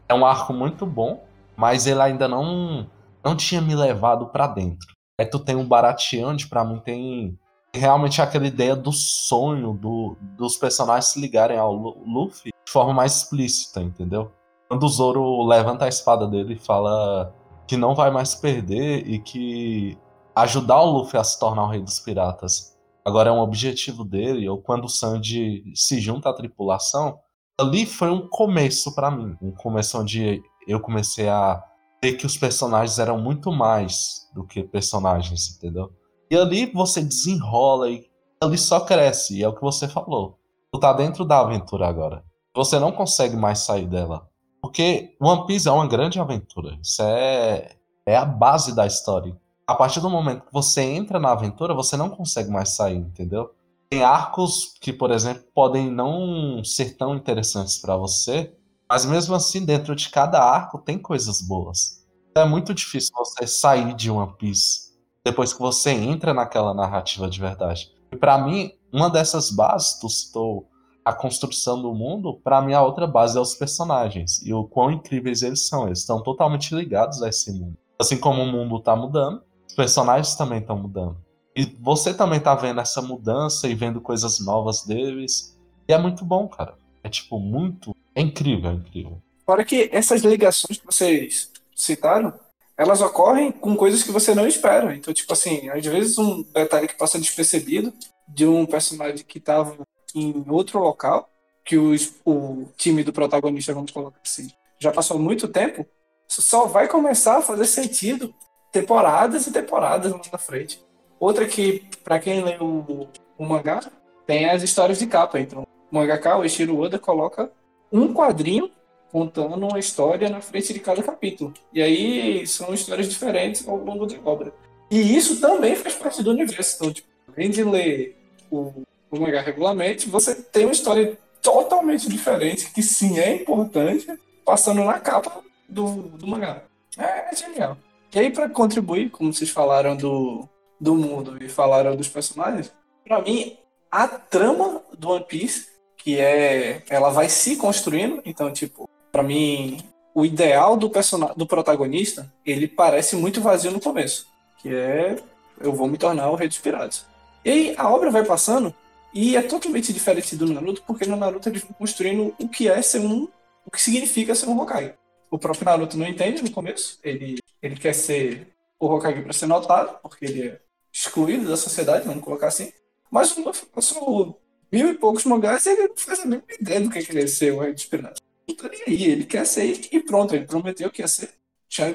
é 0.09 0.15
um 0.15 0.27
arco 0.27 0.53
muito 0.53 0.85
bom, 0.85 1.25
mas 1.57 1.87
ele 1.87 2.01
ainda 2.01 2.29
não 2.29 2.87
não 3.25 3.37
tinha 3.37 3.61
me 3.61 3.75
levado 3.75 4.27
para 4.27 4.47
dentro. 4.49 4.95
Aí 5.19 5.27
tu 5.27 5.39
tem 5.39 5.55
um 5.55 5.67
Baratiante, 5.67 6.49
para 6.49 6.65
mim 6.65 6.81
tem 6.81 7.39
realmente 7.75 8.21
aquela 8.21 8.47
ideia 8.47 8.77
do 8.77 8.93
sonho 8.93 9.73
do, 9.73 10.17
dos 10.37 10.57
personagens 10.57 11.07
se 11.07 11.21
ligarem 11.21 11.59
ao 11.59 11.73
Luffy 11.75 12.53
de 12.65 12.73
forma 12.73 12.93
mais 12.93 13.17
explícita, 13.17 13.81
entendeu? 13.81 14.31
Quando 14.69 14.85
o 14.85 14.89
Zoro 14.89 15.47
levanta 15.47 15.85
a 15.85 15.89
espada 15.89 16.27
dele 16.27 16.55
e 16.55 16.59
fala 16.59 17.35
que 17.67 17.77
não 17.77 17.95
vai 17.95 18.11
mais 18.11 18.35
perder 18.35 19.07
e 19.07 19.19
que 19.19 19.99
ajudar 20.35 20.81
o 20.81 20.91
Luffy 20.91 21.19
a 21.19 21.25
se 21.25 21.39
tornar 21.39 21.65
o 21.65 21.69
rei 21.69 21.81
dos 21.81 22.01
piratas 22.01 22.73
agora 23.05 23.31
é 23.31 23.33
um 23.33 23.41
objetivo 23.41 24.05
dele, 24.05 24.49
ou 24.49 24.61
quando 24.61 24.85
o 24.85 24.89
Sanji 24.89 25.65
se 25.75 26.01
junta 26.01 26.31
à 26.31 26.33
tripulação, 26.33 27.19
ali 27.59 27.85
foi 27.85 28.11
um 28.11 28.29
começo 28.29 28.95
para 28.95 29.11
mim, 29.11 29.37
um 29.43 29.53
começo 29.53 30.01
onde 30.01 30.43
eu 30.67 30.81
comecei 30.81 31.29
a 31.29 31.63
ver 32.03 32.15
que 32.15 32.27
os 32.27 32.37
personagens 32.37 32.99
eram 32.99 33.19
muito 33.19 33.53
mais 33.53 34.29
do 34.35 34.45
que 34.45 34.63
personagens, 34.63 35.57
entendeu? 35.57 35.93
E 36.33 36.35
ali 36.35 36.65
você 36.65 37.03
desenrola 37.03 37.91
e 37.91 38.09
ali 38.43 38.57
só 38.57 38.81
cresce, 38.81 39.45
é 39.45 39.47
o 39.47 39.53
que 39.53 39.61
você 39.61 39.87
falou. 39.87 40.39
Tu 40.73 40.81
tá 40.81 40.91
dentro 40.95 41.27
da 41.27 41.41
aventura 41.41 41.87
agora. 41.87 42.25
Você 42.57 42.79
não 42.79 42.91
consegue 42.91 43.37
mais 43.37 43.59
sair 43.59 43.87
dela. 43.87 44.27
Porque 44.63 45.15
One 45.21 45.45
Piece 45.45 45.69
é 45.69 45.71
uma 45.71 45.87
grande 45.87 46.19
aventura. 46.19 46.79
Isso 46.81 47.03
é, 47.03 47.77
é 48.07 48.17
a 48.17 48.25
base 48.25 48.75
da 48.75 48.87
história. 48.87 49.39
A 49.67 49.75
partir 49.75 50.01
do 50.01 50.09
momento 50.09 50.47
que 50.47 50.53
você 50.55 50.81
entra 50.81 51.21
na 51.21 51.33
aventura, 51.33 51.75
você 51.75 51.99
não 51.99 52.09
consegue 52.09 52.51
mais 52.51 52.71
sair, 52.71 52.97
entendeu? 52.97 53.51
Tem 53.91 54.03
arcos 54.03 54.73
que, 54.81 54.91
por 54.91 55.11
exemplo, 55.11 55.45
podem 55.55 55.91
não 55.91 56.65
ser 56.65 56.97
tão 56.97 57.15
interessantes 57.15 57.77
para 57.77 57.95
você, 57.95 58.57
mas 58.89 59.05
mesmo 59.05 59.35
assim, 59.35 59.67
dentro 59.67 59.95
de 59.95 60.09
cada 60.09 60.43
arco 60.43 60.79
tem 60.79 60.99
coisas 60.99 61.43
boas. 61.43 62.07
É 62.35 62.47
muito 62.47 62.73
difícil 62.73 63.13
você 63.15 63.47
sair 63.47 63.93
de 63.93 64.11
One 64.11 64.33
Piece 64.39 64.92
depois 65.25 65.53
que 65.53 65.61
você 65.61 65.91
entra 65.91 66.35
naquela 66.35 66.75
narrativa 66.75 67.29
de 67.29 67.41
verdade. 67.41 67.93
E 68.11 68.17
para 68.17 68.39
mim, 68.39 68.73
uma 68.93 69.09
dessas 69.09 69.51
bases, 69.51 69.99
tu 69.99 70.09
citou 70.09 70.69
a 71.05 71.13
construção 71.13 71.81
do 71.81 71.93
mundo, 71.93 72.41
para 72.45 72.61
mim 72.61 72.75
a 72.75 72.83
outra 72.83 73.07
base 73.07 73.37
é 73.37 73.41
os 73.41 73.55
personagens 73.55 74.41
e 74.45 74.53
o 74.53 74.65
quão 74.65 74.91
incríveis 74.91 75.43
eles 75.43 75.67
são. 75.67 75.87
Eles 75.87 76.01
estão 76.01 76.23
totalmente 76.23 76.75
ligados 76.75 77.23
a 77.23 77.29
esse 77.29 77.53
mundo. 77.53 77.77
Assim 77.99 78.17
como 78.17 78.43
o 78.43 78.47
mundo 78.47 78.81
tá 78.81 78.95
mudando, 78.95 79.43
os 79.69 79.75
personagens 79.75 80.35
também 80.35 80.61
estão 80.61 80.77
mudando. 80.77 81.17
E 81.57 81.65
você 81.81 82.15
também 82.15 82.41
tá 82.41 82.55
vendo 82.55 82.81
essa 82.81 83.03
mudança 83.03 83.69
e 83.69 83.75
vendo 83.75 84.01
coisas 84.01 84.41
novas 84.41 84.85
deles. 84.85 85.59
E 85.89 85.93
é 85.93 85.99
muito 85.99 86.25
bom, 86.25 86.49
cara. 86.49 86.75
É 87.03 87.09
tipo 87.09 87.39
muito 87.39 87.95
é 88.15 88.21
incrível, 88.21 88.71
é 88.71 88.75
incrível. 88.75 89.23
Fora 89.45 89.65
que 89.65 89.89
essas 89.93 90.23
ligações 90.23 90.79
que 90.79 90.87
vocês 90.87 91.51
citaram, 91.75 92.33
elas 92.77 93.01
ocorrem 93.01 93.53
com 93.53 93.77
coisas 93.77 94.03
que 94.03 94.11
você 94.11 94.35
não 94.35 94.47
espera. 94.47 94.95
Então, 94.95 95.13
tipo 95.13 95.33
assim, 95.33 95.69
às 95.69 95.85
vezes 95.85 96.19
um 96.19 96.43
detalhe 96.43 96.89
que 96.89 96.97
passa 96.97 97.19
despercebido 97.19 97.93
de 98.27 98.47
um 98.47 98.65
personagem 98.67 99.25
que 99.25 99.39
estava 99.39 99.77
em 100.15 100.45
outro 100.49 100.79
local, 100.79 101.29
que 101.65 101.77
o 101.77 102.69
time 102.77 103.05
do 103.05 103.13
protagonista, 103.13 103.75
vamos 103.75 103.93
colocar 103.93 104.19
assim, 104.25 104.51
já 104.79 104.91
passou 104.91 105.19
muito 105.19 105.47
tempo, 105.47 105.87
só 106.27 106.67
vai 106.67 106.89
começar 106.89 107.39
a 107.39 107.43
fazer 107.43 107.67
sentido 107.67 108.35
temporadas 108.73 109.47
e 109.47 109.53
temporadas 109.53 110.13
na 110.31 110.39
frente. 110.39 110.83
Outra 111.21 111.47
que, 111.47 111.85
para 112.03 112.19
quem 112.19 112.43
lê 112.43 112.57
o, 112.59 113.07
o, 113.39 113.47
mangá, 113.47 113.81
tem 114.27 114.49
as 114.49 114.63
histórias 114.63 114.99
de 114.99 115.07
capa. 115.07 115.39
Então, 115.39 115.63
o 115.63 115.95
mangaka, 115.95 116.37
o 116.37 116.45
Ishiro 116.45 116.77
Oda, 116.77 116.99
coloca 116.99 117.53
um 117.93 118.13
quadrinho 118.13 118.71
contando 119.13 119.67
uma 119.67 119.79
história 119.79 120.29
na 120.31 120.41
frente 120.41 120.73
de 120.73 120.81
cada 120.81 121.03
capítulo. 121.03 121.53
E 121.73 121.83
aí 121.83 122.47
são 122.47 122.73
histórias 122.73 123.09
diferentes 123.09 123.69
ao 123.69 123.77
longo 123.77 124.07
da 124.07 124.17
obra. 124.25 124.53
E 124.91 125.17
isso 125.17 125.41
também 125.41 125.77
faz 125.77 125.95
parte 125.95 126.23
do 126.23 126.31
universo. 126.31 126.77
Então, 126.77 126.93
tipo, 126.93 127.09
além 127.29 127.51
de 127.51 127.63
ler 127.63 128.17
o, 128.51 128.73
o 129.11 129.21
mangá 129.21 129.43
regularmente, 129.43 130.09
você 130.09 130.35
tem 130.35 130.65
uma 130.65 130.73
história 130.73 131.19
totalmente 131.43 132.09
diferente, 132.09 132.73
que 132.73 132.83
sim 132.83 133.19
é 133.19 133.35
importante, 133.35 134.07
passando 134.45 134.83
na 134.83 134.99
capa 134.99 135.43
do, 135.69 136.03
do 136.17 136.27
mangá. 136.27 136.63
É, 136.97 137.33
é 137.33 137.37
genial. 137.37 137.77
E 138.15 138.19
aí, 138.19 138.31
para 138.31 138.49
contribuir, 138.49 139.11
como 139.11 139.33
vocês 139.33 139.51
falaram 139.51 139.97
do, 139.97 140.49
do 140.81 140.95
mundo 140.95 141.37
e 141.43 141.49
falaram 141.49 141.95
dos 141.95 142.09
personagens, 142.09 142.73
para 143.05 143.21
mim, 143.21 143.57
a 143.91 144.09
trama 144.09 144.83
do 144.97 145.11
One 145.11 145.25
Piece 145.25 145.73
que 146.03 146.19
é 146.19 146.83
ela 146.91 147.11
vai 147.11 147.29
se 147.29 147.57
construindo, 147.57 148.21
então 148.25 148.53
tipo, 148.53 148.89
para 149.13 149.23
mim 149.23 149.79
o 150.15 150.25
ideal 150.25 150.77
do 150.77 150.91
personagem 150.91 151.37
do 151.37 151.47
protagonista, 151.47 152.33
ele 152.45 152.67
parece 152.67 153.15
muito 153.17 153.41
vazio 153.41 153.71
no 153.71 153.81
começo, 153.81 154.27
que 154.59 154.75
é 154.75 155.17
eu 155.61 155.73
vou 155.73 155.87
me 155.87 155.99
tornar 155.99 156.31
o 156.31 156.35
rei 156.35 156.49
dos 156.49 156.59
piratas. 156.59 157.07
E 157.45 157.51
aí 157.51 157.75
a 157.77 157.89
obra 157.89 158.11
vai 158.11 158.25
passando 158.25 158.75
e 159.15 159.37
é 159.37 159.43
totalmente 159.43 159.93
diferente 159.93 160.35
do 160.35 160.53
Naruto, 160.53 160.83
porque 160.87 161.07
no 161.07 161.17
Naruto 161.17 161.49
eles 161.49 161.63
vão 161.63 161.73
construindo 161.73 162.35
o 162.39 162.49
que 162.49 162.69
é 162.69 162.81
ser 162.81 163.01
um 163.01 163.29
o 163.65 163.71
que 163.71 163.81
significa 163.81 164.35
ser 164.35 164.49
um 164.49 164.61
Hokage. 164.61 164.95
O 165.31 165.39
próprio 165.39 165.65
Naruto 165.65 165.97
não 165.97 166.07
entende 166.07 166.43
no 166.43 166.51
começo, 166.51 166.99
ele 167.03 167.39
ele 167.63 167.77
quer 167.77 167.93
ser 167.93 168.49
o 168.81 168.87
Hokage 168.87 169.23
para 169.23 169.33
ser 169.33 169.47
notado, 169.47 169.99
porque 170.03 170.25
ele 170.25 170.49
é 170.49 170.61
excluído 170.93 171.49
da 171.49 171.57
sociedade, 171.57 172.07
vamos 172.07 172.25
colocar 172.25 172.49
assim. 172.49 172.73
Mas 173.11 173.37
o 173.37 173.43
Luffy 173.43 173.67
passou 173.67 174.41
mil 174.71 174.91
e 174.91 174.95
poucos 174.95 175.25
mangás 175.25 175.67
ele 175.67 175.89
não 175.89 175.97
faz 175.97 176.21
a 176.21 176.27
mesma 176.27 176.45
ideia 176.61 176.81
do 176.81 176.91
que 176.91 176.99
ele 176.99 177.21
ia 177.21 177.29
ser 177.29 177.53
o 177.53 177.61
Rei 177.61 177.73
dos 177.73 177.85
Piratas. 177.85 178.32
Não 178.49 178.57
tá 178.57 178.69
nem 178.69 178.83
aí, 178.87 179.05
ele 179.05 179.25
quer 179.25 179.47
ser 179.47 179.81
e 179.93 180.01
pronto, 180.01 180.35
ele 180.35 180.47
prometeu 180.47 180.91
que 180.91 181.03
ia 181.03 181.09
ser 181.09 181.31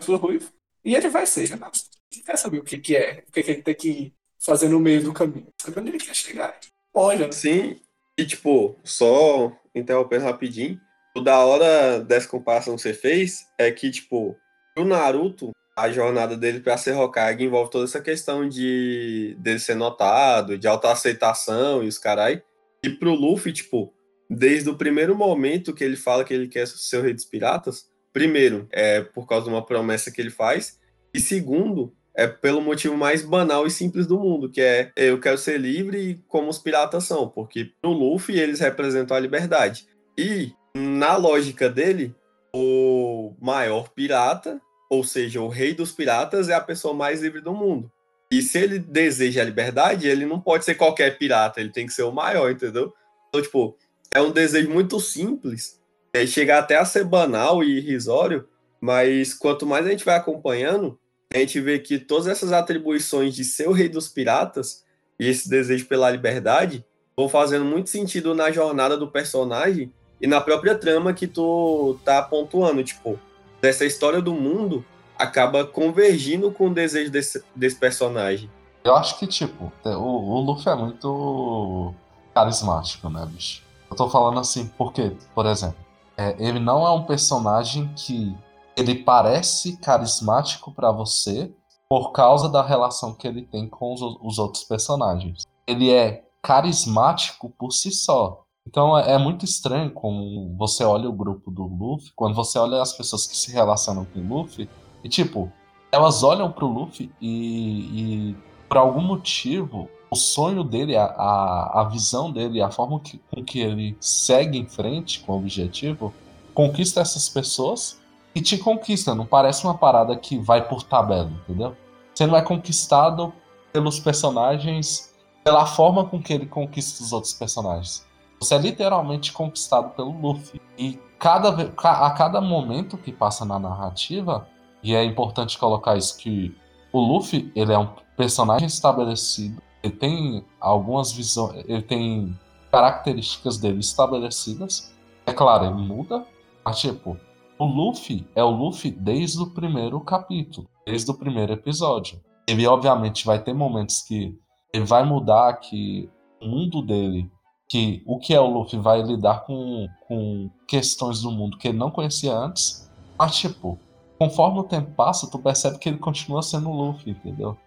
o 0.07 0.15
Ruivo. 0.15 0.49
E 0.83 0.95
ele 0.95 1.09
vai 1.09 1.25
ser. 1.25 1.49
Não, 1.57 1.71
ele 2.11 2.23
quer 2.23 2.37
saber 2.37 2.59
o 2.59 2.63
que, 2.63 2.77
que 2.77 2.95
é, 2.95 3.23
o 3.27 3.31
que, 3.31 3.43
que 3.43 3.51
ele 3.51 3.61
tem 3.61 3.75
que 3.75 4.13
fazer 4.39 4.69
no 4.69 4.79
meio 4.79 5.03
do 5.03 5.13
caminho. 5.13 5.47
Sabe 5.61 5.79
onde 5.79 5.89
ele 5.89 5.99
quer 5.99 6.15
chegar? 6.15 6.57
Olha. 6.93 7.31
Sim, 7.31 7.79
e 8.17 8.25
tipo, 8.25 8.77
só 8.83 9.51
interrompendo 9.75 10.25
rapidinho, 10.25 10.79
o 11.15 11.21
da 11.21 11.39
hora 11.45 11.99
dessa 11.99 12.27
comparação 12.27 12.75
que 12.75 12.81
você 12.81 12.93
fez 12.93 13.47
é 13.57 13.71
que, 13.71 13.91
tipo, 13.91 14.35
o 14.77 14.83
Naruto, 14.83 15.51
a 15.75 15.91
jornada 15.91 16.35
dele 16.35 16.59
para 16.59 16.77
ser 16.77 16.95
Hokage 16.95 17.43
envolve 17.43 17.69
toda 17.69 17.85
essa 17.85 18.01
questão 18.01 18.47
de 18.47 19.35
dele 19.39 19.59
ser 19.59 19.75
notado, 19.75 20.57
de 20.57 20.67
autoaceitação 20.67 21.83
e 21.83 21.87
os 21.87 21.99
carai. 21.99 22.41
E 22.83 22.89
pro 22.89 23.13
Luffy, 23.13 23.53
tipo, 23.53 23.93
desde 24.29 24.69
o 24.69 24.77
primeiro 24.77 25.15
momento 25.15 25.73
que 25.73 25.83
ele 25.83 25.95
fala 25.95 26.23
que 26.23 26.33
ele 26.33 26.47
quer 26.47 26.67
ser 26.67 26.97
o 26.97 27.01
rei 27.01 27.13
dos 27.13 27.25
piratas, 27.25 27.85
primeiro, 28.11 28.67
é 28.71 29.01
por 29.01 29.27
causa 29.27 29.45
de 29.45 29.51
uma 29.51 29.65
promessa 29.65 30.11
que 30.11 30.19
ele 30.19 30.29
faz, 30.29 30.79
e 31.13 31.19
segundo, 31.19 31.93
é 32.15 32.27
pelo 32.27 32.61
motivo 32.61 32.97
mais 32.97 33.21
banal 33.21 33.67
e 33.67 33.71
simples 33.71 34.07
do 34.07 34.19
mundo, 34.19 34.49
que 34.49 34.59
é 34.59 34.91
eu 34.95 35.19
quero 35.19 35.37
ser 35.37 35.59
livre 35.59 36.23
como 36.27 36.49
os 36.49 36.57
piratas 36.57 37.03
são, 37.03 37.29
porque 37.29 37.71
no 37.83 37.91
Luffy 37.91 38.39
eles 38.39 38.59
representam 38.59 39.15
a 39.15 39.19
liberdade. 39.19 39.87
E 40.17 40.51
na 40.75 41.15
lógica 41.15 41.69
dele, 41.69 42.15
o 42.53 43.35
maior 43.39 43.89
pirata, 43.89 44.59
ou 44.89 45.03
seja, 45.03 45.41
o 45.41 45.47
rei 45.47 45.75
dos 45.75 45.91
piratas, 45.91 46.49
é 46.49 46.55
a 46.55 46.61
pessoa 46.61 46.93
mais 46.93 47.21
livre 47.21 47.39
do 47.39 47.53
mundo. 47.53 47.91
E 48.31 48.41
se 48.41 48.57
ele 48.57 48.79
deseja 48.79 49.41
a 49.41 49.45
liberdade, 49.45 50.07
ele 50.07 50.25
não 50.25 50.39
pode 50.39 50.65
ser 50.65 50.75
qualquer 50.75 51.17
pirata, 51.17 51.61
ele 51.61 51.71
tem 51.71 51.85
que 51.85 51.93
ser 51.93 52.03
o 52.03 52.11
maior, 52.11 52.49
entendeu? 52.51 52.93
Então, 53.29 53.41
tipo, 53.41 53.77
é 54.13 54.21
um 54.21 54.31
desejo 54.31 54.69
muito 54.69 54.99
simples, 54.99 55.79
é 56.13 56.25
chegar 56.25 56.59
até 56.59 56.77
a 56.77 56.85
ser 56.85 57.03
banal 57.03 57.63
e 57.63 57.77
irrisório, 57.77 58.47
mas 58.79 59.33
quanto 59.33 59.65
mais 59.65 59.85
a 59.85 59.89
gente 59.89 60.05
vai 60.05 60.15
acompanhando, 60.15 60.99
a 61.33 61.37
gente 61.39 61.59
vê 61.59 61.79
que 61.79 61.99
todas 61.99 62.27
essas 62.27 62.51
atribuições 62.51 63.35
de 63.35 63.43
ser 63.43 63.67
o 63.67 63.73
rei 63.73 63.89
dos 63.89 64.07
piratas 64.07 64.83
e 65.19 65.27
esse 65.27 65.49
desejo 65.49 65.85
pela 65.85 66.09
liberdade 66.09 66.85
vão 67.15 67.27
fazendo 67.27 67.65
muito 67.65 67.89
sentido 67.89 68.33
na 68.33 68.51
jornada 68.51 68.95
do 68.95 69.07
personagem 69.07 69.91
e 70.21 70.27
na 70.27 70.39
própria 70.39 70.75
trama 70.75 71.13
que 71.13 71.27
tu 71.27 71.99
tá 72.03 72.21
pontuando, 72.21 72.83
tipo, 72.83 73.19
dessa 73.61 73.85
história 73.85 74.21
do 74.21 74.33
mundo 74.33 74.85
acaba 75.17 75.65
convergindo 75.65 76.51
com 76.51 76.67
o 76.67 76.73
desejo 76.73 77.11
desse, 77.11 77.43
desse 77.55 77.75
personagem. 77.75 78.49
Eu 78.83 78.95
acho 78.95 79.19
que, 79.19 79.27
tipo, 79.27 79.71
o, 79.83 79.89
o 79.89 80.39
Luffy 80.41 80.71
é 80.71 80.75
muito 80.75 81.93
carismático, 82.33 83.09
né, 83.09 83.27
bicho? 83.29 83.66
Eu 83.89 83.95
tô 83.95 84.09
falando 84.09 84.39
assim 84.39 84.67
porque, 84.77 85.15
por 85.33 85.45
exemplo, 85.45 85.77
é, 86.17 86.35
ele 86.39 86.59
não 86.59 86.85
é 86.85 86.91
um 86.91 87.03
personagem 87.03 87.91
que 87.95 88.35
ele 88.75 88.95
parece 88.95 89.77
carismático 89.77 90.71
para 90.71 90.91
você 90.91 91.51
por 91.89 92.11
causa 92.11 92.49
da 92.49 92.61
relação 92.61 93.13
que 93.13 93.27
ele 93.27 93.43
tem 93.43 93.67
com 93.67 93.93
os, 93.93 94.01
os 94.01 94.37
outros 94.37 94.63
personagens. 94.63 95.43
Ele 95.65 95.91
é 95.91 96.25
carismático 96.41 97.49
por 97.57 97.71
si 97.71 97.91
só. 97.91 98.43
Então 98.67 98.97
é, 98.97 99.13
é 99.13 99.17
muito 99.17 99.45
estranho 99.45 99.91
como 99.91 100.55
você 100.57 100.83
olha 100.83 101.09
o 101.09 101.13
grupo 101.13 101.49
do 101.49 101.63
Luffy, 101.63 102.11
quando 102.15 102.35
você 102.35 102.59
olha 102.59 102.81
as 102.81 102.93
pessoas 102.93 103.25
que 103.25 103.35
se 103.35 103.51
relacionam 103.51 104.05
com 104.05 104.19
o 104.19 104.27
Luffy, 104.27 104.69
e 105.03 105.09
tipo, 105.09 105.51
elas 105.91 106.23
olham 106.23 106.51
pro 106.51 106.67
Luffy 106.67 107.11
e, 107.21 108.31
e 108.31 108.35
por 108.67 108.77
algum 108.77 109.01
motivo 109.01 109.89
o 110.09 110.15
sonho 110.15 110.63
dele, 110.63 110.95
a, 110.95 111.05
a, 111.05 111.81
a 111.81 111.83
visão 111.85 112.31
dele, 112.31 112.61
a 112.61 112.71
forma 112.71 112.99
que, 112.99 113.19
com 113.29 113.43
que 113.43 113.59
ele 113.59 113.97
segue 113.99 114.57
em 114.57 114.65
frente 114.65 115.19
com 115.21 115.33
o 115.33 115.37
objetivo, 115.37 116.13
conquista 116.53 117.01
essas 117.01 117.27
pessoas 117.27 117.99
e 118.33 118.41
te 118.41 118.57
conquista. 118.57 119.13
Não 119.13 119.25
parece 119.25 119.63
uma 119.65 119.77
parada 119.77 120.15
que 120.15 120.37
vai 120.37 120.67
por 120.67 120.83
tabela, 120.83 121.31
entendeu? 121.43 121.75
Você 122.13 122.25
não 122.25 122.35
é 122.35 122.41
conquistado 122.41 123.33
pelos 123.71 123.99
personagens, 123.99 125.13
pela 125.43 125.65
forma 125.65 126.05
com 126.05 126.21
que 126.21 126.33
ele 126.33 126.45
conquista 126.45 127.03
os 127.03 127.13
outros 127.13 127.33
personagens. 127.33 128.05
Você 128.39 128.55
é 128.55 128.57
literalmente 128.57 129.31
conquistado 129.31 129.89
pelo 129.95 130.11
Luffy. 130.19 130.61
E 130.77 130.99
cada, 131.19 131.73
a 131.77 132.11
cada 132.11 132.39
momento 132.39 132.97
que 132.97 133.11
passa 133.11 133.43
na 133.43 133.59
narrativa, 133.59 134.47
e 134.81 134.95
é 134.95 135.03
importante 135.03 135.57
colocar 135.57 135.97
isso, 135.97 136.17
que 136.17 136.55
o 136.93 136.99
Luffy 136.99 137.51
ele 137.55 137.73
é 137.73 137.77
um 137.77 137.89
personagem 138.15 138.67
estabelecido, 138.67 139.61
ele 139.83 139.93
tem 139.93 140.45
algumas 140.59 141.11
visões, 141.11 141.63
ele 141.67 141.81
tem 141.81 142.37
características 142.71 143.57
dele 143.57 143.79
estabelecidas. 143.79 144.93
É 145.25 145.33
claro, 145.33 145.65
ele 145.65 145.75
muda, 145.75 146.25
mas 146.63 146.79
tipo, 146.79 147.17
o 147.59 147.65
Luffy 147.65 148.27
é 148.35 148.43
o 148.43 148.49
Luffy 148.49 148.91
desde 148.91 149.41
o 149.41 149.51
primeiro 149.51 149.99
capítulo, 150.01 150.67
desde 150.85 151.09
o 151.09 151.13
primeiro 151.13 151.53
episódio. 151.53 152.19
Ele 152.47 152.65
obviamente 152.67 153.25
vai 153.25 153.41
ter 153.41 153.53
momentos 153.53 154.01
que 154.01 154.37
ele 154.73 154.85
vai 154.85 155.03
mudar, 155.03 155.53
que 155.59 156.09
o 156.41 156.47
mundo 156.47 156.81
dele 156.81 157.29
que 157.69 158.01
o 158.05 158.17
que 158.17 158.33
é 158.33 158.39
o 158.39 158.47
Luffy 158.47 158.79
vai 158.79 159.01
lidar 159.01 159.41
com, 159.41 159.87
com 160.07 160.49
questões 160.67 161.21
do 161.21 161.31
mundo 161.31 161.57
que 161.57 161.67
ele 161.67 161.77
não 161.77 161.91
conhecia 161.91 162.33
antes, 162.33 162.89
mas 163.17 163.35
tipo, 163.35 163.77
conforme 164.17 164.59
o 164.59 164.63
tempo 164.63 164.91
passa, 164.91 165.29
tu 165.29 165.37
percebe 165.37 165.77
que 165.77 165.89
ele 165.89 165.97
continua 165.97 166.41
sendo 166.41 166.69
o 166.69 166.73
Luffy, 166.73 167.11
entendeu? 167.11 167.57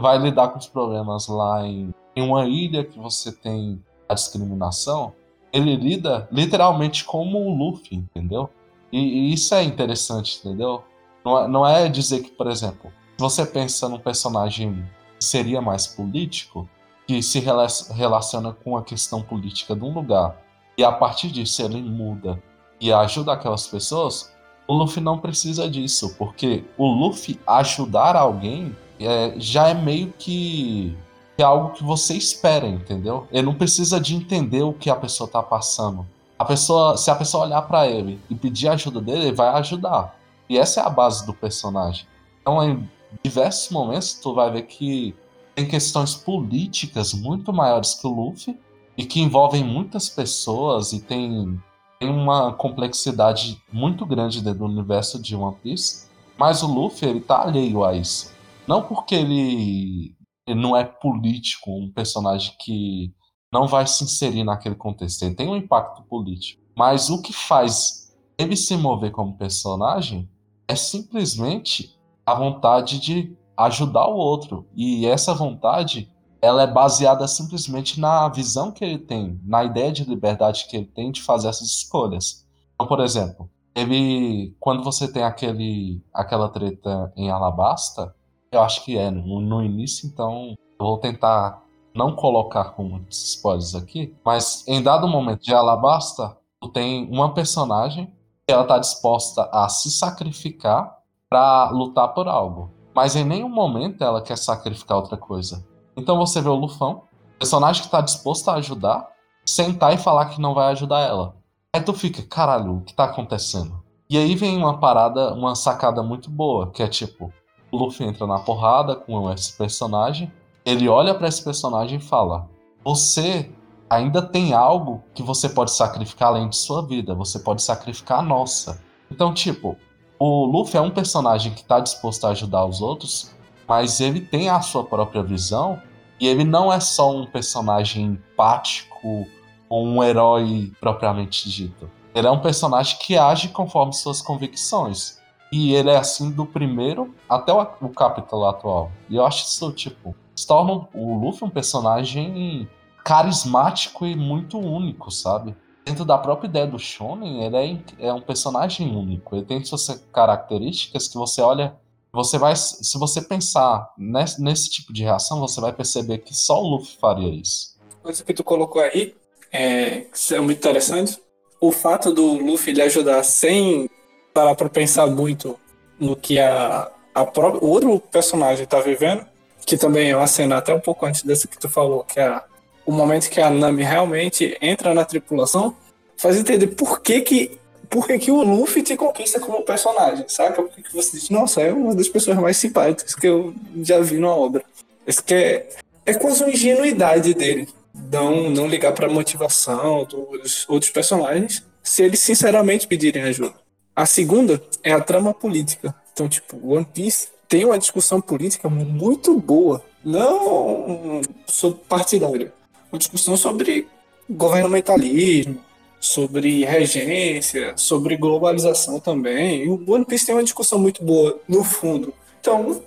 Vai 0.00 0.18
lidar 0.18 0.48
com 0.48 0.58
os 0.58 0.66
problemas 0.66 1.26
lá 1.28 1.66
em, 1.66 1.94
em 2.14 2.22
uma 2.22 2.46
ilha 2.46 2.84
que 2.84 2.98
você 2.98 3.32
tem 3.32 3.82
a 4.08 4.14
discriminação, 4.14 5.12
ele 5.52 5.76
lida 5.76 6.28
literalmente 6.30 7.04
como 7.04 7.38
o 7.38 7.56
Luffy, 7.56 7.96
entendeu? 7.96 8.50
E, 8.92 8.98
e 8.98 9.32
isso 9.32 9.54
é 9.54 9.62
interessante, 9.62 10.38
entendeu? 10.38 10.82
Não 11.24 11.38
é, 11.38 11.48
não 11.48 11.66
é 11.66 11.88
dizer 11.88 12.22
que, 12.22 12.30
por 12.30 12.46
exemplo, 12.48 12.92
você 13.16 13.46
pensa 13.46 13.88
num 13.88 13.98
personagem 13.98 14.84
que 15.18 15.24
seria 15.24 15.62
mais 15.62 15.86
político, 15.86 16.68
que 17.06 17.22
se 17.22 17.38
relaciona 17.38 18.52
com 18.52 18.76
a 18.76 18.82
questão 18.82 19.22
política 19.22 19.74
de 19.74 19.84
um 19.84 19.92
lugar 19.92 20.44
e 20.76 20.84
a 20.84 20.90
partir 20.90 21.28
disso 21.28 21.62
ele 21.62 21.80
muda 21.80 22.42
e 22.80 22.92
ajuda 22.92 23.32
aquelas 23.32 23.66
pessoas, 23.66 24.34
o 24.66 24.74
Luffy 24.74 25.02
não 25.02 25.18
precisa 25.18 25.68
disso, 25.68 26.16
porque 26.18 26.64
o 26.76 26.86
Luffy 26.86 27.38
ajudar 27.46 28.16
alguém 28.16 28.74
é, 28.98 29.34
já 29.38 29.68
é 29.68 29.74
meio 29.74 30.12
que 30.18 30.96
é 31.36 31.42
algo 31.42 31.70
que 31.70 31.82
você 31.82 32.14
espera, 32.14 32.66
entendeu? 32.66 33.26
Ele 33.30 33.46
não 33.46 33.54
precisa 33.54 34.00
de 34.00 34.14
entender 34.14 34.62
o 34.62 34.72
que 34.72 34.88
a 34.88 34.96
pessoa 34.96 35.28
tá 35.28 35.42
passando. 35.42 36.06
A 36.38 36.44
pessoa, 36.44 36.96
se 36.96 37.10
a 37.10 37.14
pessoa 37.14 37.44
olhar 37.44 37.62
para 37.62 37.88
ele 37.88 38.20
e 38.28 38.34
pedir 38.34 38.68
ajuda 38.68 39.00
dele, 39.00 39.26
ele 39.26 39.36
vai 39.36 39.48
ajudar. 39.48 40.16
E 40.48 40.58
essa 40.58 40.80
é 40.80 40.84
a 40.84 40.90
base 40.90 41.24
do 41.26 41.32
personagem. 41.32 42.06
Então, 42.40 42.62
em 42.62 42.88
diversos 43.22 43.70
momentos, 43.70 44.14
tu 44.14 44.34
vai 44.34 44.50
ver 44.50 44.62
que 44.62 45.14
tem 45.54 45.66
questões 45.66 46.14
políticas 46.14 47.14
muito 47.14 47.52
maiores 47.52 47.94
que 47.94 48.06
o 48.06 48.10
Luffy 48.10 48.58
e 48.96 49.04
que 49.04 49.20
envolvem 49.20 49.64
muitas 49.64 50.08
pessoas 50.08 50.92
e 50.92 51.00
tem, 51.00 51.60
tem 51.98 52.10
uma 52.10 52.52
complexidade 52.52 53.60
muito 53.72 54.04
grande 54.04 54.42
dentro 54.42 54.60
do 54.60 54.64
universo 54.66 55.20
de 55.20 55.34
One 55.34 55.56
Piece. 55.62 56.06
Mas 56.36 56.62
o 56.62 56.66
Luffy, 56.66 57.08
ele 57.08 57.20
tá 57.20 57.42
alheio 57.42 57.84
a 57.84 57.94
isso. 57.94 58.33
Não 58.66 58.82
porque 58.82 59.14
ele, 59.14 60.16
ele 60.46 60.60
não 60.60 60.76
é 60.76 60.84
político, 60.84 61.70
um 61.70 61.90
personagem 61.90 62.54
que 62.58 63.12
não 63.52 63.66
vai 63.66 63.86
se 63.86 64.04
inserir 64.04 64.44
naquele 64.44 64.74
contexto. 64.74 65.22
Ele 65.22 65.34
tem 65.34 65.48
um 65.48 65.56
impacto 65.56 66.02
político. 66.02 66.62
Mas 66.76 67.08
o 67.10 67.22
que 67.22 67.32
faz 67.32 68.04
ele 68.36 68.56
se 68.56 68.76
mover 68.76 69.12
como 69.12 69.36
personagem 69.36 70.28
é 70.66 70.74
simplesmente 70.74 71.96
a 72.26 72.34
vontade 72.34 72.98
de 72.98 73.36
ajudar 73.56 74.08
o 74.08 74.16
outro. 74.16 74.66
E 74.74 75.06
essa 75.06 75.34
vontade, 75.34 76.10
ela 76.42 76.62
é 76.62 76.66
baseada 76.66 77.28
simplesmente 77.28 78.00
na 78.00 78.28
visão 78.28 78.72
que 78.72 78.84
ele 78.84 78.98
tem, 78.98 79.40
na 79.44 79.62
ideia 79.62 79.92
de 79.92 80.04
liberdade 80.04 80.66
que 80.68 80.76
ele 80.76 80.86
tem 80.86 81.12
de 81.12 81.22
fazer 81.22 81.48
essas 81.48 81.68
escolhas. 81.68 82.46
Então, 82.74 82.86
por 82.86 83.00
exemplo, 83.00 83.48
ele, 83.74 84.56
quando 84.58 84.82
você 84.82 85.10
tem 85.10 85.22
aquele, 85.22 86.02
aquela 86.12 86.48
treta 86.48 87.12
em 87.16 87.30
Alabasta, 87.30 88.14
eu 88.54 88.62
acho 88.62 88.84
que 88.84 88.96
é 88.96 89.10
no, 89.10 89.40
no 89.40 89.62
início, 89.62 90.06
então 90.06 90.54
vou 90.78 90.98
tentar 90.98 91.62
não 91.94 92.14
colocar 92.14 92.70
com 92.70 92.84
muitos 92.84 93.22
spoilers 93.34 93.74
aqui, 93.74 94.14
mas 94.24 94.66
em 94.66 94.82
dado 94.82 95.06
momento 95.06 95.42
de 95.42 95.54
Alabasta, 95.54 96.36
tu 96.60 96.68
tem 96.68 97.08
uma 97.10 97.32
personagem 97.32 98.12
que 98.46 98.52
ela 98.52 98.64
tá 98.64 98.78
disposta 98.78 99.48
a 99.52 99.68
se 99.68 99.90
sacrificar 99.90 100.98
para 101.28 101.70
lutar 101.70 102.12
por 102.14 102.28
algo 102.28 102.74
mas 102.94 103.16
em 103.16 103.24
nenhum 103.24 103.48
momento 103.48 104.04
ela 104.04 104.22
quer 104.22 104.38
sacrificar 104.38 104.96
outra 104.96 105.16
coisa. 105.16 105.66
Então 105.96 106.16
você 106.16 106.40
vê 106.40 106.48
o 106.48 106.54
Lufão, 106.54 107.02
personagem 107.38 107.82
que 107.82 107.90
tá 107.90 108.00
disposto 108.00 108.48
a 108.48 108.54
ajudar, 108.54 109.08
sentar 109.44 109.92
e 109.92 109.98
falar 109.98 110.26
que 110.26 110.40
não 110.40 110.54
vai 110.54 110.70
ajudar 110.70 111.00
ela. 111.00 111.34
Aí 111.74 111.82
tu 111.82 111.92
fica, 111.92 112.22
caralho, 112.22 112.76
o 112.76 112.80
que 112.82 112.94
tá 112.94 113.04
acontecendo? 113.04 113.82
E 114.08 114.16
aí 114.16 114.36
vem 114.36 114.56
uma 114.56 114.78
parada, 114.78 115.34
uma 115.34 115.56
sacada 115.56 116.02
muito 116.02 116.30
boa, 116.30 116.70
que 116.70 116.82
é 116.82 116.86
tipo, 116.86 117.32
o 117.74 117.76
Luffy 117.76 118.06
entra 118.06 118.26
na 118.26 118.38
porrada 118.38 118.94
com 118.94 119.30
esse 119.32 119.52
personagem, 119.56 120.32
ele 120.64 120.88
olha 120.88 121.14
para 121.14 121.28
esse 121.28 121.42
personagem 121.42 121.98
e 121.98 122.02
fala: 122.02 122.48
Você 122.84 123.50
ainda 123.90 124.22
tem 124.22 124.54
algo 124.54 125.02
que 125.12 125.22
você 125.22 125.48
pode 125.48 125.72
sacrificar 125.72 126.28
além 126.28 126.48
de 126.48 126.56
sua 126.56 126.82
vida. 126.86 127.14
Você 127.14 127.38
pode 127.38 127.62
sacrificar 127.62 128.20
a 128.20 128.22
nossa. 128.22 128.80
Então, 129.10 129.34
tipo, 129.34 129.76
o 130.18 130.46
Luffy 130.46 130.78
é 130.78 130.80
um 130.80 130.90
personagem 130.90 131.52
que 131.52 131.62
está 131.62 131.80
disposto 131.80 132.24
a 132.24 132.30
ajudar 132.30 132.64
os 132.64 132.80
outros, 132.80 133.32
mas 133.66 134.00
ele 134.00 134.20
tem 134.20 134.48
a 134.48 134.60
sua 134.60 134.84
própria 134.84 135.22
visão 135.22 135.80
e 136.20 136.28
ele 136.28 136.44
não 136.44 136.72
é 136.72 136.80
só 136.80 137.14
um 137.14 137.26
personagem 137.26 138.04
empático 138.04 139.26
ou 139.68 139.84
um 139.84 140.02
herói 140.02 140.72
propriamente 140.80 141.50
dito. 141.50 141.90
Ele 142.14 142.28
é 142.28 142.30
um 142.30 142.40
personagem 142.40 142.96
que 142.98 143.18
age 143.18 143.48
conforme 143.48 143.92
suas 143.92 144.22
convicções. 144.22 145.18
E 145.52 145.74
ele 145.74 145.90
é 145.90 145.96
assim 145.96 146.30
do 146.30 146.44
primeiro 146.44 147.14
até 147.28 147.52
o, 147.52 147.60
o 147.80 147.88
capítulo 147.90 148.46
atual. 148.46 148.90
E 149.08 149.16
eu 149.16 149.24
acho 149.24 149.44
isso, 149.44 149.72
tipo, 149.72 150.14
se 150.34 150.46
torna 150.46 150.88
o 150.92 151.18
Luffy 151.18 151.46
um 151.46 151.50
personagem 151.50 152.68
carismático 153.04 154.06
e 154.06 154.16
muito 154.16 154.58
único, 154.58 155.10
sabe? 155.10 155.54
Dentro 155.84 156.04
da 156.04 156.16
própria 156.16 156.48
ideia 156.48 156.66
do 156.66 156.78
Shonen, 156.78 157.44
ele 157.44 157.56
é, 157.56 158.06
é 158.06 158.12
um 158.12 158.20
personagem 158.20 158.96
único. 158.96 159.36
Ele 159.36 159.44
tem 159.44 159.64
suas 159.64 159.86
características 160.12 161.06
que 161.06 161.16
você 161.16 161.42
olha 161.42 161.76
você 162.14 162.38
vai, 162.38 162.54
se 162.54 162.96
você 162.96 163.20
pensar 163.20 163.92
nesse, 163.98 164.40
nesse, 164.40 164.70
tipo 164.70 164.92
de 164.92 165.02
reação, 165.02 165.40
você 165.40 165.60
vai 165.60 165.72
perceber 165.72 166.18
que 166.18 166.32
só 166.32 166.62
o 166.62 166.68
Luffy 166.68 166.96
faria 167.00 167.28
isso. 167.28 167.76
Coisa 168.00 168.22
que 168.22 168.32
tu 168.32 168.44
colocou 168.44 168.80
aí 168.80 169.16
é, 169.52 170.06
é 170.30 170.40
muito 170.40 170.58
interessante. 170.58 171.20
O 171.60 171.72
fato 171.72 172.14
do 172.14 172.34
Luffy 172.34 172.72
lhe 172.72 172.82
ajudar 172.82 173.24
sem 173.24 173.90
parar 174.34 174.56
para 174.56 174.68
pensar 174.68 175.06
muito 175.06 175.58
no 175.98 176.16
que 176.16 176.40
a, 176.40 176.90
a 177.14 177.24
própria, 177.24 177.64
o 177.64 177.70
outro 177.70 178.00
personagem 178.00 178.66
tá 178.66 178.80
vivendo, 178.80 179.24
que 179.64 179.78
também 179.78 180.10
é 180.10 180.16
uma 180.16 180.26
cena 180.26 180.58
até 180.58 180.74
um 180.74 180.80
pouco 180.80 181.06
antes 181.06 181.22
dessa 181.22 181.46
que 181.46 181.56
tu 181.56 181.68
falou, 181.68 182.02
que 182.02 182.18
é 182.18 182.42
o 182.84 182.92
momento 182.92 183.30
que 183.30 183.40
a 183.40 183.48
Nami 183.48 183.84
realmente 183.84 184.58
entra 184.60 184.92
na 184.92 185.04
tripulação, 185.04 185.74
faz 186.16 186.36
entender 186.36 186.66
por 186.66 187.00
que 187.00 187.20
que 187.20 187.58
por 187.88 188.08
que, 188.08 188.18
que 188.18 188.30
o 188.32 188.42
Luffy 188.42 188.82
te 188.82 188.96
conquista 188.96 189.38
como 189.38 189.62
personagem, 189.62 190.24
saca? 190.26 190.60
Por 190.62 190.82
que 190.82 190.92
você 190.92 191.16
diz, 191.16 191.30
nossa, 191.30 191.60
é 191.60 191.72
uma 191.72 191.94
das 191.94 192.08
pessoas 192.08 192.36
mais 192.38 192.56
simpáticas 192.56 193.14
que 193.14 193.28
eu 193.28 193.54
já 193.82 194.00
vi 194.00 194.18
na 194.18 194.34
obra. 194.34 194.64
Isso 195.06 195.22
que 195.22 195.32
é, 195.32 195.68
é 196.04 196.14
quase 196.14 196.42
uma 196.42 196.50
ingenuidade 196.50 197.34
dele. 197.34 197.68
Não, 198.10 198.50
não 198.50 198.66
ligar 198.66 198.92
pra 198.92 199.08
motivação 199.08 200.04
dos 200.04 200.68
outros 200.68 200.90
personagens 200.90 201.62
se 201.84 202.02
eles 202.02 202.18
sinceramente 202.18 202.88
pedirem 202.88 203.22
ajuda. 203.22 203.54
A 203.94 204.06
segunda 204.06 204.60
é 204.82 204.92
a 204.92 205.00
trama 205.00 205.32
política. 205.32 205.94
Então, 206.12 206.28
tipo, 206.28 206.58
One 206.74 206.84
Piece 206.84 207.28
tem 207.48 207.64
uma 207.64 207.78
discussão 207.78 208.20
política 208.20 208.68
muito 208.68 209.38
boa. 209.38 209.84
Não 210.04 211.20
sobre 211.46 211.80
partidária. 211.88 212.52
Uma 212.90 212.98
discussão 212.98 213.36
sobre 213.36 213.86
governamentalismo, 214.28 215.60
sobre 216.00 216.64
regência, 216.64 217.72
sobre 217.76 218.16
globalização 218.16 218.98
também. 218.98 219.64
E 219.64 219.68
o 219.68 219.82
One 219.88 220.04
Piece 220.04 220.26
tem 220.26 220.34
uma 220.34 220.44
discussão 220.44 220.78
muito 220.78 221.02
boa 221.04 221.40
no 221.48 221.62
fundo. 221.62 222.12
Então, 222.40 222.82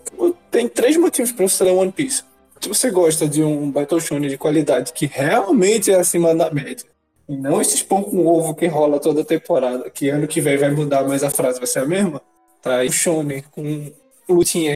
tem 0.51 0.67
três 0.67 0.97
motivos 0.97 1.31
para 1.31 1.47
você 1.47 1.63
ler 1.63 1.71
One 1.71 1.91
Piece. 1.91 2.23
Se 2.59 2.67
você 2.67 2.91
gosta 2.91 3.27
de 3.27 3.43
um 3.43 3.71
Battle 3.71 4.01
Shonen 4.01 4.29
de 4.29 4.37
qualidade 4.37 4.91
que 4.91 5.05
realmente 5.05 5.91
é 5.91 5.95
acima 5.95 6.35
da 6.35 6.51
média, 6.51 6.85
e 7.27 7.35
não 7.35 7.59
esses 7.61 7.83
pão 7.83 8.03
com 8.03 8.25
ovo 8.25 8.55
que 8.55 8.67
rola 8.67 8.99
toda 8.99 9.23
temporada, 9.23 9.89
que 9.89 10.09
ano 10.09 10.27
que 10.27 10.39
vem 10.39 10.57
vai 10.57 10.71
mudar, 10.71 11.03
mas 11.07 11.23
a 11.23 11.29
frase 11.29 11.59
vai 11.59 11.67
ser 11.67 11.79
a 11.79 11.85
mesma, 11.85 12.21
tá? 12.61 12.77
aí 12.77 12.91
Shonen 12.91 13.43
com 13.51 13.91
lutinha 14.29 14.73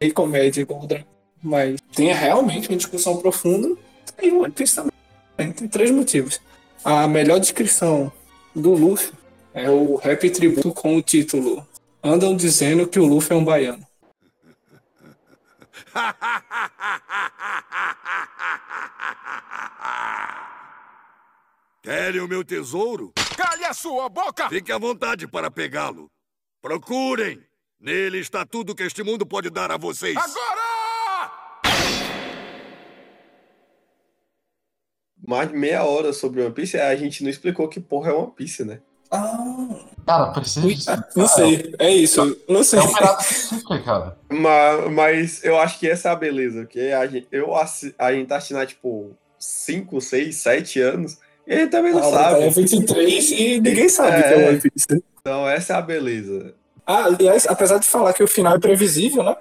e 0.00 0.10
comédia 0.10 0.60
igual 0.60 0.82
o 0.82 0.86
Dragon. 0.86 1.06
Mas 1.42 1.80
tem 1.94 2.12
realmente 2.12 2.68
uma 2.68 2.76
discussão 2.76 3.16
profunda, 3.18 3.76
e 4.22 4.30
One 4.30 4.52
Piece 4.52 4.76
também. 4.76 4.92
Tem 5.52 5.68
três 5.68 5.90
motivos. 5.90 6.40
A 6.84 7.08
melhor 7.08 7.40
descrição 7.40 8.12
do 8.54 8.72
Luffy 8.72 9.12
é 9.52 9.70
o 9.70 9.96
rap 9.96 10.30
tributo 10.30 10.72
com 10.72 10.96
o 10.96 11.02
título 11.02 11.66
Andam 12.02 12.36
dizendo 12.36 12.86
que 12.86 13.00
o 13.00 13.06
Luffy 13.06 13.34
é 13.34 13.38
um 13.38 13.44
baiano. 13.44 13.84
Querem 21.84 22.22
o 22.22 22.26
meu 22.26 22.42
tesouro? 22.42 23.12
Cale 23.36 23.62
a 23.66 23.74
sua 23.74 24.08
boca! 24.08 24.48
Fique 24.48 24.72
à 24.72 24.78
vontade 24.78 25.28
para 25.28 25.50
pegá-lo. 25.50 26.10
Procurem! 26.62 27.38
Nele 27.78 28.20
está 28.20 28.46
tudo 28.46 28.74
que 28.74 28.84
este 28.84 29.02
mundo 29.02 29.26
pode 29.26 29.50
dar 29.50 29.70
a 29.70 29.76
vocês. 29.76 30.16
Agora! 30.16 30.64
mais 35.26 35.50
de 35.50 35.56
meia 35.56 35.84
hora 35.84 36.14
sobre 36.14 36.42
One 36.42 36.54
Piece, 36.54 36.78
a 36.78 36.96
gente 36.96 37.22
não 37.22 37.28
explicou 37.28 37.68
que 37.68 37.80
porra 37.80 38.10
é 38.10 38.14
One 38.14 38.32
Piece, 38.34 38.64
né? 38.64 38.80
Ah. 39.10 39.84
Cara, 40.06 40.32
precisa. 40.32 41.06
Não 41.14 41.26
sei, 41.26 41.74
é 41.78 41.90
isso. 41.90 42.40
Não 42.48 42.64
sei. 42.64 42.78
É 42.78 42.82
um 42.82 43.82
cara. 43.82 44.18
Mas, 44.30 44.90
mas 44.90 45.44
eu 45.44 45.58
acho 45.58 45.78
que 45.78 45.88
essa 45.88 46.08
é 46.08 46.12
a 46.12 46.16
beleza, 46.16 46.62
porque 46.62 46.80
a 46.80 47.06
gente, 47.06 47.28
eu, 47.30 47.54
a 47.54 48.12
gente 48.12 48.26
tá 48.26 48.36
assistindo 48.36 48.58
há, 48.58 48.66
tipo, 48.66 49.14
5, 49.38 50.00
6, 50.00 50.34
7 50.34 50.80
anos, 50.80 51.18
e 51.46 51.56
gente 51.56 51.70
também 51.70 51.92
não 51.92 52.00
ah, 52.00 52.10
sabe. 52.10 52.42
É 52.44 52.50
23 52.50 53.30
e 53.30 53.60
ninguém 53.60 53.88
sabe 53.88 54.16
é, 54.16 54.22
que 54.22 54.34
é 54.34 54.48
One 54.48 54.60
Piece. 54.60 55.02
Então, 55.20 55.48
essa 55.48 55.74
é 55.74 55.76
a 55.76 55.82
beleza. 55.82 56.54
Ah, 56.86 57.04
aliás, 57.04 57.46
apesar 57.46 57.78
de 57.78 57.86
falar 57.86 58.12
que 58.12 58.22
o 58.22 58.28
final 58.28 58.54
é 58.54 58.58
previsível, 58.58 59.22
né? 59.22 59.36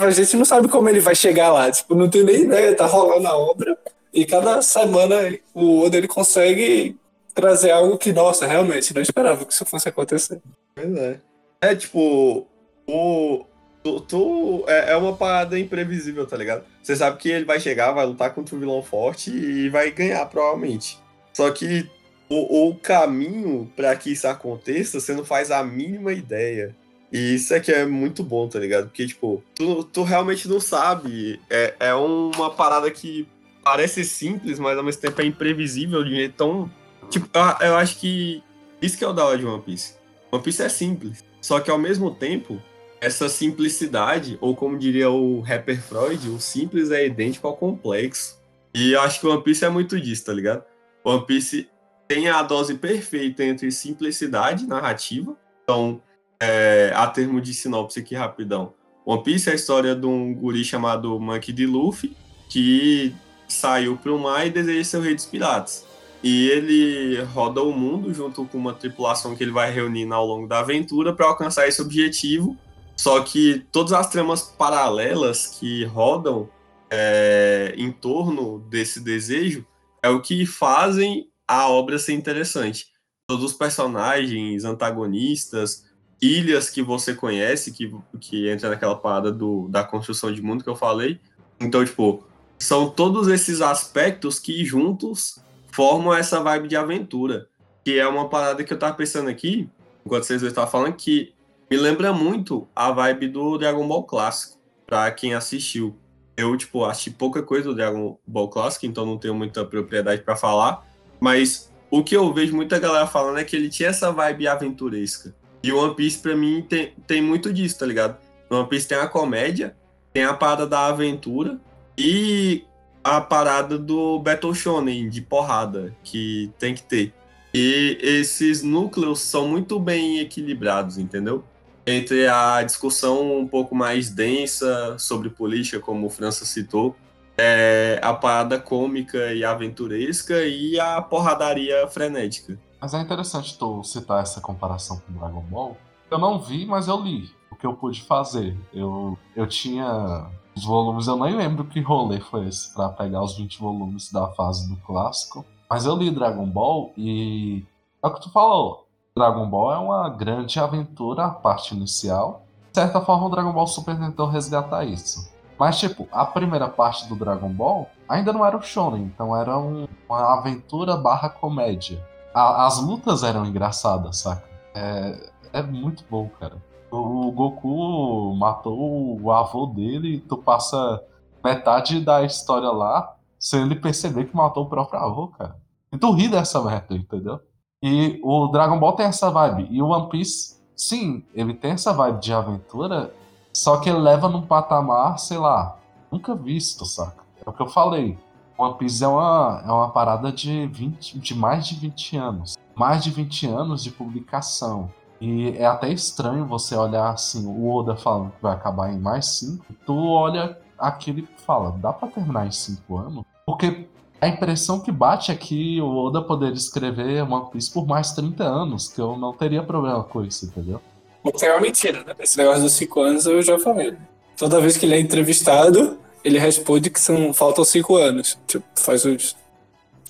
A 0.00 0.10
gente 0.10 0.36
não 0.36 0.44
sabe 0.44 0.68
como 0.68 0.88
ele 0.88 1.00
vai 1.00 1.14
chegar 1.14 1.52
lá. 1.52 1.70
Tipo, 1.70 1.94
não 1.94 2.08
tem 2.08 2.24
nem 2.24 2.42
ideia, 2.42 2.74
tá 2.74 2.86
rolando 2.86 3.26
a 3.26 3.36
obra. 3.36 3.76
E 4.12 4.24
cada 4.24 4.60
semana 4.62 5.38
o 5.54 5.84
Oda 5.84 5.96
ele 5.96 6.08
consegue 6.08 6.96
trazer 7.34 7.70
algo 7.70 7.98
que, 7.98 8.12
nossa, 8.12 8.46
realmente 8.46 8.94
não 8.94 9.02
esperava 9.02 9.44
que 9.44 9.52
isso 9.52 9.64
fosse 9.66 9.88
acontecer. 9.88 10.40
Pois 10.74 10.96
é. 10.96 11.20
É 11.60 11.74
tipo, 11.74 12.46
o. 12.86 13.44
Tu, 13.82 14.00
tu 14.00 14.64
é, 14.66 14.92
é, 14.92 14.96
uma 14.96 15.14
parada 15.14 15.58
imprevisível, 15.58 16.26
tá 16.26 16.36
ligado? 16.36 16.64
Você 16.82 16.96
sabe 16.96 17.16
que 17.18 17.28
ele 17.28 17.44
vai 17.44 17.60
chegar, 17.60 17.92
vai 17.92 18.04
lutar 18.06 18.34
contra 18.34 18.56
um 18.56 18.58
vilão 18.58 18.82
forte 18.82 19.30
e 19.30 19.68
vai 19.68 19.90
ganhar, 19.90 20.24
provavelmente. 20.26 20.98
Só 21.38 21.52
que 21.52 21.88
o, 22.28 22.68
o 22.68 22.74
caminho 22.74 23.70
para 23.76 23.94
que 23.94 24.10
isso 24.10 24.26
aconteça, 24.26 24.98
você 24.98 25.14
não 25.14 25.24
faz 25.24 25.52
a 25.52 25.62
mínima 25.62 26.12
ideia. 26.12 26.74
E 27.12 27.36
isso 27.36 27.54
é 27.54 27.60
que 27.60 27.70
é 27.70 27.86
muito 27.86 28.24
bom, 28.24 28.48
tá 28.48 28.58
ligado? 28.58 28.88
Porque, 28.88 29.06
tipo, 29.06 29.40
tu, 29.54 29.84
tu 29.84 30.02
realmente 30.02 30.48
não 30.48 30.58
sabe. 30.58 31.40
É, 31.48 31.74
é 31.78 31.94
uma 31.94 32.50
parada 32.50 32.90
que 32.90 33.24
parece 33.62 34.04
simples, 34.04 34.58
mas 34.58 34.76
ao 34.76 34.82
mesmo 34.82 35.00
tempo 35.00 35.22
é 35.22 35.26
imprevisível 35.26 36.02
de 36.02 36.10
jeito 36.10 36.34
tão. 36.34 36.68
Tipo, 37.08 37.28
eu, 37.32 37.68
eu 37.68 37.76
acho 37.76 38.00
que 38.00 38.42
isso 38.82 38.98
que 38.98 39.04
é 39.04 39.08
o 39.08 39.12
da 39.12 39.24
hora 39.24 39.38
de 39.38 39.46
One 39.46 39.62
Piece. 39.62 39.94
One 40.32 40.42
Piece 40.42 40.60
é 40.60 40.68
simples. 40.68 41.24
Só 41.40 41.60
que 41.60 41.70
ao 41.70 41.78
mesmo 41.78 42.12
tempo, 42.12 42.60
essa 43.00 43.28
simplicidade, 43.28 44.36
ou 44.40 44.56
como 44.56 44.76
diria 44.76 45.08
o 45.08 45.38
rapper 45.40 45.80
Freud, 45.80 46.30
o 46.30 46.40
simples 46.40 46.90
é 46.90 47.06
idêntico 47.06 47.46
ao 47.46 47.56
complexo. 47.56 48.42
E 48.74 48.90
eu 48.90 49.00
acho 49.02 49.20
que 49.20 49.26
One 49.28 49.44
Piece 49.44 49.64
é 49.64 49.68
muito 49.68 50.00
disso, 50.00 50.24
tá 50.24 50.32
ligado? 50.32 50.64
One 51.08 51.24
Piece 51.24 51.68
tem 52.06 52.28
a 52.28 52.42
dose 52.42 52.74
perfeita 52.74 53.42
entre 53.42 53.70
simplicidade 53.72 54.66
narrativa. 54.66 55.34
Então, 55.62 56.02
é, 56.38 56.92
a 56.94 57.06
termo 57.06 57.40
de 57.40 57.54
sinopse 57.54 58.00
aqui 58.00 58.14
rapidão. 58.14 58.74
One 59.06 59.22
Piece 59.22 59.48
é 59.48 59.52
a 59.52 59.54
história 59.54 59.94
de 59.94 60.06
um 60.06 60.34
guri 60.34 60.62
chamado 60.62 61.18
Monkey 61.18 61.52
D. 61.52 61.66
Luffy, 61.66 62.14
que 62.50 63.14
saiu 63.48 63.96
para 63.96 64.12
o 64.12 64.18
mar 64.18 64.46
e 64.46 64.50
deseja 64.50 64.84
ser 64.84 64.96
o 64.98 65.00
rei 65.00 65.14
dos 65.14 65.24
piratas. 65.24 65.86
E 66.22 66.50
ele 66.50 67.22
roda 67.22 67.62
o 67.62 67.72
mundo 67.72 68.12
junto 68.12 68.44
com 68.44 68.58
uma 68.58 68.74
tripulação 68.74 69.34
que 69.34 69.42
ele 69.42 69.52
vai 69.52 69.70
reunindo 69.70 70.12
ao 70.12 70.26
longo 70.26 70.46
da 70.46 70.58
aventura 70.58 71.14
para 71.14 71.26
alcançar 71.26 71.66
esse 71.66 71.80
objetivo. 71.80 72.54
Só 72.96 73.20
que 73.20 73.64
todas 73.72 73.92
as 73.94 74.10
tramas 74.10 74.42
paralelas 74.42 75.46
que 75.46 75.84
rodam 75.84 76.50
é, 76.90 77.72
em 77.78 77.90
torno 77.90 78.58
desse 78.68 79.00
desejo 79.00 79.64
é 80.02 80.08
o 80.08 80.20
que 80.20 80.46
fazem 80.46 81.28
a 81.46 81.68
obra 81.68 81.98
ser 81.98 82.12
interessante. 82.12 82.86
Todos 83.26 83.44
os 83.44 83.52
personagens, 83.52 84.64
antagonistas, 84.64 85.86
ilhas 86.20 86.68
que 86.68 86.82
você 86.82 87.14
conhece, 87.14 87.72
que, 87.72 87.94
que 88.20 88.48
entra 88.48 88.70
naquela 88.70 88.96
parada 88.96 89.30
do, 89.30 89.68
da 89.68 89.84
construção 89.84 90.32
de 90.32 90.42
mundo 90.42 90.64
que 90.64 90.70
eu 90.70 90.76
falei. 90.76 91.20
Então, 91.60 91.84
tipo, 91.84 92.24
são 92.58 92.90
todos 92.90 93.28
esses 93.28 93.60
aspectos 93.60 94.38
que 94.38 94.64
juntos 94.64 95.38
formam 95.72 96.12
essa 96.12 96.40
vibe 96.40 96.68
de 96.68 96.76
aventura. 96.76 97.48
Que 97.84 97.98
é 97.98 98.06
uma 98.06 98.28
parada 98.28 98.62
que 98.64 98.72
eu 98.72 98.78
tava 98.78 98.94
pensando 98.94 99.30
aqui, 99.30 99.68
enquanto 100.04 100.24
vocês 100.24 100.42
estavam 100.42 100.70
falando, 100.70 100.94
que 100.94 101.32
me 101.70 101.76
lembra 101.76 102.12
muito 102.12 102.66
a 102.74 102.90
vibe 102.90 103.28
do 103.28 103.58
Dragon 103.58 103.86
Ball 103.86 104.04
clássico, 104.04 104.58
pra 104.86 105.10
quem 105.10 105.34
assistiu. 105.34 105.96
Eu, 106.38 106.56
tipo, 106.56 106.84
assisti 106.84 107.10
pouca 107.10 107.42
coisa 107.42 107.64
do 107.64 107.74
Dragon 107.74 108.16
Ball 108.24 108.48
clássico, 108.48 108.86
então 108.86 109.04
não 109.04 109.18
tenho 109.18 109.34
muita 109.34 109.64
propriedade 109.64 110.22
para 110.22 110.36
falar, 110.36 110.86
mas 111.18 111.68
o 111.90 112.04
que 112.04 112.16
eu 112.16 112.32
vejo 112.32 112.54
muita 112.54 112.78
galera 112.78 113.08
falando 113.08 113.38
é 113.40 113.44
que 113.44 113.56
ele 113.56 113.68
tinha 113.68 113.88
essa 113.88 114.12
vibe 114.12 114.46
aventuresca. 114.46 115.34
E 115.64 115.72
One 115.72 115.96
Piece, 115.96 116.18
pra 116.18 116.36
mim, 116.36 116.62
tem, 116.62 116.92
tem 117.08 117.20
muito 117.20 117.52
disso, 117.52 117.80
tá 117.80 117.84
ligado? 117.84 118.16
One 118.48 118.68
Piece 118.68 118.86
tem 118.86 118.96
a 118.96 119.08
comédia, 119.08 119.76
tem 120.12 120.22
a 120.22 120.32
parada 120.32 120.64
da 120.64 120.86
aventura, 120.86 121.58
e 121.98 122.64
a 123.02 123.20
parada 123.20 123.76
do 123.76 124.20
Battle 124.20 124.54
Shonen, 124.54 125.08
de 125.08 125.20
porrada, 125.20 125.92
que 126.04 126.52
tem 126.56 126.72
que 126.72 126.84
ter. 126.84 127.12
E 127.52 127.98
esses 128.00 128.62
núcleos 128.62 129.18
são 129.18 129.48
muito 129.48 129.80
bem 129.80 130.20
equilibrados, 130.20 130.98
entendeu? 130.98 131.42
Entre 131.90 132.28
a 132.28 132.62
discussão 132.62 133.38
um 133.38 133.48
pouco 133.48 133.74
mais 133.74 134.10
densa 134.10 134.98
sobre 134.98 135.30
política, 135.30 135.80
como 135.80 136.06
o 136.06 136.10
França 136.10 136.44
citou, 136.44 136.94
é 137.34 137.98
a 138.02 138.12
parada 138.12 138.60
cômica 138.60 139.32
e 139.32 139.42
aventuresca 139.42 140.44
e 140.44 140.78
a 140.78 141.00
porradaria 141.00 141.88
frenética. 141.88 142.58
Mas 142.78 142.92
é 142.92 143.00
interessante 143.00 143.56
tu 143.56 143.82
citar 143.82 144.22
essa 144.22 144.38
comparação 144.38 145.00
com 145.00 145.14
Dragon 145.14 145.40
Ball. 145.40 145.78
Eu 146.10 146.18
não 146.18 146.38
vi, 146.38 146.66
mas 146.66 146.88
eu 146.88 147.00
li 147.00 147.30
o 147.50 147.56
que 147.56 147.66
eu 147.66 147.72
pude 147.72 148.02
fazer. 148.02 148.54
Eu, 148.70 149.16
eu 149.34 149.46
tinha 149.46 150.26
os 150.54 150.66
volumes, 150.66 151.06
eu 151.06 151.16
nem 151.16 151.34
lembro 151.34 151.64
que 151.64 151.80
rolê 151.80 152.20
foi 152.20 152.48
esse 152.48 152.74
para 152.74 152.90
pegar 152.90 153.22
os 153.22 153.34
20 153.34 153.58
volumes 153.60 154.12
da 154.12 154.28
fase 154.32 154.68
do 154.68 154.76
clássico. 154.82 155.42
Mas 155.70 155.86
eu 155.86 155.96
li 155.96 156.10
Dragon 156.10 156.46
Ball 156.46 156.92
e 156.98 157.64
é 158.02 158.06
o 158.06 158.12
que 158.12 158.20
tu 158.20 158.30
falou. 158.30 158.87
Dragon 159.18 159.48
Ball 159.48 159.72
é 159.72 159.78
uma 159.78 160.08
grande 160.10 160.60
aventura, 160.60 161.24
a 161.24 161.30
parte 161.30 161.74
inicial. 161.74 162.44
De 162.70 162.80
certa 162.80 163.00
forma, 163.00 163.26
o 163.26 163.28
Dragon 163.28 163.52
Ball 163.52 163.66
Super 163.66 163.98
tentou 163.98 164.28
resgatar 164.28 164.84
isso. 164.84 165.32
Mas, 165.58 165.80
tipo, 165.80 166.06
a 166.12 166.24
primeira 166.24 166.68
parte 166.68 167.08
do 167.08 167.16
Dragon 167.16 167.48
Ball 167.48 167.88
ainda 168.08 168.32
não 168.32 168.46
era 168.46 168.56
o 168.56 168.62
Shonen, 168.62 169.02
então 169.02 169.36
era 169.36 169.58
um, 169.58 169.88
uma 170.08 170.38
aventura 170.38 170.96
barra 170.96 171.28
comédia. 171.28 172.00
A, 172.32 172.64
as 172.66 172.80
lutas 172.80 173.24
eram 173.24 173.44
engraçadas, 173.44 174.18
saca? 174.18 174.44
É, 174.72 175.30
é 175.52 175.62
muito 175.62 176.04
bom, 176.08 176.28
cara. 176.38 176.56
O, 176.88 177.26
o 177.26 177.32
Goku 177.32 178.36
matou 178.36 179.20
o 179.20 179.32
avô 179.32 179.66
dele 179.66 180.14
e 180.14 180.20
tu 180.20 180.38
passa 180.38 181.02
metade 181.44 182.00
da 182.04 182.22
história 182.22 182.70
lá 182.70 183.16
sem 183.36 183.62
ele 183.62 183.74
perceber 183.74 184.26
que 184.26 184.36
matou 184.36 184.64
o 184.64 184.68
próprio 184.68 185.00
avô, 185.00 185.26
cara. 185.28 185.56
E 185.92 185.98
tu 185.98 186.12
ri 186.12 186.28
dessa 186.28 186.62
merda, 186.62 186.94
entendeu? 186.94 187.40
E 187.82 188.18
o 188.22 188.48
Dragon 188.48 188.78
Ball 188.78 188.92
tem 188.92 189.06
essa 189.06 189.30
vibe. 189.30 189.68
E 189.70 189.80
o 189.80 189.88
One 189.88 190.08
Piece, 190.08 190.56
sim, 190.74 191.24
ele 191.32 191.54
tem 191.54 191.72
essa 191.72 191.92
vibe 191.92 192.20
de 192.20 192.32
aventura, 192.32 193.14
só 193.52 193.78
que 193.78 193.88
ele 193.88 193.98
leva 193.98 194.28
num 194.28 194.42
patamar, 194.42 195.18
sei 195.18 195.38
lá, 195.38 195.76
nunca 196.10 196.34
visto, 196.34 196.84
saca? 196.84 197.22
É 197.44 197.48
o 197.48 197.52
que 197.52 197.62
eu 197.62 197.68
falei. 197.68 198.18
One 198.56 198.74
Piece 198.76 199.04
é 199.04 199.08
uma, 199.08 199.62
é 199.64 199.70
uma 199.70 199.90
parada 199.90 200.32
de, 200.32 200.66
20, 200.66 201.18
de 201.20 201.34
mais 201.34 201.66
de 201.66 201.76
20 201.76 202.16
anos. 202.16 202.58
Mais 202.74 203.04
de 203.04 203.10
20 203.10 203.46
anos 203.46 203.84
de 203.84 203.92
publicação. 203.92 204.90
E 205.20 205.50
é 205.50 205.66
até 205.66 205.88
estranho 205.90 206.46
você 206.46 206.76
olhar 206.76 207.10
assim, 207.10 207.46
o 207.46 207.72
Oda 207.72 207.96
falando 207.96 208.32
que 208.32 208.42
vai 208.42 208.54
acabar 208.54 208.92
em 208.92 208.98
mais 208.98 209.26
5. 209.26 209.64
Tu 209.86 209.96
olha 209.96 210.58
aquele 210.76 211.22
e 211.22 211.42
fala, 211.42 211.72
dá 211.72 211.92
para 211.92 212.08
terminar 212.08 212.46
em 212.46 212.52
5 212.52 212.96
anos? 212.96 213.24
Porque 213.46 213.88
a 214.20 214.28
impressão 214.28 214.80
que 214.80 214.90
bate 214.90 215.30
é 215.30 215.34
que 215.34 215.80
o 215.80 216.06
Oda 216.06 216.22
poderia 216.22 216.54
escrever 216.54 217.22
One 217.22 217.50
Piece 217.50 217.72
por 217.72 217.86
mais 217.86 218.12
30 218.12 218.44
anos, 218.44 218.88
que 218.88 219.00
eu 219.00 219.16
não 219.16 219.32
teria 219.32 219.62
problema 219.62 220.02
com 220.04 220.24
isso, 220.24 220.46
entendeu? 220.46 220.80
O 221.22 221.32
que 221.32 221.44
é 221.44 221.52
uma 221.52 221.60
mentira, 221.60 222.02
né? 222.04 222.14
Esse 222.18 222.38
negócio 222.38 222.62
dos 222.62 222.72
5 222.72 223.00
anos 223.00 223.26
eu 223.26 223.42
já 223.42 223.58
falei. 223.58 223.96
Toda 224.36 224.60
vez 224.60 224.76
que 224.76 224.86
ele 224.86 224.94
é 224.94 225.00
entrevistado, 225.00 225.98
ele 226.24 226.38
responde 226.38 226.90
que 226.90 227.00
são, 227.00 227.32
faltam 227.32 227.64
5 227.64 227.96
anos. 227.96 228.38
Tipo, 228.46 228.64
faz 228.76 229.04
uns 229.04 229.36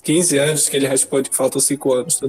15 0.02 0.38
anos 0.38 0.68
que 0.68 0.76
ele 0.76 0.86
responde 0.86 1.30
que 1.30 1.36
faltam 1.36 1.61
5 1.61 1.94
anos. 1.94 2.20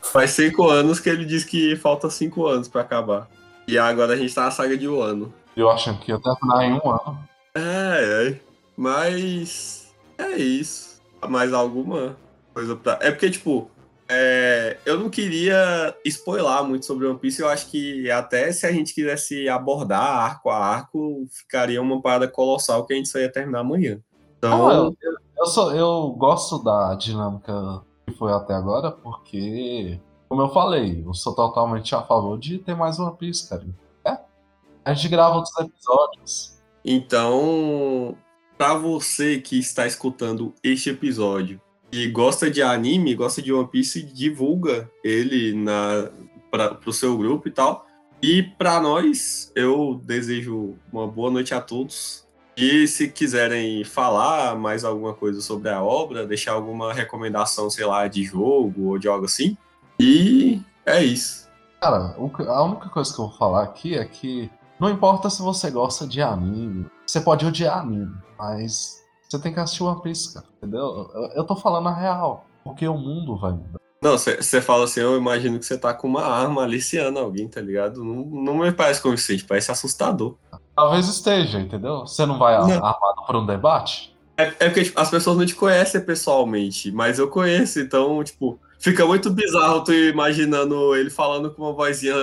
Faz 0.00 0.30
5 0.32 0.68
anos 0.68 1.00
que 1.00 1.08
ele 1.08 1.24
diz 1.24 1.44
que 1.44 1.74
falta 1.76 2.08
5 2.08 2.46
anos 2.46 2.68
para 2.68 2.82
acabar. 2.82 3.28
E 3.66 3.78
agora 3.78 4.14
a 4.14 4.16
gente 4.16 4.34
tá 4.34 4.44
na 4.44 4.50
saga 4.50 4.76
de 4.76 4.88
um 4.88 5.00
ano. 5.00 5.32
Eu 5.56 5.70
acho 5.70 5.96
que 5.98 6.10
ia 6.10 6.18
terminar 6.18 6.64
em 6.64 6.72
um 6.72 6.90
ano. 6.90 7.18
É, 7.54 8.28
é. 8.30 8.40
Mas. 8.76 9.81
É 10.18 10.36
isso. 10.36 11.00
Mais 11.28 11.52
alguma 11.52 12.16
coisa 12.52 12.76
pra. 12.76 12.98
É 13.00 13.10
porque, 13.10 13.30
tipo, 13.30 13.70
é, 14.08 14.76
eu 14.84 14.98
não 14.98 15.08
queria 15.08 15.96
spoiler 16.04 16.62
muito 16.64 16.84
sobre 16.84 17.06
One 17.06 17.18
Piece. 17.18 17.40
Eu 17.40 17.48
acho 17.48 17.70
que 17.70 18.10
até 18.10 18.52
se 18.52 18.66
a 18.66 18.72
gente 18.72 18.92
quisesse 18.92 19.48
abordar 19.48 20.02
arco 20.02 20.50
a 20.50 20.58
arco, 20.58 21.26
ficaria 21.30 21.80
uma 21.80 22.00
parada 22.02 22.28
colossal 22.28 22.84
que 22.84 22.92
a 22.92 22.96
gente 22.96 23.08
só 23.08 23.18
ia 23.18 23.32
terminar 23.32 23.60
amanhã. 23.60 24.00
Então. 24.36 24.68
Ah, 24.68 24.74
eu, 24.74 24.96
eu, 25.38 25.46
sou, 25.46 25.72
eu 25.72 26.10
gosto 26.18 26.62
da 26.62 26.94
dinâmica 26.94 27.82
que 28.06 28.12
foi 28.14 28.32
até 28.32 28.52
agora, 28.52 28.90
porque, 28.90 29.98
como 30.28 30.42
eu 30.42 30.48
falei, 30.50 31.02
eu 31.06 31.14
sou 31.14 31.34
totalmente 31.34 31.94
a 31.94 32.02
favor 32.02 32.38
de 32.38 32.58
ter 32.58 32.74
mais 32.74 32.98
One 32.98 33.16
Piece, 33.16 33.48
cara. 33.48 33.64
É. 34.04 34.18
A 34.84 34.92
gente 34.92 35.08
grava 35.08 35.36
outros 35.36 35.56
episódios. 35.58 36.60
Então, 36.84 38.16
para 38.62 38.74
você 38.74 39.40
que 39.40 39.58
está 39.58 39.88
escutando 39.88 40.54
este 40.62 40.88
episódio 40.88 41.60
e 41.90 42.06
gosta 42.06 42.48
de 42.48 42.62
anime, 42.62 43.12
gosta 43.12 43.42
de 43.42 43.52
One 43.52 43.66
Piece, 43.66 44.04
divulga 44.04 44.88
ele 45.02 45.52
na 45.52 46.08
para 46.48 46.78
o 46.86 46.92
seu 46.92 47.18
grupo 47.18 47.48
e 47.48 47.50
tal. 47.50 47.84
E 48.22 48.40
para 48.40 48.80
nós, 48.80 49.50
eu 49.56 50.00
desejo 50.04 50.76
uma 50.92 51.08
boa 51.08 51.28
noite 51.28 51.52
a 51.52 51.60
todos. 51.60 52.24
E 52.56 52.86
se 52.86 53.08
quiserem 53.08 53.82
falar 53.82 54.54
mais 54.54 54.84
alguma 54.84 55.12
coisa 55.12 55.40
sobre 55.40 55.68
a 55.68 55.82
obra, 55.82 56.24
deixar 56.24 56.52
alguma 56.52 56.94
recomendação, 56.94 57.68
sei 57.68 57.84
lá, 57.84 58.06
de 58.06 58.22
jogo 58.22 58.90
ou 58.90 58.96
de 58.96 59.08
algo 59.08 59.24
assim. 59.24 59.56
E 59.98 60.62
é 60.86 61.02
isso. 61.02 61.48
Cara, 61.80 62.14
a 62.16 62.62
única 62.62 62.88
coisa 62.90 63.12
que 63.12 63.20
eu 63.20 63.26
vou 63.26 63.36
falar 63.36 63.64
aqui 63.64 63.96
é 63.96 64.04
que 64.04 64.48
não 64.82 64.90
importa 64.90 65.30
se 65.30 65.40
você 65.40 65.70
gosta 65.70 66.08
de 66.08 66.20
anime, 66.20 66.86
você 67.06 67.20
pode 67.20 67.46
odiar 67.46 67.78
anime, 67.78 68.12
mas 68.36 69.00
você 69.28 69.38
tem 69.38 69.54
que 69.54 69.60
assistir 69.60 69.84
One 69.84 70.02
Piece, 70.02 70.34
cara, 70.34 70.46
entendeu? 70.56 71.08
Eu 71.36 71.44
tô 71.44 71.54
falando 71.54 71.88
a 71.88 71.94
real, 71.94 72.46
porque 72.64 72.88
o 72.88 72.98
mundo 72.98 73.38
vai 73.38 73.52
mudar. 73.52 73.78
Não, 74.02 74.18
você 74.18 74.60
fala 74.60 74.82
assim, 74.82 74.98
eu 74.98 75.16
imagino 75.16 75.56
que 75.60 75.64
você 75.64 75.78
tá 75.78 75.94
com 75.94 76.08
uma 76.08 76.24
arma 76.24 76.64
aliciando 76.64 77.20
alguém, 77.20 77.46
tá 77.46 77.60
ligado? 77.60 78.02
Não, 78.02 78.24
não 78.24 78.54
me 78.56 78.72
parece 78.72 79.00
convincente, 79.00 79.44
parece 79.44 79.70
assustador. 79.70 80.34
Talvez 80.74 81.06
esteja, 81.06 81.60
entendeu? 81.60 82.00
Você 82.00 82.26
não 82.26 82.36
vai 82.36 82.58
não. 82.58 82.84
armado 82.84 83.24
por 83.24 83.36
um 83.36 83.46
debate? 83.46 84.12
É, 84.36 84.46
é 84.46 84.48
porque 84.48 84.82
tipo, 84.82 84.98
as 84.98 85.08
pessoas 85.08 85.36
não 85.36 85.46
te 85.46 85.54
conhecem 85.54 86.00
pessoalmente, 86.00 86.90
mas 86.90 87.20
eu 87.20 87.28
conheço, 87.28 87.78
então, 87.78 88.24
tipo, 88.24 88.58
fica 88.82 89.06
muito 89.06 89.30
bizarro 89.30 89.84
tu 89.84 89.94
imaginando 89.94 90.94
ele 90.96 91.08
falando 91.08 91.52
com 91.52 91.62
uma 91.62 91.72
vozinha, 91.72 92.14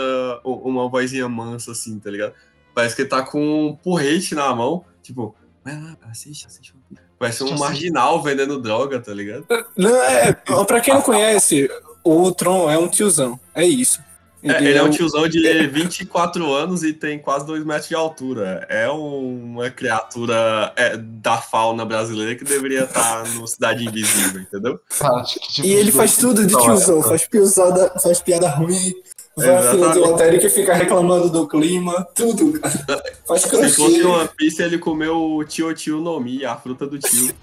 uma 0.43 0.89
vozinha 0.89 1.27
mansa, 1.29 1.71
assim, 1.71 1.97
tá 1.97 2.11
ligado? 2.11 2.33
Parece 2.75 2.95
que 2.95 3.03
ele 3.03 3.09
tá 3.09 3.23
com 3.23 3.69
um 3.69 3.75
porrete 3.75 4.35
na 4.35 4.53
mão, 4.53 4.83
tipo, 5.01 5.33
vai 5.63 5.81
lá, 5.81 5.97
assiste, 6.11 6.45
assiste. 6.45 6.75
Parece 7.17 7.43
um 7.43 7.57
marginal 7.57 8.21
vendendo 8.21 8.61
droga, 8.61 8.99
tá 8.99 9.13
ligado? 9.13 9.45
Não, 9.75 9.95
é, 10.03 10.33
pra 10.67 10.81
quem 10.81 10.93
não 10.93 11.01
conhece, 11.01 11.69
o 12.03 12.31
Tron 12.31 12.69
é 12.69 12.77
um 12.77 12.87
tiozão, 12.87 13.39
é 13.55 13.65
isso. 13.65 14.01
Ele, 14.41 14.53
é, 14.53 14.63
ele 14.63 14.77
é 14.77 14.83
um 14.83 14.89
tiozão 14.89 15.27
de 15.27 15.67
24 15.67 16.53
anos 16.53 16.81
e 16.83 16.93
tem 16.93 17.19
quase 17.19 17.45
2 17.45 17.65
metros 17.65 17.89
de 17.89 17.95
altura. 17.95 18.65
É 18.69 18.89
uma 18.89 19.69
criatura 19.69 20.71
é, 20.77 20.95
da 20.95 21.37
fauna 21.37 21.83
brasileira 21.83 22.35
que 22.35 22.45
deveria 22.45 22.85
estar 22.85 23.27
no 23.35 23.45
Cidade 23.45 23.85
Invisível, 23.85 24.41
entendeu? 24.41 24.79
Tipo 25.25 25.67
e 25.67 25.73
ele 25.73 25.91
faz 25.91 26.15
tudo 26.15 26.45
de 26.45 26.55
tiozão, 26.55 27.03
faz, 27.03 27.27
piada, 27.27 27.99
faz 28.01 28.21
piada 28.21 28.49
ruim, 28.49 28.93
vai 29.35 29.55
à 29.55 29.71
fila 29.71 29.93
do 29.93 30.03
hotel 30.05 30.39
que 30.39 30.49
fica 30.49 30.73
reclamando 30.73 31.29
do 31.29 31.45
clima, 31.45 32.07
tudo, 32.15 32.57
cara. 32.59 33.03
Faz 33.27 33.41
Se 33.41 33.75
fosse 33.75 34.01
uma 34.01 34.25
pista, 34.25 34.63
ele 34.63 34.79
comeu 34.79 35.35
o 35.35 35.43
tio 35.43 35.73
tio 35.73 35.99
no 35.99 36.19
mi, 36.19 36.45
a 36.45 36.55
fruta 36.55 36.87
do 36.87 36.97
tio. 36.97 37.33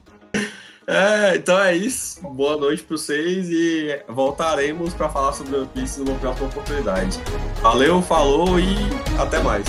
É, 0.89 1.35
então 1.35 1.61
é 1.61 1.75
isso. 1.75 2.19
Boa 2.29 2.57
noite 2.57 2.81
para 2.81 2.97
vocês 2.97 3.47
e 3.47 4.01
voltaremos 4.07 4.91
para 4.95 5.07
falar 5.07 5.33
sobre 5.33 5.55
One 5.55 5.69
Piece 5.71 5.99
numa 5.99 6.17
próxima 6.17 6.47
oportunidade. 6.47 7.19
Valeu, 7.61 8.01
falou 8.01 8.59
e 8.59 8.75
até 9.19 9.37
mais. 9.39 9.67